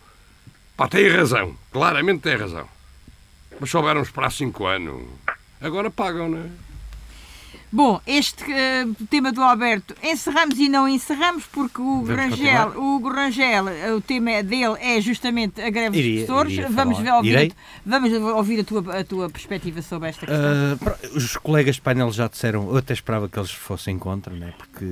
Pá, 0.78 0.88
tem 0.88 1.10
razão. 1.10 1.56
Claramente 1.72 2.22
tem 2.22 2.38
razão. 2.38 2.68
Mas 3.60 3.70
souberam 3.70 4.02
esperar 4.02 4.32
cinco 4.32 4.66
anos. 4.66 5.04
Agora 5.62 5.90
pagam, 5.90 6.30
não 6.30 6.38
é? 6.40 6.44
Bom, 7.72 8.00
este 8.08 8.42
eh, 8.50 8.86
tema 9.10 9.34
do 9.34 9.42
Alberto 9.42 9.94
encerramos 10.02 10.58
e 10.60 10.70
não 10.70 10.88
encerramos 10.88 11.44
porque 11.52 11.82
o 11.82 12.04
Vamos 12.04 12.10
Rangel, 12.10 12.68
continuar? 12.72 12.78
o 12.78 13.10
Rangel, 13.10 13.68
eh, 13.68 13.92
o 13.92 14.00
tema 14.00 14.42
dele 14.44 14.78
é 14.80 15.02
justamente 15.02 15.60
a 15.62 15.70
greve 15.70 15.98
Iria- 15.98 16.20
dos 16.20 16.26
professores. 16.28 16.54
iria 16.54 16.70
Vamos, 16.70 17.00
ver, 17.00 17.12
ouvir, 17.12 17.30
Irei. 17.32 17.52
vamos 17.86 18.14
ouvir 18.14 18.60
a 18.62 18.64
tua, 18.64 19.00
a 19.00 19.04
tua 19.04 19.30
perspectiva 19.30 19.82
sobre 19.82 20.08
esta 20.10 20.26
questão. 20.26 20.78
Pro- 20.78 21.18
os 21.18 21.36
colegas 21.36 21.76
de 21.76 21.82
painel 21.82 22.12
já 22.14 22.28
disseram, 22.30 22.70
eu 22.70 22.78
até 22.78 22.94
esperava 22.94 23.28
que 23.28 23.38
eles 23.38 23.52
fossem 23.52 24.00
contra, 24.00 24.34
né? 24.34 24.54
porque 24.58 24.86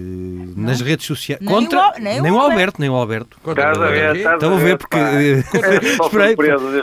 nas 0.58 0.82
redes 0.82 1.06
sociais. 1.06 1.40
Nem 1.42 1.54
Contra, 1.56 1.78
o 1.80 1.82
Al- 1.84 1.94
nem 2.00 2.32
o 2.32 2.38
Alberto. 2.40 2.82
Nem 2.82 2.90
o 2.90 2.96
Alberto. 2.96 3.38
Estás 3.48 3.78
a 3.78 3.86
ver, 3.88 4.16
estás 4.18 4.34
Estão 4.34 4.56
a 4.56 4.60
ver 4.60 4.78
porque. 4.78 4.98
É 5.64 6.04
esperei, 6.04 6.36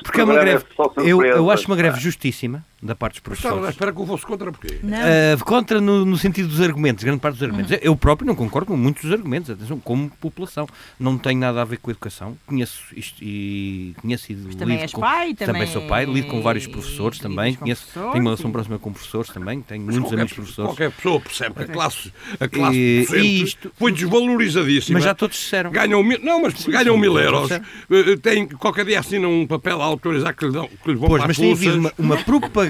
porque 0.02 0.20
é 0.20 0.24
uma 0.24 0.34
greve. 0.34 0.64
é 0.96 1.02
eu, 1.02 1.22
eu 1.22 1.50
acho 1.50 1.66
uma 1.66 1.76
greve 1.76 2.00
justíssima 2.00 2.64
da 2.82 2.94
parte 2.94 3.20
dos 3.22 3.36
Estava 3.36 3.54
à 3.54 3.58
professores. 3.58 3.74
espera 3.74 3.92
que 3.92 4.00
eu 4.00 4.06
fosse 4.06 4.24
contra 4.26 4.50
porquê? 4.52 4.80
Ah, 4.84 5.44
contra 5.44 5.80
no, 5.80 6.04
no 6.04 6.16
sentido 6.16 6.48
dos 6.48 6.60
argumentos, 6.60 7.04
grande 7.04 7.20
parte 7.20 7.34
dos 7.34 7.42
argumentos. 7.42 7.70
Uhum. 7.72 7.78
Eu 7.82 7.96
próprio 7.96 8.26
não 8.26 8.34
concordo 8.34 8.66
com 8.68 8.76
muitos 8.76 9.02
dos 9.04 9.12
argumentos, 9.12 9.50
atenção, 9.50 9.78
como 9.78 10.08
população. 10.20 10.66
Não 10.98 11.18
tem 11.18 11.36
nada 11.36 11.60
a 11.60 11.64
ver 11.64 11.76
com 11.78 11.90
a 11.90 11.92
educação. 11.92 12.36
Conheço 12.46 12.80
isto 12.96 13.16
e 13.22 13.94
conheço 14.00 14.32
e 14.32 14.34
também 14.34 14.76
lido 14.76 14.82
és 14.82 14.92
com, 14.92 15.00
pai, 15.00 15.34
também 15.34 15.66
sou 15.66 15.82
pai, 15.86 16.04
lido 16.06 16.28
com 16.28 16.40
vários 16.42 16.66
professores 16.66 17.18
lidas 17.18 17.18
também. 17.18 17.54
Conheço, 17.54 17.82
professores 17.82 18.12
tenho 18.12 18.24
uma 18.24 18.30
relação 18.30 18.48
e- 18.48 18.52
próxima 18.52 18.78
com 18.78 18.92
professores 18.92 19.30
também, 19.30 19.60
tenho 19.62 19.84
Mas 19.84 19.94
muitos 19.96 20.12
amigos 20.12 20.32
professores. 20.32 20.68
qualquer 20.70 20.90
pessoa 20.90 21.20
percebe 21.20 21.54
que 21.56 21.62
a 21.62 21.66
classe, 21.68 22.12
a 22.40 22.48
classe 22.48 22.76
E- 22.78 23.06
e 23.16 23.42
isto- 23.42 23.70
foi 23.76 23.92
desvalorizadíssima. 23.92 24.94
Mas 24.98 25.04
já 25.04 25.14
todos 25.14 25.36
disseram. 25.36 25.70
Ganham 25.70 26.02
mil, 26.02 26.18
não, 26.22 26.42
mas 26.42 26.54
ganham 26.66 26.94
sim, 26.94 27.00
mil 27.00 27.12
sim, 27.16 27.22
euros. 27.22 27.48
sim. 27.48 27.60
Eh, 27.90 28.16
Tem, 28.16 28.46
qualquer 28.48 28.84
dia 28.84 29.00
assinam 29.00 29.30
um 29.42 29.46
papel 29.46 29.80
a 29.80 29.84
autorizar 29.84 30.34
que 30.34 30.44
lhe, 30.46 30.52
dão, 30.52 30.68
que 30.68 30.90
lhe 30.90 30.96
vão 30.96 31.08
Pois, 31.08 31.20
para 31.20 31.28
mas 31.28 31.36
as 31.36 31.42
tem 31.42 31.52
havido 31.52 31.78
uma, 31.78 31.92
uma 31.98 32.16
propaganda, 32.18 32.69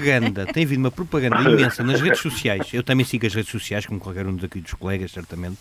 tem 0.53 0.63
havido 0.63 0.79
uma 0.79 0.91
propaganda 0.91 1.37
imensa 1.49 1.83
nas 1.83 2.01
redes 2.01 2.19
sociais. 2.19 2.67
Eu 2.73 2.83
também 2.83 3.05
sigo 3.05 3.25
as 3.25 3.33
redes 3.33 3.51
sociais, 3.51 3.85
como 3.85 3.99
qualquer 3.99 4.25
um 4.25 4.35
daqui 4.35 4.59
dos 4.59 4.73
colegas, 4.73 5.11
certamente. 5.11 5.57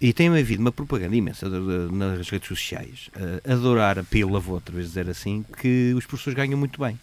E 0.00 0.12
tem 0.12 0.28
havido 0.28 0.60
uma 0.60 0.72
propaganda 0.72 1.14
imensa 1.14 1.48
nas 1.48 2.28
redes 2.28 2.48
sociais, 2.48 3.10
eh, 3.14 3.52
adorar 3.52 3.98
a 3.98 4.02
pílula, 4.02 4.40
vou 4.40 4.56
outra 4.56 4.74
vez 4.74 4.88
dizer 4.88 5.08
assim, 5.08 5.44
que 5.60 5.94
os 5.96 6.04
professores 6.04 6.36
ganham 6.36 6.58
muito 6.58 6.80
bem. 6.80 6.98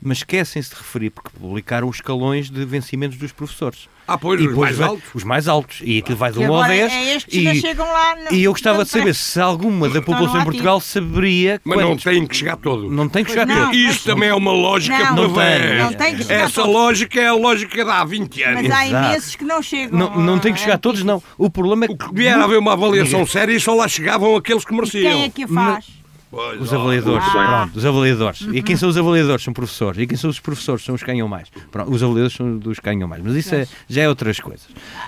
Mas 0.00 0.18
esquecem-se 0.18 0.70
de 0.70 0.76
referir, 0.76 1.10
porque 1.10 1.30
publicaram 1.38 1.88
os 1.88 1.96
escalões 1.96 2.48
de 2.48 2.64
vencimentos 2.64 3.18
dos 3.18 3.32
professores. 3.32 3.88
Ah, 4.06 4.16
pois, 4.16 4.40
E 4.40 4.46
os 4.48 4.56
mais 4.56 4.76
vai- 4.76 4.88
altos. 4.88 5.04
Os 5.14 5.24
mais 5.24 5.48
altos. 5.48 5.80
E 5.84 5.98
aquilo 5.98 6.16
vai 6.16 6.30
de 6.32 6.38
Que 6.38 6.44
1 6.44 6.48
ao 6.48 6.54
agora 6.62 6.68
10. 6.72 6.92
é 6.92 7.42
não 7.42 7.52
e, 7.52 7.60
chegam 7.60 7.84
lá. 7.86 8.14
no- 8.16 8.34
e 8.36 8.44
eu 8.44 8.52
gostava 8.52 8.84
de 8.84 8.90
saber 8.90 9.14
se 9.14 9.38
alguma 9.38 9.86
da 9.88 10.00
população 10.00 10.36
no 10.36 10.40
em 10.40 10.44
Portugal 10.44 10.80
saberia 10.80 11.60
Mas 11.62 11.78
não 11.78 11.88
quantos- 11.88 12.04
têm 12.04 12.26
que 12.26 12.34
chegar 12.36 12.56
todo. 12.56 12.88
não 12.90 13.06
tem 13.08 13.22
que 13.24 13.30
chegar 13.32 13.44
não. 13.46 13.66
todos. 13.66 13.76
Isso 13.76 14.04
também 14.04 14.28
é 14.30 14.34
uma 14.34 14.52
lógica 14.52 14.96
Não, 14.98 15.28
Não 15.28 15.34
tem, 15.34 15.78
não 15.78 15.92
tem 15.92 16.16
que 16.16 16.22
chegar 16.22 16.40
Essa 16.44 16.54
todos. 16.62 16.72
lógica 16.72 17.20
é 17.20 17.26
a 17.26 17.34
lógica 17.34 17.84
de 17.84 17.90
há 17.90 18.04
20 18.04 18.42
anos. 18.44 18.62
Mas 18.62 18.70
há 18.70 18.86
imensos 18.86 19.36
que 19.36 19.44
não 19.44 19.60
chegam. 19.60 19.98
Não, 19.98 20.16
não 20.16 20.38
tem 20.38 20.54
que 20.54 20.60
chegar 20.60 20.74
a 20.74 20.78
todos, 20.78 21.02
não. 21.02 21.22
O 21.36 21.50
problema 21.50 21.84
é 21.84 21.88
O 21.90 21.96
que. 21.98 22.08
que 22.08 22.14
vier 22.14 22.38
a 22.38 22.44
haver 22.44 22.58
uma 22.58 22.72
avaliação 22.72 23.26
séria 23.26 23.52
e 23.52 23.60
só 23.60 23.74
lá 23.74 23.86
chegavam 23.88 24.36
aqueles 24.36 24.64
que 24.64 24.72
mereciam. 24.72 25.12
Quem 25.12 25.24
é 25.24 25.28
que 25.28 25.42
a 25.42 25.48
faz? 25.48 25.97
Pois, 26.30 26.60
Os 26.60 26.74
avaliadores, 26.74 27.24
Ah. 27.26 27.62
pronto, 27.64 27.76
os 27.78 27.84
avaliadores. 27.86 28.46
E 28.52 28.62
quem 28.62 28.76
são 28.76 28.88
os 28.90 28.96
avaliadores? 28.98 29.42
São 29.42 29.54
professores. 29.54 29.98
E 30.02 30.06
quem 30.06 30.16
são 30.16 30.28
os 30.28 30.38
professores? 30.38 30.84
São 30.84 30.94
os 30.94 31.00
que 31.02 31.06
ganham 31.06 31.26
mais. 31.26 31.48
Pronto, 31.70 31.90
os 31.90 32.02
avaliadores 32.02 32.36
são 32.36 32.58
dos 32.58 32.78
que 32.78 32.84
ganham 32.84 33.08
mais. 33.08 33.22
Mas 33.22 33.34
isso 33.34 33.54
é- 33.54 33.66
já 33.88 34.02
é 34.02 34.08
outras 34.08 34.38
coisas. 34.38 34.66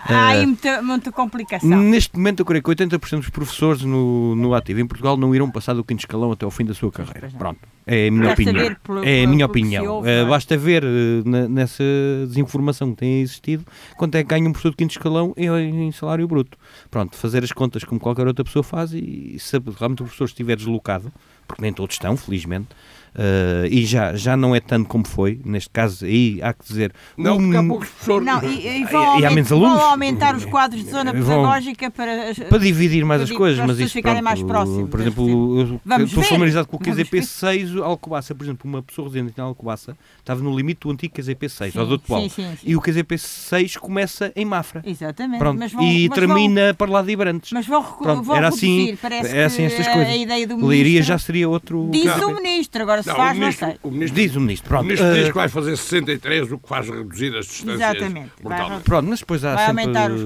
Há 0.09 0.29
aí 0.29 0.43
Ah, 0.43 0.47
muita, 0.47 0.83
muita 0.83 1.13
complicação. 1.13 1.69
Neste 1.69 2.17
momento, 2.17 2.41
eu 2.41 2.47
creio 2.47 2.63
que 2.63 2.71
80% 2.71 3.21
dos 3.21 3.31
professores 3.31 3.83
no, 3.83 4.35
no 4.35 4.55
ativo 4.55 4.81
em 4.81 4.87
Portugal 4.87 5.17
não 5.19 5.35
irão 5.35 5.51
passar 5.51 5.75
do 5.75 5.85
quinto 5.85 6.01
escalão 6.01 6.33
até 6.33 6.45
ao 6.47 6.51
fim 6.51 6.65
da 6.65 6.73
sua 6.73 6.91
carreira. 6.91 7.29
Não. 7.31 7.39
Pronto. 7.39 7.59
É 7.87 8.09
a 8.09 8.11
minha 8.11 8.27
Basta 8.29 8.43
opinião. 8.43 8.77
pelo- 8.85 9.05
é 9.05 9.25
a 9.25 9.27
minha 9.27 9.47
opinião. 9.47 9.87
ouve, 9.97 10.09
Eh, 10.09 10.21
é? 10.21 10.25
basta 10.25 10.57
ver 10.57 10.85
eh, 10.85 11.23
na- 11.25 11.49
nessa 11.49 11.83
desinformação 12.29 12.91
que 12.93 12.99
tem 12.99 13.21
existido 13.21 13.65
quanto 13.97 14.15
é 14.17 14.23
que 14.23 14.29
ganha 14.29 14.49
um 14.49 14.53
professor 14.53 14.71
de 14.71 14.77
quinto 14.77 14.93
escalão 14.93 15.33
em, 15.37 15.49
em 15.89 15.93
salário 15.93 16.27
bruto. 16.29 16.57
Pronto, 16.91 17.17
fazer 17.17 17.43
as 17.43 17.53
contas 17.53 17.83
como 17.83 17.99
qualquer 17.99 18.27
outra 18.27 18.45
pessoa 18.45 18.63
faz 18.63 18.93
e 18.93 19.37
se 19.39 19.59
realmente 19.79 20.03
o 20.03 20.05
professor 20.05 20.25
estiver 20.27 20.57
deslocado, 20.57 21.11
porque 21.49 21.63
nem 21.63 21.73
todos 21.73 21.95
estão, 21.97 22.17
felizmente, 22.17 22.69
eh, 23.15 23.69
e 23.71 23.85
já, 23.85 24.15
já 24.15 24.37
não 24.37 24.55
é 24.55 24.61
tanto 24.61 24.89
como 24.89 25.07
foi, 25.07 25.41
neste 25.45 25.71
caso 25.71 26.05
aí 26.05 26.41
há 26.43 26.53
que 26.53 26.65
dizer. 26.67 26.93
Não, 27.17 27.37
porque 27.39 27.57
há 27.57 27.61
um- 27.61 27.69
poucos 27.69 27.89
professores. 27.89 28.27
Não, 28.27 28.43
e, 28.43 28.67
e 28.81 28.85
vão, 28.85 29.03
e 29.03 29.07
há 29.07 29.29
aument- 29.29 29.35
menos 29.35 29.49
vão 29.51 29.65
alunos? 29.65 29.83
aumentar 29.83 30.37
os 30.37 30.45
quadros 30.45 30.85
de 30.85 30.91
zona 30.91 31.13
Vão- 31.13 31.23
pedagógica 31.23 31.91
para, 31.91 32.35
para 32.49 32.59
dividir 32.59 33.05
mais 33.05 33.23
para 33.23 33.31
as 33.33 33.37
coisas, 33.37 33.59
para 33.59 33.65
as 33.65 33.69
mas 33.69 33.77
pessoas 33.77 33.87
isso 33.91 33.93
ficarem 33.95 34.23
pronto, 34.23 34.25
mais 34.25 34.43
próximas, 34.43 34.91
por 34.91 35.01
exemplo, 35.01 35.61
eu 35.61 35.81
Vamos 35.85 36.09
estou 36.09 36.23
familiarizado 36.25 36.69
com 36.69 36.77
o 36.77 36.81
Vamos 36.81 36.99
QZP6, 36.99 37.77
o 37.79 37.85
Alcobaça, 37.85 38.35
por 38.35 38.45
exemplo, 38.45 38.69
uma 38.71 38.83
pessoa 38.83 39.09
residente 39.09 39.35
em 39.39 39.41
Alcobaça 39.43 39.97
estava 40.19 40.41
no 40.43 40.57
limite 40.57 40.81
do 40.81 40.91
antigo 40.91 41.15
QZP6, 41.15 41.77
ou 41.79 41.87
do 41.87 41.95
atual. 41.95 42.23
sim, 42.23 42.29
sim, 42.29 42.43
sim. 42.57 42.57
E 42.65 42.77
o 42.77 42.81
QZP6 42.81 43.77
começa 43.79 44.33
em 44.37 44.45
Mafra. 44.45 44.83
Exatamente. 44.87 45.39
Pronto, 45.39 45.59
mas 45.59 45.73
vão, 45.73 45.83
e 45.83 46.09
mas 46.09 46.19
termina 46.19 46.75
para 46.75 46.91
lá 46.91 47.03
de 47.03 47.13
Ibrantes. 47.13 47.51
Vão, 47.51 47.59
mas 47.61 47.67
vão, 47.67 47.83
Pronto, 47.99 48.23
vão 48.23 48.37
era 48.37 48.49
assim, 48.49 48.97
Parece 49.01 49.37
é 49.37 49.45
assim 49.45 49.57
que 49.67 49.75
estas 49.75 49.89
coisas. 49.89 50.09
A 50.13 50.17
ideia 50.17 50.47
do 50.47 50.55
ministro... 50.55 50.69
Leiria 50.69 51.03
já 51.03 51.19
seria 51.19 51.49
outro. 51.49 51.89
Diz 51.91 52.05
o 52.23 52.35
ministro, 52.35 52.83
agora 52.83 53.00
se 53.03 53.09
Não, 53.09 53.17
faz, 53.17 53.37
o 53.37 53.41
ministro, 53.41 53.67
não 53.67 53.73
sei. 53.73 53.81
o 53.83 53.91
ministro, 53.91 54.23
Diz 54.23 54.37
o 54.37 54.41
ministro. 54.41 54.67
o 54.67 54.69
Pronto, 54.69 54.85
ministro 54.85 55.07
eh, 55.09 55.15
diz 55.15 55.29
que 55.29 55.35
vai 55.35 55.49
fazer 55.49 55.77
63, 55.77 56.53
o 56.53 56.59
que 56.59 56.69
faz 56.69 56.89
reduzir 56.89 57.37
as 57.37 57.47
distâncias 57.47 57.81
Exatamente. 57.97 58.31
Vai. 58.43 58.81
Pronto, 58.81 59.09
mas 59.09 59.19
depois 59.21 59.45
há 59.45 59.55
Vai 59.55 59.67
sempre. 59.67 59.83
aumentar 59.83 60.11
os 60.11 60.21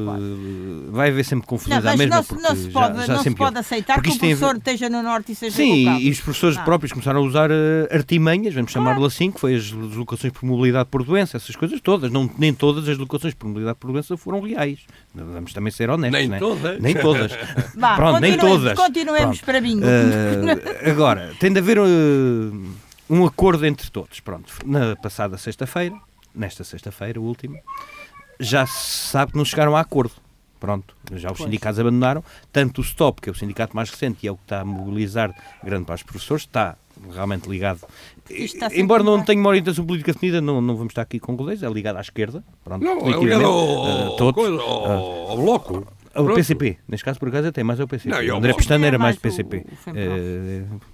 Vai 0.90 1.08
haver 1.10 1.24
sempre 1.24 1.46
confusões 1.46 1.82
Não, 1.82 1.90
mas 1.90 1.98
mesma 1.98 2.16
não, 2.16 2.22
se- 2.22 2.28
porque 2.28 2.42
não 2.42 2.56
se 2.56 2.62
já- 2.64 2.70
pode, 2.70 3.06
já 3.06 3.14
não 3.14 3.22
se 3.22 3.30
pode 3.30 3.58
aceitar 3.58 3.94
Porque 3.94 4.08
que 4.08 4.12
o 4.12 4.14
isto 4.14 4.20
tem 4.20 4.36
professor 4.36 4.56
esteja 4.56 4.88
no 4.90 5.02
norte 5.02 5.32
e 5.32 5.34
seja 5.34 5.56
Sim, 5.56 5.84
colocado. 5.84 6.00
e 6.02 6.10
os 6.10 6.20
professores 6.20 6.56
Não. 6.56 6.64
próprios 6.64 6.92
começaram 6.92 7.20
a 7.20 7.22
usar 7.22 7.50
eh, 7.50 7.88
artimanhas, 7.90 8.54
vamos 8.54 8.70
chamar-lhe 8.72 9.04
assim, 9.04 9.30
que 9.30 9.40
foi 9.40 9.54
as 9.56 9.64
deslocações 9.70 10.32
por 10.32 10.44
mobilidade 10.46 10.88
por 10.90 11.02
doença, 11.02 11.36
essas 11.36 11.56
coisas 11.56 11.80
todas. 11.80 12.10
Não, 12.10 12.30
nem 12.38 12.52
todas 12.54 12.82
as 12.84 12.90
deslocações 12.90 13.34
por 13.34 13.46
mobilidade 13.48 13.78
por 13.78 13.90
doença 13.92 14.16
foram 14.16 14.40
reais. 14.40 14.80
Vamos 15.14 15.52
também 15.52 15.70
ser 15.72 15.90
honestos. 15.90 16.18
Nem 16.20 16.28
né? 16.28 16.38
todas. 16.38 16.80
Nem 16.80 16.94
todas. 16.94 17.32
Vá, 17.76 17.96
Pronto, 17.96 18.20
nem 18.20 18.32
continuemos- 18.32 18.62
todas. 18.62 18.78
Continuemos 18.78 19.22
Pronto. 19.40 19.44
para 19.44 19.60
bingo. 19.60 19.84
Eh, 19.84 20.90
agora, 20.90 21.32
tem 21.40 21.52
de 21.52 21.58
haver 21.58 21.78
eh, 21.78 21.82
um 23.08 23.24
acordo 23.26 23.64
entre 23.66 23.90
todos. 23.90 24.20
Pronto, 24.20 24.52
na 24.64 24.96
passada 24.96 25.36
sexta-feira, 25.38 25.96
nesta 26.34 26.64
sexta-feira, 26.64 27.20
última, 27.20 27.58
já 28.40 28.66
se 28.66 29.08
sabe 29.10 29.32
que 29.32 29.38
não 29.38 29.44
chegaram 29.44 29.76
a 29.76 29.80
acordo. 29.80 30.12
Pronto, 30.60 30.96
já 31.12 31.30
os 31.30 31.36
Pois. 31.36 31.46
sindicatos 31.48 31.78
abandonaram. 31.78 32.24
Tanto 32.50 32.80
o 32.80 32.84
STOP, 32.84 33.20
que 33.20 33.28
é 33.28 33.32
o 33.32 33.34
sindicato 33.34 33.76
mais 33.76 33.90
recente 33.90 34.20
e 34.24 34.28
é 34.28 34.32
o 34.32 34.36
que 34.36 34.44
está 34.44 34.60
a 34.62 34.64
mobilizar 34.64 35.34
grande 35.62 35.84
parte 35.84 36.02
dos 36.04 36.10
professores, 36.10 36.44
está 36.44 36.76
realmente 37.12 37.46
ligado. 37.50 37.80
Embora 38.72 39.02
não 39.02 39.22
tenha 39.22 39.38
uma 39.38 39.50
orientação 39.50 39.84
política 39.84 40.12
definida, 40.14 40.40
não, 40.40 40.62
não 40.62 40.74
vamos 40.74 40.92
estar 40.92 41.02
aqui 41.02 41.20
com 41.20 41.34
rodeios, 41.34 41.62
é 41.62 41.68
ligado 41.68 41.96
à 41.96 42.00
esquerda. 42.00 42.42
Pronto, 42.64 42.82
Não, 42.82 42.98
é 43.00 43.18
ligado 43.18 43.42
eh, 43.42 43.44
ao, 43.44 44.16
todos. 44.16 44.34
coisa, 44.42 44.62
ao, 44.62 45.30
ao 45.32 45.36
bloco. 45.36 45.86
Ao 46.14 46.22
Pronto. 46.24 46.36
PCP, 46.36 46.78
neste 46.88 47.04
caso 47.04 47.18
por 47.18 47.28
acaso 47.28 47.48
até 47.48 47.62
mais 47.62 47.78
ao 47.80 47.88
PCP. 47.88 48.08
Não, 48.26 48.36
André. 48.36 48.54
Pestana 48.54 48.86
era 48.86 48.94
É 48.96 48.98
mais 48.98 49.16
mais 49.16 49.18
o- 49.18 49.20
PCP. 49.20 49.66
o 49.70 49.76
FEMPROF. 49.76 50.93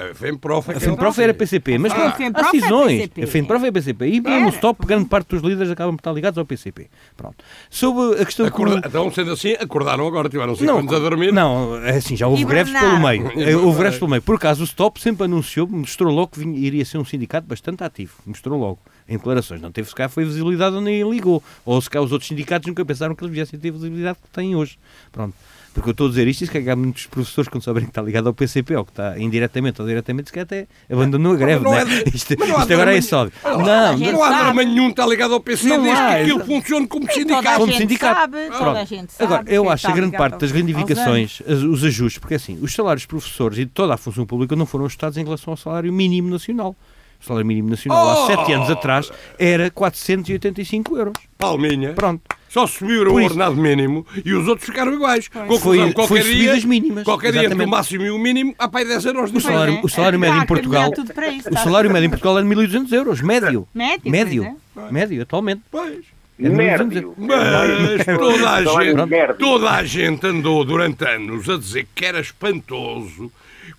A 0.00 0.14
FEMPROF 0.14 0.68
é 0.70 0.72
A 0.72 0.78
que 0.78 0.84
era 0.84 0.90
FEMPROF 0.90 1.20
era 1.22 1.34
PCP, 1.34 1.78
mas 1.78 1.92
Ah. 1.92 1.94
pronto, 1.94 2.08
A 2.08 2.16
FEMPROF 2.16 2.44
há 2.46 2.48
é 2.48 2.60
cisões. 2.60 2.92
PCP. 3.00 3.22
A 3.22 3.26
FEMPROF 3.26 3.66
é 3.66 3.72
PCP. 3.72 4.06
E 4.08 4.20
mesmo 4.20 4.46
o 4.46 4.50
stop, 4.50 4.86
grande 4.86 5.04
parte 5.08 5.28
dos 5.28 5.42
líderes 5.42 5.70
acabam 5.70 5.94
por 5.96 6.00
estar 6.00 6.12
ligados 6.12 6.38
ao 6.38 6.44
PCP. 6.46 6.88
Pronto. 7.16 7.36
Sobre 7.68 8.20
a 8.20 8.24
questão 8.24 8.46
Acorda- 8.46 8.80
do... 8.80 8.88
Então, 8.88 9.10
sendo 9.12 9.32
assim, 9.32 9.52
acordaram 9.52 10.06
agora, 10.06 10.28
tiveram 10.28 10.54
5 10.56 10.70
anos 10.78 10.92
a 10.92 10.98
dormir. 10.98 11.32
Não, 11.32 11.76
é 11.84 11.96
assim, 11.96 12.16
já 12.16 12.26
houve 12.26 12.44
greves 12.44 12.72
pelo 12.72 12.98
meio. 13.00 13.30
Eh, 13.40 13.54
Houve 13.56 13.78
greves 13.78 13.98
pelo 13.98 14.10
meio. 14.10 14.22
Por 14.22 14.36
acaso, 14.36 14.62
o 14.62 14.64
Stop 14.64 15.00
sempre 15.00 15.24
anunciou, 15.24 15.66
mostrou 15.66 16.12
logo 16.12 16.28
que 16.28 16.40
vinha- 16.40 16.58
iria 16.58 16.84
ser 16.84 16.98
um 16.98 17.04
sindicato 17.04 17.46
bastante 17.46 17.84
ativo. 17.84 18.14
Mostrou 18.26 18.58
logo, 18.58 18.78
em 19.08 19.16
declarações. 19.16 19.60
Não 19.60 19.70
teve, 19.70 19.88
se 19.88 19.94
cá 19.94 20.08
foi 20.08 20.24
visibilidade 20.24 20.74
ou 20.76 20.80
nem 20.80 21.08
ligou. 21.10 21.42
Ou 21.64 21.80
se 21.80 21.90
cá 21.90 22.00
os 22.00 22.12
outros 22.12 22.28
sindicatos 22.28 22.66
nunca 22.68 22.84
pensaram 22.84 23.14
que 23.14 23.22
eles 23.22 23.34
viessem 23.34 23.58
a 23.58 23.60
ter 23.62 23.70
visibilidade 23.70 24.18
que 24.22 24.28
têm 24.30 24.56
hoje. 24.56 24.78
Pronto. 25.12 25.34
Porque 25.72 25.88
eu 25.88 25.92
estou 25.92 26.06
a 26.08 26.10
dizer 26.10 26.26
isto, 26.26 26.42
e 26.42 26.46
se 26.46 26.52
calhar 26.52 26.72
há 26.72 26.76
muitos 26.76 27.06
professores, 27.06 27.48
quando 27.48 27.62
souberem 27.62 27.86
que 27.86 27.92
está 27.92 28.02
ligado 28.02 28.26
ao 28.26 28.34
PCP, 28.34 28.74
ou 28.74 28.84
que 28.84 28.90
está 28.90 29.16
indiretamente 29.18 29.80
ou 29.80 29.86
diretamente, 29.86 30.26
se 30.28 30.32
calhar 30.32 30.44
até 30.44 30.66
abandonam 30.92 31.30
a 31.32 31.36
greve, 31.36 31.62
não 31.64 31.70
não 31.70 31.78
é 31.78 31.82
é? 31.82 31.84
de- 31.84 32.16
Isto, 32.16 32.36
não 32.38 32.46
isto 32.58 32.72
agora 32.72 32.96
é 32.96 33.00
drama- 33.00 33.02
só. 33.02 33.20
Olha 33.44 33.56
lá, 33.56 33.92
Não, 33.92 33.98
gente 33.98 34.12
Não 34.12 34.24
há 34.24 34.28
drama 34.42 34.64
nenhum, 34.64 34.88
está 34.90 35.06
ligado 35.06 35.32
ao 35.34 35.40
PC, 35.40 35.68
Não 35.68 35.82
desde 35.82 36.00
há, 36.00 36.08
que 36.08 36.14
aquilo 36.22 36.44
funcione 36.44 36.86
como 36.88 37.06
Toda 37.06 37.12
a 37.12 37.14
sindicato. 37.14 37.58
Como 37.60 37.66
gente 37.72 37.78
sindicato. 37.78 38.20
sabe, 38.20 38.36
toda 38.58 38.80
a 38.80 38.84
gente 38.84 39.12
sabe. 39.12 39.32
Agora, 39.34 39.44
eu 39.54 39.70
acho 39.70 39.80
que 39.82 39.86
a 39.86 39.90
está 39.90 40.00
grande 40.00 40.16
parte 40.16 40.38
das 40.40 40.50
reivindicações, 40.50 41.40
os 41.46 41.84
ajustes, 41.84 42.18
porque 42.18 42.34
assim, 42.34 42.58
os 42.60 42.74
salários 42.74 43.02
dos 43.02 43.06
professores 43.06 43.58
e 43.58 43.64
de 43.64 43.70
toda 43.70 43.94
a 43.94 43.96
função 43.96 44.26
pública 44.26 44.56
não 44.56 44.66
foram 44.66 44.86
ajustados 44.86 45.16
em 45.18 45.24
relação 45.24 45.52
ao 45.52 45.56
salário 45.56 45.92
mínimo 45.92 46.28
nacional. 46.30 46.74
O 47.20 47.24
salário 47.24 47.46
mínimo 47.46 47.68
nacional 47.68 48.08
há 48.08 48.24
Oh! 48.24 48.26
7 48.26 48.52
anos 48.52 48.70
atrás 48.70 49.10
era 49.38 49.70
485 49.70 50.96
euros. 50.96 51.12
Palminha. 51.38 51.92
Pronto. 51.92 52.22
Só 52.48 52.66
subiram 52.66 53.12
Por 53.12 53.20
o 53.20 53.24
ordenado 53.24 53.54
mínimo 53.54 54.04
e 54.24 54.32
os 54.34 54.48
outros 54.48 54.66
ficaram 54.66 54.92
iguais. 54.92 55.30
Foi- 55.60 55.92
qualquer 55.92 56.08
foi 56.08 56.22
dia, 56.22 56.32
subidas 56.32 56.64
mínimas, 56.64 57.04
Qualquer 57.04 57.30
dia 57.30 57.42
entre 57.42 57.52
o 57.54 57.56
exatamente. 57.58 57.70
máximo 57.70 58.04
e 58.06 58.10
o 58.10 58.18
mínimo, 58.18 58.54
há 58.58 58.66
para 58.68 58.80
aí 58.80 58.86
10 58.88 59.04
euros 59.04 59.30
de 59.30 59.38
O 59.38 59.40
salário, 59.40 59.74
é. 59.74 59.80
o 59.84 59.88
salário 59.88 60.16
Está 60.16 60.26
médio 60.26 60.40
a 60.40 60.42
em 60.42 60.46
Portugal. 60.46 60.90
isso, 60.92 61.48
O 61.48 61.56
salário 61.58 61.90
médio 61.92 62.06
em 62.06 62.10
Portugal 62.10 62.38
é 62.38 62.42
de 62.42 62.48
1.200 62.48 62.92
euros. 62.92 63.20
Médio. 63.20 63.68
Médio, 63.72 64.10
Médio. 64.10 64.44
é. 64.44 64.92
Médio, 64.92 65.22
atualmente. 65.22 65.62
Pois. 65.70 65.98
É 66.40 66.42
de 66.42 66.48
1.200 66.50 66.88
Médio. 66.88 67.14
Mas 67.18 68.04
toda 68.18 68.50
a, 68.50 68.64
gente, 68.64 69.34
toda 69.38 69.70
a 69.70 69.84
gente 69.84 70.26
andou 70.26 70.64
durante 70.64 71.04
anos 71.06 71.48
a 71.48 71.56
dizer 71.56 71.86
que 71.94 72.04
era 72.04 72.18
espantoso 72.18 73.30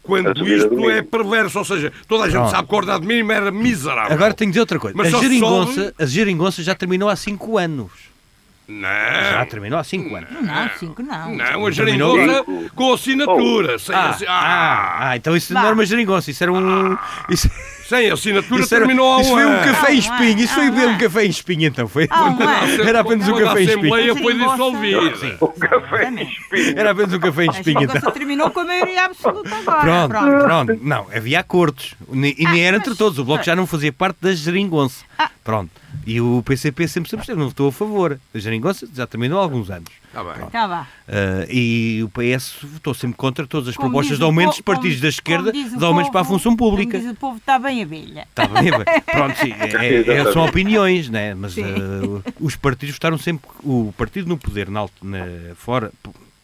quando 0.04 0.48
isto 0.48 0.90
é 0.90 1.02
perverso. 1.02 1.60
Ou 1.60 1.66
seja, 1.66 1.92
toda 2.08 2.24
a 2.26 2.28
gente 2.28 2.38
Pronto. 2.38 2.52
sabe 2.52 2.68
que 2.68 2.74
o 2.74 2.78
ordenado 2.78 3.06
mínimo 3.06 3.32
era 3.32 3.52
miserável. 3.52 4.14
Agora 4.14 4.34
tenho 4.34 4.50
de 4.50 4.54
dizer 4.54 4.62
outra 4.62 4.80
coisa. 4.80 4.98
Mas 4.98 5.14
a 5.14 5.20
geringonça, 5.20 5.74
sobe- 5.74 5.94
a 6.00 6.06
geringonça 6.06 6.64
já 6.64 6.76
terminou 6.76 7.10
há 7.10 7.16
5 7.16 7.58
anos. 7.58 7.92
Já 8.70 9.40
Não. 9.40 9.46
terminou 9.48 9.78
há 9.80 9.84
5 9.84 10.16
anos. 10.16 10.30
Não, 10.32 10.70
cinco 10.80 11.04
não. 11.04 11.36
Não, 11.36 11.66
a 11.66 11.72
geringonça 11.72 12.46
com 12.74 12.94
assinatura. 12.94 13.78
Sem, 13.78 13.94
Ah, 13.94 14.10
assi- 14.10 14.26
ah, 14.28 14.98
ah, 15.10 15.18
então 15.18 15.36
isso 15.36 15.54
não 15.54 15.62
era 15.66 15.74
uma 15.74 15.86
geringonça, 15.86 16.32
isso 16.32 16.42
era 16.42 16.54
um. 16.54 16.98
Isso, 17.30 17.50
sem 17.92 18.10
assinatura 18.10 18.62
isso 18.62 18.74
era- 18.76 18.86
terminou 18.86 19.20
isso 19.20 19.32
um 19.32 19.34
foi 19.34 19.46
um 19.46 19.60
café 19.64 19.92
em 19.94 19.96
Ah, 19.96 20.00
espinho, 20.00 20.40
isso 20.40 20.54
foi 20.54 20.68
ah, 20.68 20.72
um 20.72 20.90
ah. 20.96 20.98
café 20.98 21.26
em 21.26 21.30
espinho 21.30 21.68
então, 21.68 21.88
foi? 21.88 22.08
Ah, 22.10 22.24
um. 22.30 22.84
Era 22.88 23.00
apenas 23.02 23.28
um 23.28 23.34
café 23.34 23.44
a 23.60 23.62
em 23.62 23.66
espinho. 23.66 23.80
Assembleia 23.80 24.16
foi 24.16 24.34
dissolvida. 24.34 25.38
O 25.42 25.48
café 25.50 26.10
em 26.10 26.22
espinho. 26.24 26.78
Era 26.80 26.92
apenas 26.92 27.14
um 27.14 27.20
café 27.20 27.46
em 27.46 27.50
A 27.50 27.52
espinho 27.52 27.84
então. 27.84 28.12
terminou 28.12 28.50
com 28.50 28.62
a 28.62 28.66
maioria 28.66 29.06
absoluta 29.06 29.56
agora. 29.56 30.08
Pronto, 30.08 30.44
pronto, 30.46 30.80
Não, 30.82 31.08
havia 31.14 31.40
acordos. 31.40 31.94
E 32.12 32.46
nem 32.46 32.66
era 32.66 32.78
entre 32.78 32.96
todos. 32.96 33.20
O 33.20 33.26
Bloco 33.26 33.44
já 33.44 33.56
não 33.56 33.68
fazia 33.68 33.92
parte 33.92 34.18
da 34.22 34.34
geringonça. 34.34 35.04
Ah. 35.18 35.30
Pronto. 35.44 35.72
E 36.06 36.20
o 36.20 36.42
PCP 36.44 36.88
sempre 36.88 37.10
se 37.10 37.16
absteve. 37.16 37.40
Não 37.40 37.48
votou 37.48 37.70
a 37.70 37.72
favor. 37.72 38.20
A 38.34 38.38
geringonça 38.40 38.88
já 38.94 39.06
terminou 39.06 39.40
há 39.40 39.44
alguns 39.44 39.70
anos. 39.70 39.90
Tá 40.12 40.24
bem. 40.24 40.50
Tá 40.50 40.68
vá. 40.68 40.88
Ah, 41.08 41.46
e 41.50 42.02
o 42.04 42.10
PS 42.10 42.56
votou 42.64 42.94
sempre 42.94 43.18
contra 43.18 43.46
todas 43.48 43.68
as 43.70 43.76
Como 43.78 43.90
propostas 43.90 44.18
de 44.18 44.24
aumentos 44.24 44.58
po- 44.58 44.64
partidos 44.64 44.96
como- 44.98 45.02
da 45.04 45.10
esquerda 45.10 45.52
de 45.52 45.86
aumentos 45.86 46.10
para 46.12 46.22
a 46.22 46.24
povo- 46.26 46.38
função 46.38 46.56
pública. 46.56 46.94
Como 46.98 47.04
diz 47.04 47.12
o 47.12 47.20
povo, 47.20 47.38
está 47.38 47.60
bem 47.60 47.84
abelha. 47.84 48.28
Está 48.30 48.48
bem, 48.48 48.64
bem. 48.72 49.02
Pronto, 49.12 49.38
sim, 49.38 49.52
é- 49.54 50.12
é- 50.22 50.34
são 50.34 50.44
opiniões, 50.46 51.08
né? 51.10 51.34
mas 51.36 51.56
ah, 51.58 51.62
os 52.40 52.56
partidos 52.56 52.96
votaram 52.96 53.18
sempre. 53.18 53.50
O 53.64 53.94
partido 53.98 54.28
no 54.28 54.38
poder, 54.38 54.70
na, 54.70 54.86
na- 55.04 55.56
fora, 55.56 55.92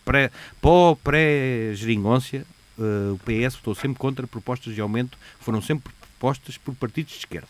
pré, 0.05 0.31
pó, 0.61 0.95
pré-geringonça, 1.03 2.45
ah, 2.79 3.13
o 3.13 3.19
PS 3.25 3.55
votou 3.57 3.75
sempre 3.75 3.97
contra 3.97 4.25
propostas 4.27 4.75
de 4.75 4.81
aumento 4.81 5.17
foram 5.39 5.61
sempre 5.61 5.91
propostas 6.19 6.57
por 6.57 6.73
partidos 6.75 7.13
de 7.13 7.19
esquerda 7.19 7.47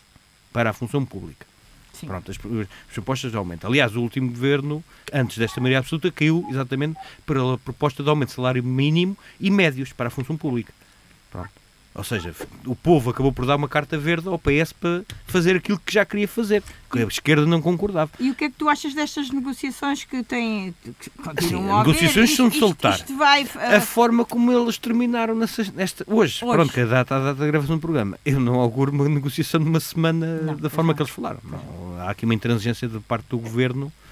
para 0.52 0.70
a 0.70 0.72
função 0.72 1.04
pública. 1.04 1.46
Sim. 1.98 2.06
Pronto, 2.06 2.30
as, 2.30 2.38
as 2.38 2.94
propostas 2.94 3.30
de 3.30 3.36
aumento. 3.36 3.66
Aliás, 3.66 3.96
o 3.96 4.00
último 4.00 4.28
governo, 4.28 4.84
antes 5.12 5.38
desta 5.38 5.60
maioria 5.60 5.78
absoluta, 5.78 6.10
caiu 6.12 6.46
exatamente 6.48 6.98
pela 7.26 7.58
proposta 7.58 8.02
de 8.02 8.08
aumento 8.08 8.28
de 8.28 8.34
salário 8.36 8.62
mínimo 8.62 9.16
e 9.40 9.50
médios 9.50 9.92
para 9.92 10.06
a 10.06 10.10
função 10.10 10.36
pública. 10.36 10.72
Pronto. 11.30 11.50
Ou 11.98 12.04
seja, 12.04 12.32
o 12.64 12.76
povo 12.76 13.10
acabou 13.10 13.32
por 13.32 13.44
dar 13.44 13.56
uma 13.56 13.68
carta 13.68 13.98
verde 13.98 14.28
ao 14.28 14.38
PS 14.38 14.72
para 14.72 15.02
fazer 15.26 15.56
aquilo 15.56 15.80
que 15.84 15.92
já 15.92 16.04
queria 16.04 16.28
fazer, 16.28 16.62
que 16.88 17.00
a 17.00 17.04
esquerda 17.04 17.44
não 17.44 17.60
concordava. 17.60 18.12
E 18.20 18.30
o 18.30 18.36
que 18.36 18.44
é 18.44 18.50
que 18.50 18.54
tu 18.56 18.68
achas 18.68 18.94
destas 18.94 19.30
negociações 19.30 20.04
que 20.04 20.22
têm. 20.22 20.72
Que 21.00 21.10
continuam 21.10 21.82
Sim, 21.82 21.88
negociações 21.88 22.36
são 22.36 22.48
de 22.48 22.54
Isto- 22.54 22.66
soltar. 22.66 22.94
Isto, 22.94 23.16
vai. 23.16 23.42
A 23.56 23.78
ah, 23.78 23.80
forma 23.80 24.24
como 24.24 24.52
eles 24.52 24.78
terminaram 24.78 25.34
nessa, 25.34 25.66
nesta, 25.74 26.04
hoje, 26.06 26.44
Hoje. 26.44 26.54
pronto, 26.54 26.72
que 26.72 26.80
a 26.80 26.86
data, 26.86 27.16
a 27.16 27.18
data 27.18 27.34
da 27.34 27.46
gravação 27.48 27.76
do 27.76 27.80
programa, 27.80 28.16
eu 28.24 28.38
não 28.38 28.60
auguro 28.60 28.92
uma 28.92 29.08
negociação 29.08 29.60
de 29.60 29.68
uma 29.68 29.80
semana 29.80 30.36
Não, 30.36 30.56
da 30.56 30.70
forma 30.70 30.92
não. 30.92 30.94
que 30.96 31.02
eles 31.02 31.12
falaram. 31.12 31.40
Não, 31.42 32.00
há 32.00 32.10
aqui 32.10 32.24
uma 32.24 32.34
intransigência 32.34 32.88
da 32.88 33.00
parte 33.00 33.26
do 33.28 33.38
governo 33.38 33.92
eh, 33.96 34.07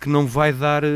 que 0.00 0.08
não 0.08 0.26
vai 0.26 0.52
dar 0.52 0.82
eh, 0.84 0.88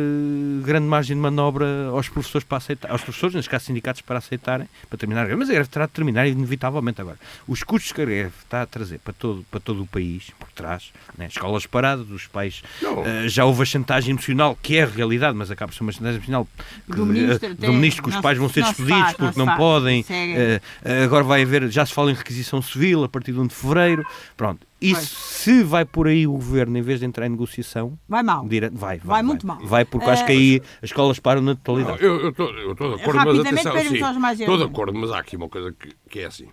grande 0.64 0.86
margem 0.86 1.14
de 1.14 1.20
manobra 1.20 1.88
aos 1.90 2.08
professores 2.08 2.46
para 2.46 2.58
aceitar, 2.58 2.90
aos 2.90 3.02
professores, 3.02 3.34
neste 3.34 3.50
caso 3.50 3.66
sindicatos, 3.66 4.00
para 4.00 4.18
aceitarem, 4.18 4.66
para 4.88 4.98
terminar 4.98 5.22
a 5.22 5.24
greve. 5.26 5.38
Mas 5.38 5.50
a 5.50 5.52
greve 5.52 5.68
terá 5.68 5.86
de 5.86 5.92
terminar 5.92 6.26
inevitavelmente 6.26 7.00
agora. 7.00 7.18
Os 7.46 7.62
custos 7.62 7.92
que 7.92 8.00
a 8.00 8.04
greve 8.04 8.32
está 8.42 8.62
a 8.62 8.66
trazer 8.66 9.00
para 9.00 9.12
todo, 9.12 9.44
para 9.50 9.60
todo 9.60 9.82
o 9.82 9.86
país, 9.86 10.30
por 10.38 10.48
trás, 10.52 10.90
né, 11.16 11.26
escolas 11.26 11.66
paradas, 11.66 12.10
os 12.10 12.26
pais, 12.26 12.62
Não. 12.80 13.04
eh, 13.04 13.28
já 13.28 13.44
houve 13.44 13.62
a 13.62 13.66
chantagem 13.66 14.12
emocional, 14.12 14.58
que 14.62 14.76
é 14.76 14.82
a 14.84 14.86
realidade, 14.86 15.36
mas 15.36 15.50
acaba 15.50 15.70
por 15.70 15.76
ser 15.76 15.82
uma 15.82 15.92
chantagem 15.92 16.16
emocional 16.16 16.48
que, 16.86 16.96
Do 16.96 17.04
ministro 17.06 17.48
eh, 17.48 17.52
até 17.52 17.66
do 17.66 17.72
ministro 17.72 18.02
que 18.02 18.08
os 18.08 18.14
não 18.14 18.22
pais 18.22 18.38
vão 18.38 18.48
ser 18.48 18.60
não 18.60 18.68
se 18.68 18.82
despedidos 18.82 19.02
faz, 19.12 19.18
não 19.18 19.26
porque 19.26 19.38
não, 19.38 19.46
faz. 19.46 19.58
podem. 19.58 20.04
Eh, 20.08 20.60
eh, 20.84 21.04
agora 21.04 21.24
vai 21.24 21.42
haver, 21.42 21.70
já 21.70 21.84
se 21.84 21.92
fala 21.92 22.10
em 22.10 22.14
requisição 22.14 22.62
civil 22.62 23.04
a 23.04 23.08
partir 23.08 23.32
de 23.32 23.40
1 23.40 23.46
de 23.46 23.54
fevereiro. 23.54 24.06
Pronto. 24.36 24.67
Pois. 24.80 25.08
se 25.08 25.62
vai 25.64 25.84
por 25.84 26.06
aí 26.06 26.26
o 26.26 26.32
governo, 26.32 26.78
em 26.78 26.82
vez 26.82 27.00
de 27.00 27.06
entrar 27.06 27.26
em 27.26 27.30
negociação, 27.30 27.98
Vai 28.08 28.22
mal. 28.22 28.46
Dire... 28.46 28.68
Vai, 28.70 28.98
vai, 28.98 28.98
Vai 28.98 29.22
muito 29.22 29.46
mal. 29.46 29.58
Vai, 29.64 29.84
porque 29.84 30.08
acho 30.08 30.24
que 30.24 30.32
Eh, 30.32 30.36
aí 30.36 30.62
as 30.76 30.84
escolas 30.84 31.18
param 31.18 31.40
na 31.42 31.54
totalidade. 31.56 32.02
eu 32.04 32.20
eu 32.20 32.28
estou 32.30 32.52
de 32.52 32.60
acordo, 33.02 33.24
mas 33.24 33.40
atenção, 33.40 33.76
estou 33.76 33.96
de 33.96 34.52
erros. 34.52 34.62
acordo, 34.62 34.94
mas 34.98 35.10
há 35.10 35.18
aqui 35.18 35.36
uma 35.36 35.48
coisa 35.48 35.72
que, 35.72 35.92
que 36.08 36.20
é 36.20 36.26
assim. 36.26 36.48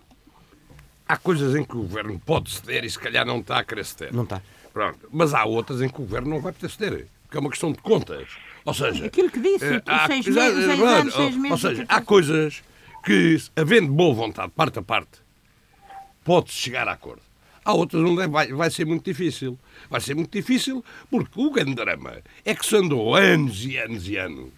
Há 1.07 1.17
coisas 1.17 1.55
em 1.55 1.63
que 1.63 1.75
o 1.77 1.81
governo 1.83 2.19
pode 2.25 2.49
ceder 2.49 2.83
e 2.83 2.89
se 2.89 2.97
calhar 2.97 3.25
não 3.25 3.37
está 3.39 3.59
a 3.59 3.63
querer 3.63 3.85
ceder. 3.85 4.11
Não 4.13 4.23
está. 4.23 4.41
Pronto. 4.73 5.07
Mas 5.11 5.33
há 5.35 5.45
outras 5.45 5.81
em 5.81 5.87
que 5.87 5.95
o 5.95 6.05
governo 6.05 6.29
não 6.31 6.41
vai 6.41 6.51
poder 6.51 6.69
ceder, 6.71 7.07
porque 7.23 7.37
é 7.37 7.39
uma 7.39 7.49
questão 7.51 7.71
de 7.71 7.77
contas. 7.77 8.27
Ou 8.65 8.73
seja, 8.73 9.05
Aquilo 9.05 9.29
que 9.29 9.39
disse, 9.39 9.65
eh, 9.65 9.81
há- 9.85 10.07
seis 10.07 10.25
meses, 10.25 10.65
seis 10.65 10.79
verdade. 10.79 10.99
anos, 11.01 11.13
seis 11.13 11.35
meses. 11.35 11.51
Ou 11.51 11.57
seja, 11.69 11.85
há 11.87 12.01
coisas 12.01 12.63
que, 13.05 13.37
havendo 13.55 13.91
boa 13.93 14.15
vontade, 14.15 14.51
parte 14.55 14.79
a 14.79 14.81
parte, 14.81 15.19
pode-se 16.23 16.57
chegar 16.57 16.87
a 16.87 16.93
acordo. 16.93 17.21
Há 17.65 17.73
outras 17.73 18.03
onde 18.03 18.27
vai, 18.27 18.53
vai 18.53 18.69
ser 18.69 18.85
muito 18.85 19.03
difícil. 19.03 19.57
Vai 19.89 19.99
ser 19.99 20.13
muito 20.13 20.31
difícil 20.31 20.85
porque 21.09 21.41
o 21.41 21.49
grande 21.49 21.73
drama 21.73 22.21
é 22.45 22.53
que 22.53 22.63
se 22.63 22.77
andou 22.77 23.15
anos 23.15 23.65
e 23.65 23.75
anos 23.77 24.07
e 24.07 24.17
anos 24.17 24.51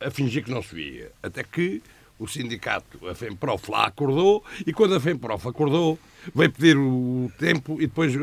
a 0.00 0.10
fingir 0.10 0.44
que 0.44 0.50
não 0.50 0.62
se 0.62 0.74
via. 0.74 1.10
Até 1.20 1.42
que 1.42 1.82
o 2.18 2.28
sindicato, 2.28 3.08
a 3.08 3.14
FEMPROF, 3.14 3.70
lá 3.70 3.86
acordou 3.86 4.44
e 4.64 4.72
quando 4.72 4.94
a 4.94 5.00
FEMPROF 5.00 5.48
acordou, 5.48 5.98
veio 6.32 6.52
pedir 6.52 6.76
o 6.76 7.30
tempo 7.38 7.82
e 7.82 7.86
depois 7.86 8.14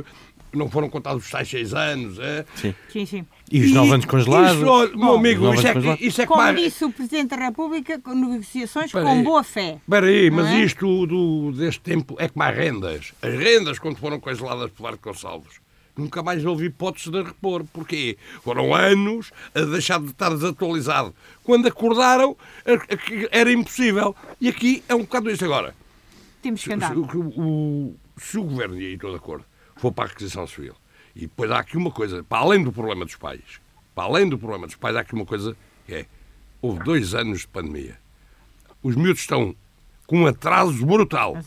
não 0.57 0.69
foram 0.69 0.89
contados 0.89 1.23
os 1.25 1.29
tais 1.31 1.47
seis 1.49 1.73
anos. 1.73 2.17
É? 2.19 2.45
Sim. 2.55 2.75
Sim, 2.91 3.05
sim. 3.05 3.25
E 3.51 3.61
os 3.65 3.71
9 3.73 3.91
anos 3.93 4.05
congelados. 4.05 4.57
Isso, 4.57 4.65
olha, 4.65 4.95
meu 4.95 5.15
amigo, 5.15 5.43
nove 5.45 5.57
isso 5.57 5.67
é, 5.67 5.73
que- 5.97 6.05
isso 6.05 6.21
é 6.21 6.25
que 6.25 6.27
Como 6.29 6.41
mais- 6.41 6.57
disse 6.59 6.85
o 6.85 6.91
Presidente 6.91 7.29
da 7.29 7.35
República, 7.37 7.99
com 7.99 8.13
negociações 8.13 8.91
com 8.91 8.99
aí. 8.99 9.23
boa 9.23 9.43
fé. 9.43 9.77
Espera 9.81 10.05
aí, 10.07 10.29
mas 10.31 10.47
é? 10.47 10.59
isto 10.63 11.05
do, 11.07 11.51
deste 11.51 11.81
tempo 11.81 12.15
é 12.19 12.27
como 12.29 12.43
as 12.43 12.55
rendas. 12.55 13.13
As 13.21 13.33
rendas, 13.33 13.77
quando 13.79 13.97
foram 13.97 14.19
congeladas 14.19 14.71
pelo 14.71 14.87
Arco 14.87 15.09
Gonçalves, 15.09 15.59
nunca 15.97 16.23
mais 16.23 16.45
houve 16.45 16.65
hipótese 16.67 17.11
de 17.11 17.21
repor. 17.21 17.65
Porquê? 17.73 18.17
Foram 18.43 18.73
anos 18.73 19.31
a 19.53 19.61
deixar 19.61 19.99
de 19.99 20.07
estar 20.11 20.29
desatualizado. 20.29 21.13
Quando 21.43 21.67
acordaram, 21.67 22.37
era 23.31 23.51
impossível. 23.51 24.15
E 24.39 24.47
aqui 24.47 24.81
é 24.87 24.95
um 24.95 24.99
bocado 25.01 25.29
isto 25.29 25.43
agora. 25.43 25.75
Temos 26.41 26.61
que 26.61 26.67
Se, 26.69 26.73
andar. 26.73 26.91
se 26.93 26.97
o- 26.97 27.05
o, 27.37 27.95
se 28.17 28.37
o 28.37 28.43
governo, 28.43 28.79
e 28.79 28.85
aí 28.87 28.93
estou 28.93 29.11
de 29.11 29.17
acordo, 29.17 29.45
for 29.81 29.91
para 29.91 30.05
a 30.05 30.07
requisição 30.07 30.45
civil, 30.45 30.75
e 31.15 31.21
depois 31.21 31.49
há 31.49 31.59
aqui 31.59 31.75
uma 31.75 31.89
coisa, 31.89 32.23
para 32.23 32.37
além 32.37 32.63
do 32.63 32.71
problema 32.71 33.03
dos 33.03 33.15
pais, 33.15 33.59
para 33.95 34.03
além 34.03 34.29
do 34.29 34.37
problema 34.37 34.67
dos 34.67 34.75
pais, 34.75 34.95
há 34.95 34.99
aqui 35.01 35.13
uma 35.13 35.25
coisa 35.25 35.57
que 35.87 35.95
é: 35.95 36.05
houve 36.61 36.83
dois 36.83 37.15
anos 37.15 37.41
de 37.41 37.47
pandemia. 37.47 37.99
Os 38.83 38.95
miúdos 38.95 39.21
estão 39.21 39.55
com 40.11 40.17
um 40.23 40.27
atraso 40.27 40.85
brutal. 40.85 41.37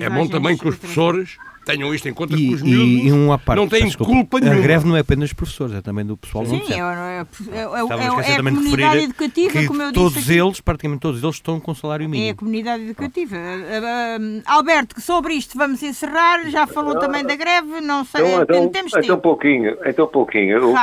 É 0.00 0.08
bom 0.08 0.26
também 0.26 0.56
que 0.56 0.66
os 0.66 0.76
professores 0.76 1.36
tenham 1.66 1.94
isto 1.94 2.08
em 2.08 2.14
conta 2.14 2.34
E, 2.34 2.36
que 2.36 2.54
os 2.54 2.60
e- 2.60 2.64
miúdos 2.64 3.04
e 3.06 3.12
um 3.12 3.38
parte, 3.38 3.58
não 3.58 3.68
têm 3.68 3.84
desculpa. 3.84 4.12
culpa 4.12 4.40
nenhuma. 4.40 4.58
A 4.58 4.62
greve 4.62 4.86
não 4.86 4.96
é 4.96 5.00
apenas 5.00 5.28
dos 5.30 5.32
professores, 5.34 5.74
é 5.74 5.82
também 5.82 6.04
do 6.06 6.16
pessoal 6.16 6.44
Sim, 6.46 6.56
do 6.58 6.62
é, 6.62 6.66
centro. 6.66 6.82
é, 6.84 6.84
é, 6.84 7.18
é, 7.18 7.20
é, 7.20 8.06
esquecer 8.08 8.32
é 8.32 8.34
a 8.34 8.42
comunidade 8.42 8.98
educativa, 8.98 9.66
como 9.66 9.82
eu 9.82 9.92
todos 9.92 10.14
disse. 10.14 10.30
aqui. 10.32 10.40
eles, 10.40 10.60
praticamente 10.60 11.00
todos 11.00 11.22
eles, 11.22 11.34
estão 11.36 11.60
com 11.60 11.74
salário 11.74 12.04
É 12.04 12.06
a 12.06 12.08
mínimo. 12.08 12.36
comunidade 12.36 12.82
educativa. 12.84 13.36
Ah, 13.36 14.18
ah, 14.46 14.54
Alberto, 14.56 15.00
sobre 15.00 15.34
isto 15.34 15.56
vamos 15.58 15.82
encerrar. 15.82 16.48
Já 16.50 16.66
falou 16.66 16.98
também 16.98 17.24
da 17.24 17.34
greve. 17.36 17.80
Não 17.82 18.04
sei. 18.04 18.22
Então, 18.24 18.42
então, 18.42 18.68
temos 18.70 18.92
então 18.92 19.02
tempo. 19.02 19.20
pouquinho, 19.22 19.76
então 19.84 20.06
pouquinho. 20.06 20.58
Eu, 20.58 20.74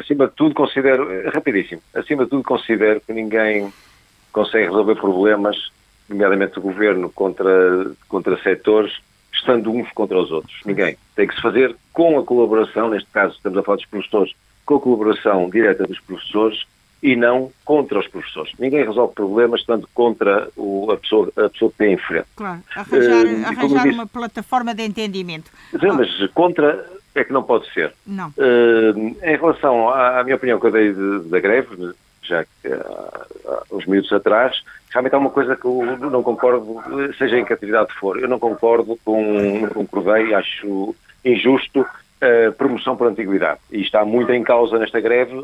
acima 0.00 0.28
de 0.28 0.32
tudo 0.34 0.54
considero, 0.54 1.30
rapidíssimo, 1.30 1.80
acima 1.94 2.24
de 2.24 2.30
tudo 2.30 2.42
considero 2.42 3.00
que 3.00 3.12
ninguém 3.12 3.70
consegue 4.32 4.64
resolver 4.66 4.96
problemas, 4.96 5.56
nomeadamente 6.08 6.58
o 6.58 6.62
governo 6.62 7.10
contra, 7.10 7.90
contra 8.08 8.36
setores, 8.42 8.92
estando 9.32 9.70
uns 9.70 9.90
contra 9.92 10.18
os 10.18 10.30
outros. 10.30 10.60
Ninguém. 10.64 10.96
Tem 11.14 11.26
que 11.26 11.34
se 11.34 11.42
fazer 11.42 11.74
com 11.92 12.18
a 12.18 12.24
colaboração, 12.24 12.88
neste 12.90 13.08
caso 13.10 13.34
estamos 13.34 13.58
a 13.58 13.62
falar 13.62 13.76
dos 13.76 13.86
professores, 13.86 14.32
com 14.64 14.76
a 14.76 14.80
colaboração 14.80 15.48
direta 15.50 15.84
dos 15.84 16.00
professores 16.00 16.64
e 17.02 17.14
não 17.14 17.52
contra 17.64 17.98
os 17.98 18.08
professores. 18.08 18.52
Ninguém 18.58 18.84
resolve 18.84 19.14
problemas 19.14 19.60
estando 19.60 19.86
contra 19.94 20.48
o- 20.56 20.90
a, 20.90 20.96
pessoa, 20.96 21.30
a 21.36 21.48
pessoa 21.50 21.70
que 21.70 21.76
tem 21.78 21.92
em 21.92 21.98
frente. 21.98 22.26
Claro, 22.34 22.60
arranjar, 22.74 23.22
como 23.22 23.46
arranjar 23.46 23.82
disse- 23.84 23.94
uma 23.94 24.06
plataforma 24.06 24.74
de 24.74 24.82
entendimento. 24.82 25.50
Sim, 25.70 25.88
Mas 25.92 26.30
contra 26.32 26.84
é 27.14 27.22
que 27.24 27.32
não 27.32 27.42
pode 27.42 27.70
ser. 27.72 27.92
Não. 28.06 28.32
Eh, 28.38 29.32
em 29.32 29.36
relação 29.36 29.88
à, 29.90 30.20
à 30.20 30.24
minha 30.24 30.36
opinião 30.36 30.58
que 30.58 30.66
eu 30.66 30.70
dei 30.72 30.92
de- 30.92 31.20
da 31.28 31.38
greve, 31.38 31.92
já 32.26 32.44
que 32.44 32.68
há, 32.68 33.26
há 33.46 33.62
uns 33.72 33.86
minutos 33.86 34.12
atrás, 34.12 34.62
realmente 34.90 35.14
há 35.14 35.18
uma 35.18 35.30
coisa 35.30 35.56
que 35.56 35.66
eu 35.66 36.10
não 36.10 36.22
concordo, 36.22 36.82
seja 37.18 37.38
em 37.38 37.44
que 37.44 37.52
atividade 37.52 37.92
for, 37.94 38.18
eu 38.18 38.28
não 38.28 38.38
concordo 38.38 38.98
com, 39.04 39.68
com 39.68 39.80
o 39.80 39.86
Cordeiro, 39.86 40.36
acho 40.36 40.94
injusto 41.24 41.86
a 42.20 42.52
promoção 42.52 42.96
por 42.96 43.08
antiguidade. 43.08 43.60
E 43.70 43.82
está 43.82 44.04
muito 44.04 44.32
em 44.32 44.42
causa 44.42 44.78
nesta 44.78 45.00
greve 45.00 45.34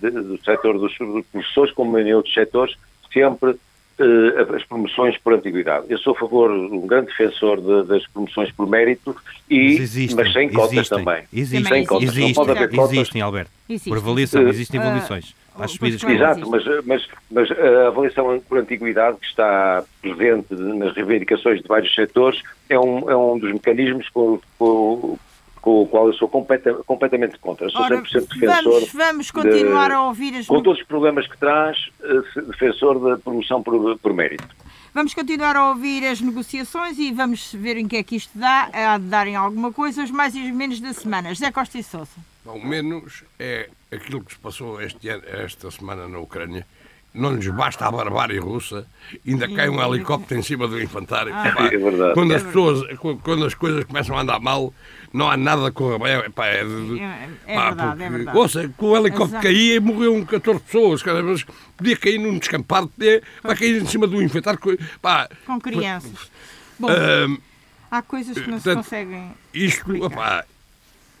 de, 0.00 0.10
do 0.10 0.42
setor 0.44 0.78
dos, 0.78 0.96
dos 0.96 1.26
professores, 1.26 1.72
como 1.72 1.98
em 1.98 2.14
outros 2.14 2.32
setores, 2.32 2.76
sempre 3.12 3.50
uh, 3.50 4.54
as 4.54 4.64
promoções 4.64 5.18
por 5.18 5.34
antiguidade. 5.34 5.86
Eu 5.88 5.98
sou 5.98 6.14
a 6.14 6.18
favor, 6.18 6.50
um 6.50 6.86
grande 6.86 7.08
defensor 7.08 7.60
de, 7.60 7.88
das 7.88 8.06
promoções 8.08 8.52
por 8.52 8.68
mérito, 8.68 9.14
e, 9.48 9.72
mas, 9.72 9.80
existem, 9.80 10.16
mas 10.16 10.32
sem 10.32 10.48
cotas 10.50 10.72
existem, 10.72 10.98
também. 10.98 11.24
Existem, 11.32 11.64
sem 11.64 11.86
cotas. 11.86 12.08
Existem, 12.08 12.26
não 12.26 12.34
pode 12.34 12.50
haver 12.50 12.70
cotas. 12.70 12.92
existem 12.92 13.22
Alberto. 13.22 13.50
Existem. 13.68 13.92
Por 13.92 13.98
avaliação, 13.98 14.48
existem 14.48 14.80
avaliações. 14.80 15.34
Uh, 15.60 16.10
Exato, 16.10 16.50
mas, 16.50 16.64
mas, 16.84 17.08
mas 17.30 17.50
a 17.50 17.88
avaliação 17.88 18.40
por 18.48 18.58
antiguidade 18.58 19.18
que 19.18 19.26
está 19.26 19.84
presente 20.00 20.54
nas 20.54 20.94
reivindicações 20.94 21.60
de 21.60 21.68
vários 21.68 21.94
setores 21.94 22.42
é 22.68 22.78
um, 22.78 23.10
é 23.10 23.16
um 23.16 23.38
dos 23.38 23.52
mecanismos 23.52 24.08
com, 24.08 24.40
com, 24.58 25.18
com 25.60 25.82
o 25.82 25.86
qual 25.86 26.06
eu 26.06 26.14
sou 26.14 26.28
completa, 26.28 26.74
completamente 26.86 27.38
contra. 27.38 27.66
Eu 27.66 27.70
sou 27.70 27.82
Ora, 27.82 28.02
100% 28.02 28.12
defensor. 28.12 28.62
Vamos, 28.62 28.92
vamos 28.92 29.30
continuar 29.30 29.88
de, 29.88 29.94
a 29.94 30.02
ouvir 30.02 30.36
as. 30.36 30.46
Com 30.46 30.62
todos 30.62 30.80
os 30.80 30.86
problemas 30.86 31.26
que 31.26 31.36
traz, 31.38 31.76
eh, 32.02 32.40
defensor 32.42 32.98
da 32.98 33.18
promoção 33.18 33.62
por, 33.62 33.98
por 33.98 34.12
mérito. 34.14 34.48
Vamos 34.92 35.14
continuar 35.14 35.54
a 35.54 35.68
ouvir 35.68 36.04
as 36.04 36.20
negociações 36.20 36.98
e 36.98 37.12
vamos 37.12 37.52
ver 37.52 37.76
em 37.76 37.86
que 37.86 37.96
é 37.96 38.02
que 38.02 38.16
isto 38.16 38.36
dá. 38.36 38.68
Há 38.72 38.98
de 38.98 39.04
darem 39.04 39.36
alguma 39.36 39.72
coisa, 39.72 40.02
os 40.02 40.10
mais 40.10 40.34
e 40.34 40.40
os 40.40 40.50
menos 40.50 40.80
da 40.80 40.92
semana. 40.92 41.28
José 41.28 41.50
Costa 41.52 41.78
e 41.78 41.82
Sousa. 41.82 42.10
O 42.44 42.58
menos 42.58 43.22
é 43.38 43.68
aquilo 43.92 44.24
que 44.24 44.32
se 44.32 44.38
passou 44.38 44.80
este 44.80 45.08
ano, 45.08 45.22
esta 45.26 45.70
semana 45.70 46.08
na 46.08 46.18
Ucrânia 46.18 46.66
não 47.12 47.34
lhes 47.34 47.48
basta 47.48 47.86
a 47.86 47.90
barbárie 47.90 48.38
russa, 48.38 48.86
ainda 49.26 49.48
cai 49.52 49.68
um 49.68 49.82
helicóptero 49.82 50.38
em 50.38 50.42
cima 50.42 50.68
do 50.68 50.80
infantário. 50.80 51.32
Ah, 51.34 51.48
é 51.48 51.76
verdade. 51.76 52.14
Quando 52.14 52.32
as, 52.34 52.42
pessoas, 52.42 52.98
quando 53.22 53.44
as 53.44 53.54
coisas 53.54 53.84
começam 53.84 54.16
a 54.16 54.22
andar 54.22 54.38
mal, 54.38 54.72
não 55.12 55.28
há 55.28 55.36
nada 55.36 55.66
a 55.66 55.72
correr 55.72 55.98
bem. 55.98 56.30
Pá, 56.30 56.46
é, 56.46 56.60
é, 56.60 57.28
é 57.46 57.54
pá, 57.54 57.64
verdade, 57.70 57.90
porque, 57.90 58.02
é 58.04 58.10
verdade. 58.10 58.38
Ouça, 58.38 58.68
que 58.68 58.84
o 58.84 58.96
helicóptero 58.96 59.30
Exato. 59.30 59.42
caía 59.42 59.74
e 59.74 59.80
morreu 59.80 60.24
14 60.24 60.60
pessoas, 60.60 61.02
cara, 61.02 61.22
mas 61.22 61.44
podia 61.76 61.96
cair 61.96 62.18
num 62.18 62.38
descampado, 62.38 62.88
podia, 62.88 63.22
vai 63.42 63.56
cair 63.56 63.82
em 63.82 63.86
cima 63.86 64.06
do 64.06 64.22
infantário. 64.22 64.60
Pá, 65.02 65.28
Com 65.44 65.60
crianças. 65.60 66.30
Bom, 66.78 66.88
uh, 66.88 67.42
há 67.90 68.02
coisas 68.02 68.34
que 68.38 68.48
não 68.48 68.60
portanto, 68.60 68.84
se 68.84 68.90
conseguem. 68.90 69.32
Isto, 69.52 70.04
opá, 70.04 70.44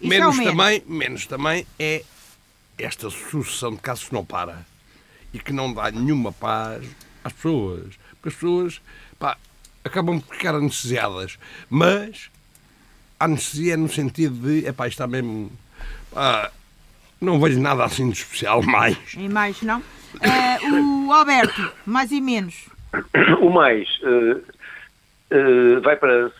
menos, 0.00 0.36
menos, 0.36 0.50
também, 0.52 0.84
menos 0.86 1.26
também 1.26 1.66
é 1.80 2.04
esta 2.82 3.10
sucessão 3.10 3.74
de 3.74 3.80
casos 3.80 4.08
que 4.08 4.14
não 4.14 4.24
para 4.24 4.64
e 5.32 5.38
que 5.38 5.52
não 5.52 5.72
dá 5.72 5.90
nenhuma 5.90 6.32
paz 6.32 6.84
às 7.24 7.32
pessoas. 7.32 7.98
Porque 8.14 8.28
as 8.28 8.34
pessoas 8.34 8.80
pá, 9.18 9.36
acabam 9.84 10.20
por 10.20 10.34
ficar 10.34 10.54
anestesiadas. 10.54 11.38
Mas 11.68 12.30
a 13.18 13.24
anestesia 13.24 13.74
é 13.74 13.76
no 13.76 13.88
sentido 13.88 14.34
de, 14.34 14.66
epá, 14.66 14.88
está 14.88 15.06
mesmo. 15.06 15.50
Pá, 16.12 16.50
não 17.20 17.38
vejo 17.38 17.60
nada 17.60 17.84
assim 17.84 18.08
de 18.08 18.18
especial 18.18 18.62
mais. 18.64 18.96
E 19.14 19.28
mais, 19.28 19.60
não? 19.62 19.80
Uh, 19.80 21.06
o 21.06 21.12
Alberto, 21.12 21.72
mais 21.86 22.10
e 22.10 22.20
menos. 22.20 22.68
O 23.40 23.50
mais. 23.50 23.88
Uh, 24.02 24.42
uh, 25.32 25.80
vai 25.80 25.96
para 25.96 26.30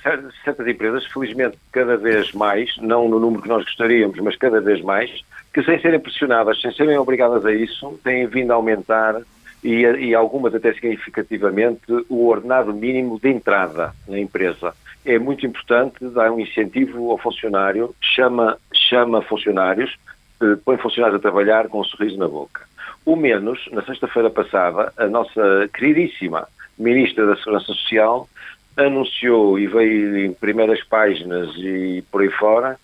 certas 0.45 0.66
empresas, 0.66 1.07
felizmente 1.07 1.57
cada 1.72 1.97
vez 1.97 2.32
mais, 2.32 2.76
não 2.78 3.09
no 3.09 3.18
número 3.18 3.43
que 3.43 3.49
nós 3.49 3.64
gostaríamos, 3.64 4.18
mas 4.18 4.36
cada 4.36 4.61
vez 4.61 4.80
mais, 4.82 5.11
que 5.53 5.62
sem 5.62 5.80
serem 5.80 6.01
pressionadas, 6.01 6.61
sem 6.61 6.72
serem 6.72 6.99
obrigadas 6.99 7.45
a 7.45 7.53
isso, 7.53 7.99
têm 8.05 8.26
vindo 8.26 8.53
a 8.53 8.55
aumentar 8.55 9.20
e, 9.62 9.82
e 9.82 10.14
algumas 10.14 10.55
até 10.55 10.72
significativamente 10.72 11.82
o 12.09 12.26
ordenado 12.26 12.72
mínimo 12.72 13.18
de 13.20 13.28
entrada 13.28 13.93
na 14.09 14.18
empresa. 14.18 14.74
É 15.05 15.18
muito 15.18 15.47
importante 15.47 16.05
dar 16.09 16.30
um 16.30 16.41
incentivo 16.41 17.11
ao 17.11 17.18
funcionário, 17.18 17.95
chama, 18.01 18.59
chama 18.72 19.22
funcionários, 19.22 19.97
eh, 20.43 20.57
põe 20.64 20.76
funcionários 20.76 21.18
a 21.18 21.22
trabalhar 21.22 21.68
com 21.68 21.80
um 21.80 21.84
sorriso 21.84 22.18
na 22.18 22.28
boca. 22.28 22.62
O 23.05 23.16
menos, 23.16 23.66
na 23.72 23.82
sexta-feira 23.82 24.28
passada, 24.28 24.93
a 24.97 25.07
nossa 25.07 25.68
queridíssima 25.72 26.47
Ministra 26.78 27.26
da 27.26 27.36
Segurança 27.36 27.66
Social 27.66 28.28
anunciou 28.76 29.58
e 29.58 29.66
veio 29.66 30.26
em 30.26 30.32
primeiras 30.32 30.82
páginas 30.84 31.50
e 31.56 32.04
por 32.10 32.22
aí 32.22 32.30
fora 32.30 32.78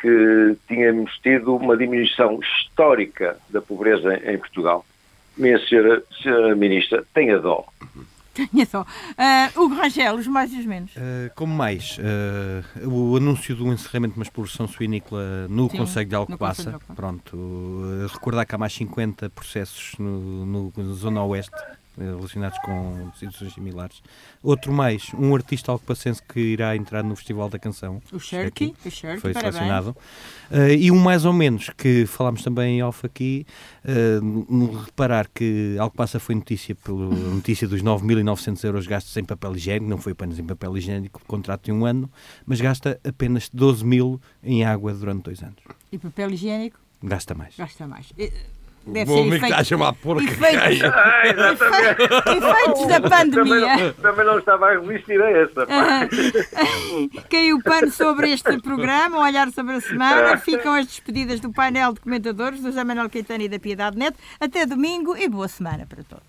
que 0.00 0.56
tínhamos 0.66 1.16
tido 1.22 1.54
uma 1.54 1.76
diminuição 1.76 2.40
histórica 2.40 3.36
da 3.50 3.60
pobreza 3.62 4.14
em 4.28 4.36
Portugal. 4.36 4.84
Minha 5.36 5.58
senhora, 5.66 6.02
senhora 6.20 6.54
Ministra, 6.56 7.04
tenha 7.14 7.38
dó. 7.38 7.64
Tenha 8.34 8.66
dó. 8.70 8.82
Uh, 8.82 9.62
Hugo 9.62 9.74
Rangel, 9.74 10.16
os 10.16 10.26
mais 10.26 10.52
e 10.52 10.58
os 10.58 10.66
menos. 10.66 10.90
Uh, 10.96 11.30
como 11.34 11.54
mais? 11.54 11.98
Uh, 11.98 12.88
o 12.88 13.16
anúncio 13.16 13.54
do 13.54 13.70
encerramento 13.72 14.14
de 14.14 14.20
uma 14.20 14.24
exploração 14.24 14.66
suínícola 14.66 15.46
no 15.48 15.70
Sim, 15.70 15.76
Conselho 15.76 16.08
de 16.08 16.14
Alcobaça. 16.14 16.80
Pronto. 16.96 17.36
Uh, 17.36 18.06
recordar 18.10 18.46
que 18.46 18.54
há 18.54 18.58
mais 18.58 18.72
50 18.72 19.28
processos 19.30 19.94
no, 19.98 20.46
no, 20.46 20.72
na 20.76 20.94
Zona 20.94 21.22
Oeste 21.24 21.56
relacionados 21.96 22.58
com 22.60 23.10
situações 23.14 23.54
similares. 23.54 24.02
Outro 24.42 24.72
mais, 24.72 25.10
um 25.14 25.34
artista 25.34 25.72
alcopacense 25.72 26.22
que 26.22 26.40
irá 26.40 26.74
entrar 26.76 27.02
no 27.02 27.14
Festival 27.14 27.48
da 27.48 27.58
Canção. 27.58 28.00
O 28.12 28.18
Shirky, 28.18 28.74
o 28.84 29.20
foi 29.20 29.34
selecionado. 29.34 29.96
Uh, 30.50 30.74
e 30.78 30.90
um 30.90 30.98
mais 30.98 31.24
ou 31.24 31.32
menos, 31.32 31.70
que 31.70 32.06
falámos 32.06 32.42
também 32.42 32.78
em 32.78 32.82
off 32.82 33.04
aqui, 33.04 33.46
uh, 33.84 34.84
reparar 34.84 35.28
que 35.32 35.76
Alcobaça 35.78 36.18
foi 36.18 36.34
notícia 36.34 36.74
pela 36.74 37.08
notícia 37.08 37.68
dos 37.68 37.82
9.900 37.82 38.64
euros 38.64 38.86
gastos 38.86 39.16
em 39.16 39.24
papel 39.24 39.54
higiênico, 39.56 39.88
não 39.88 39.98
foi 39.98 40.12
apenas 40.12 40.38
em 40.38 40.44
papel 40.44 40.76
higiênico, 40.76 41.20
contrato 41.26 41.64
de 41.64 41.72
um 41.72 41.84
ano, 41.84 42.10
mas 42.46 42.60
gasta 42.60 42.98
apenas 43.04 43.48
12 43.52 43.84
mil 43.84 44.20
em 44.42 44.64
água 44.64 44.92
durante 44.92 45.24
dois 45.24 45.42
anos. 45.42 45.58
E 45.90 45.98
papel 45.98 46.30
higiênico? 46.30 46.78
Gasta 47.02 47.34
mais. 47.34 47.56
Gasta 47.56 47.86
mais. 47.86 48.12
Deve 48.84 49.04
Vou 49.04 49.24
me 49.24 49.36
efeito... 49.36 49.54
a 49.54 49.64
chamar 49.64 49.92
porca 49.94 50.24
efeitos, 50.24 50.82
ah, 50.92 51.22
efeitos 52.36 52.86
da 52.88 53.00
pandemia. 53.08 53.44
Também 53.44 53.78
não, 53.78 53.92
também 53.94 54.26
não, 54.26 54.38
estava 54.38 54.66
a 54.66 54.80
resistir 54.80 55.22
a 55.22 55.30
essa. 55.30 55.66
Caiu 57.30 57.58
o 57.58 57.62
pano 57.62 57.90
sobre 57.92 58.32
este 58.32 58.60
programa, 58.60 59.18
um 59.18 59.22
olhar 59.22 59.50
sobre 59.52 59.74
a 59.76 59.80
semana. 59.80 60.36
Ficam 60.36 60.74
as 60.74 60.86
despedidas 60.86 61.38
do 61.38 61.52
painel 61.52 61.92
de 61.92 62.00
comentadores 62.00 62.60
do 62.60 62.66
José 62.68 62.82
Manuel 62.82 63.08
Caetano 63.08 63.44
e 63.44 63.48
da 63.48 63.58
Piedade 63.58 63.96
Neto. 63.96 64.18
Até 64.40 64.66
domingo 64.66 65.16
e 65.16 65.28
boa 65.28 65.46
semana 65.46 65.86
para 65.86 66.02
todos. 66.02 66.20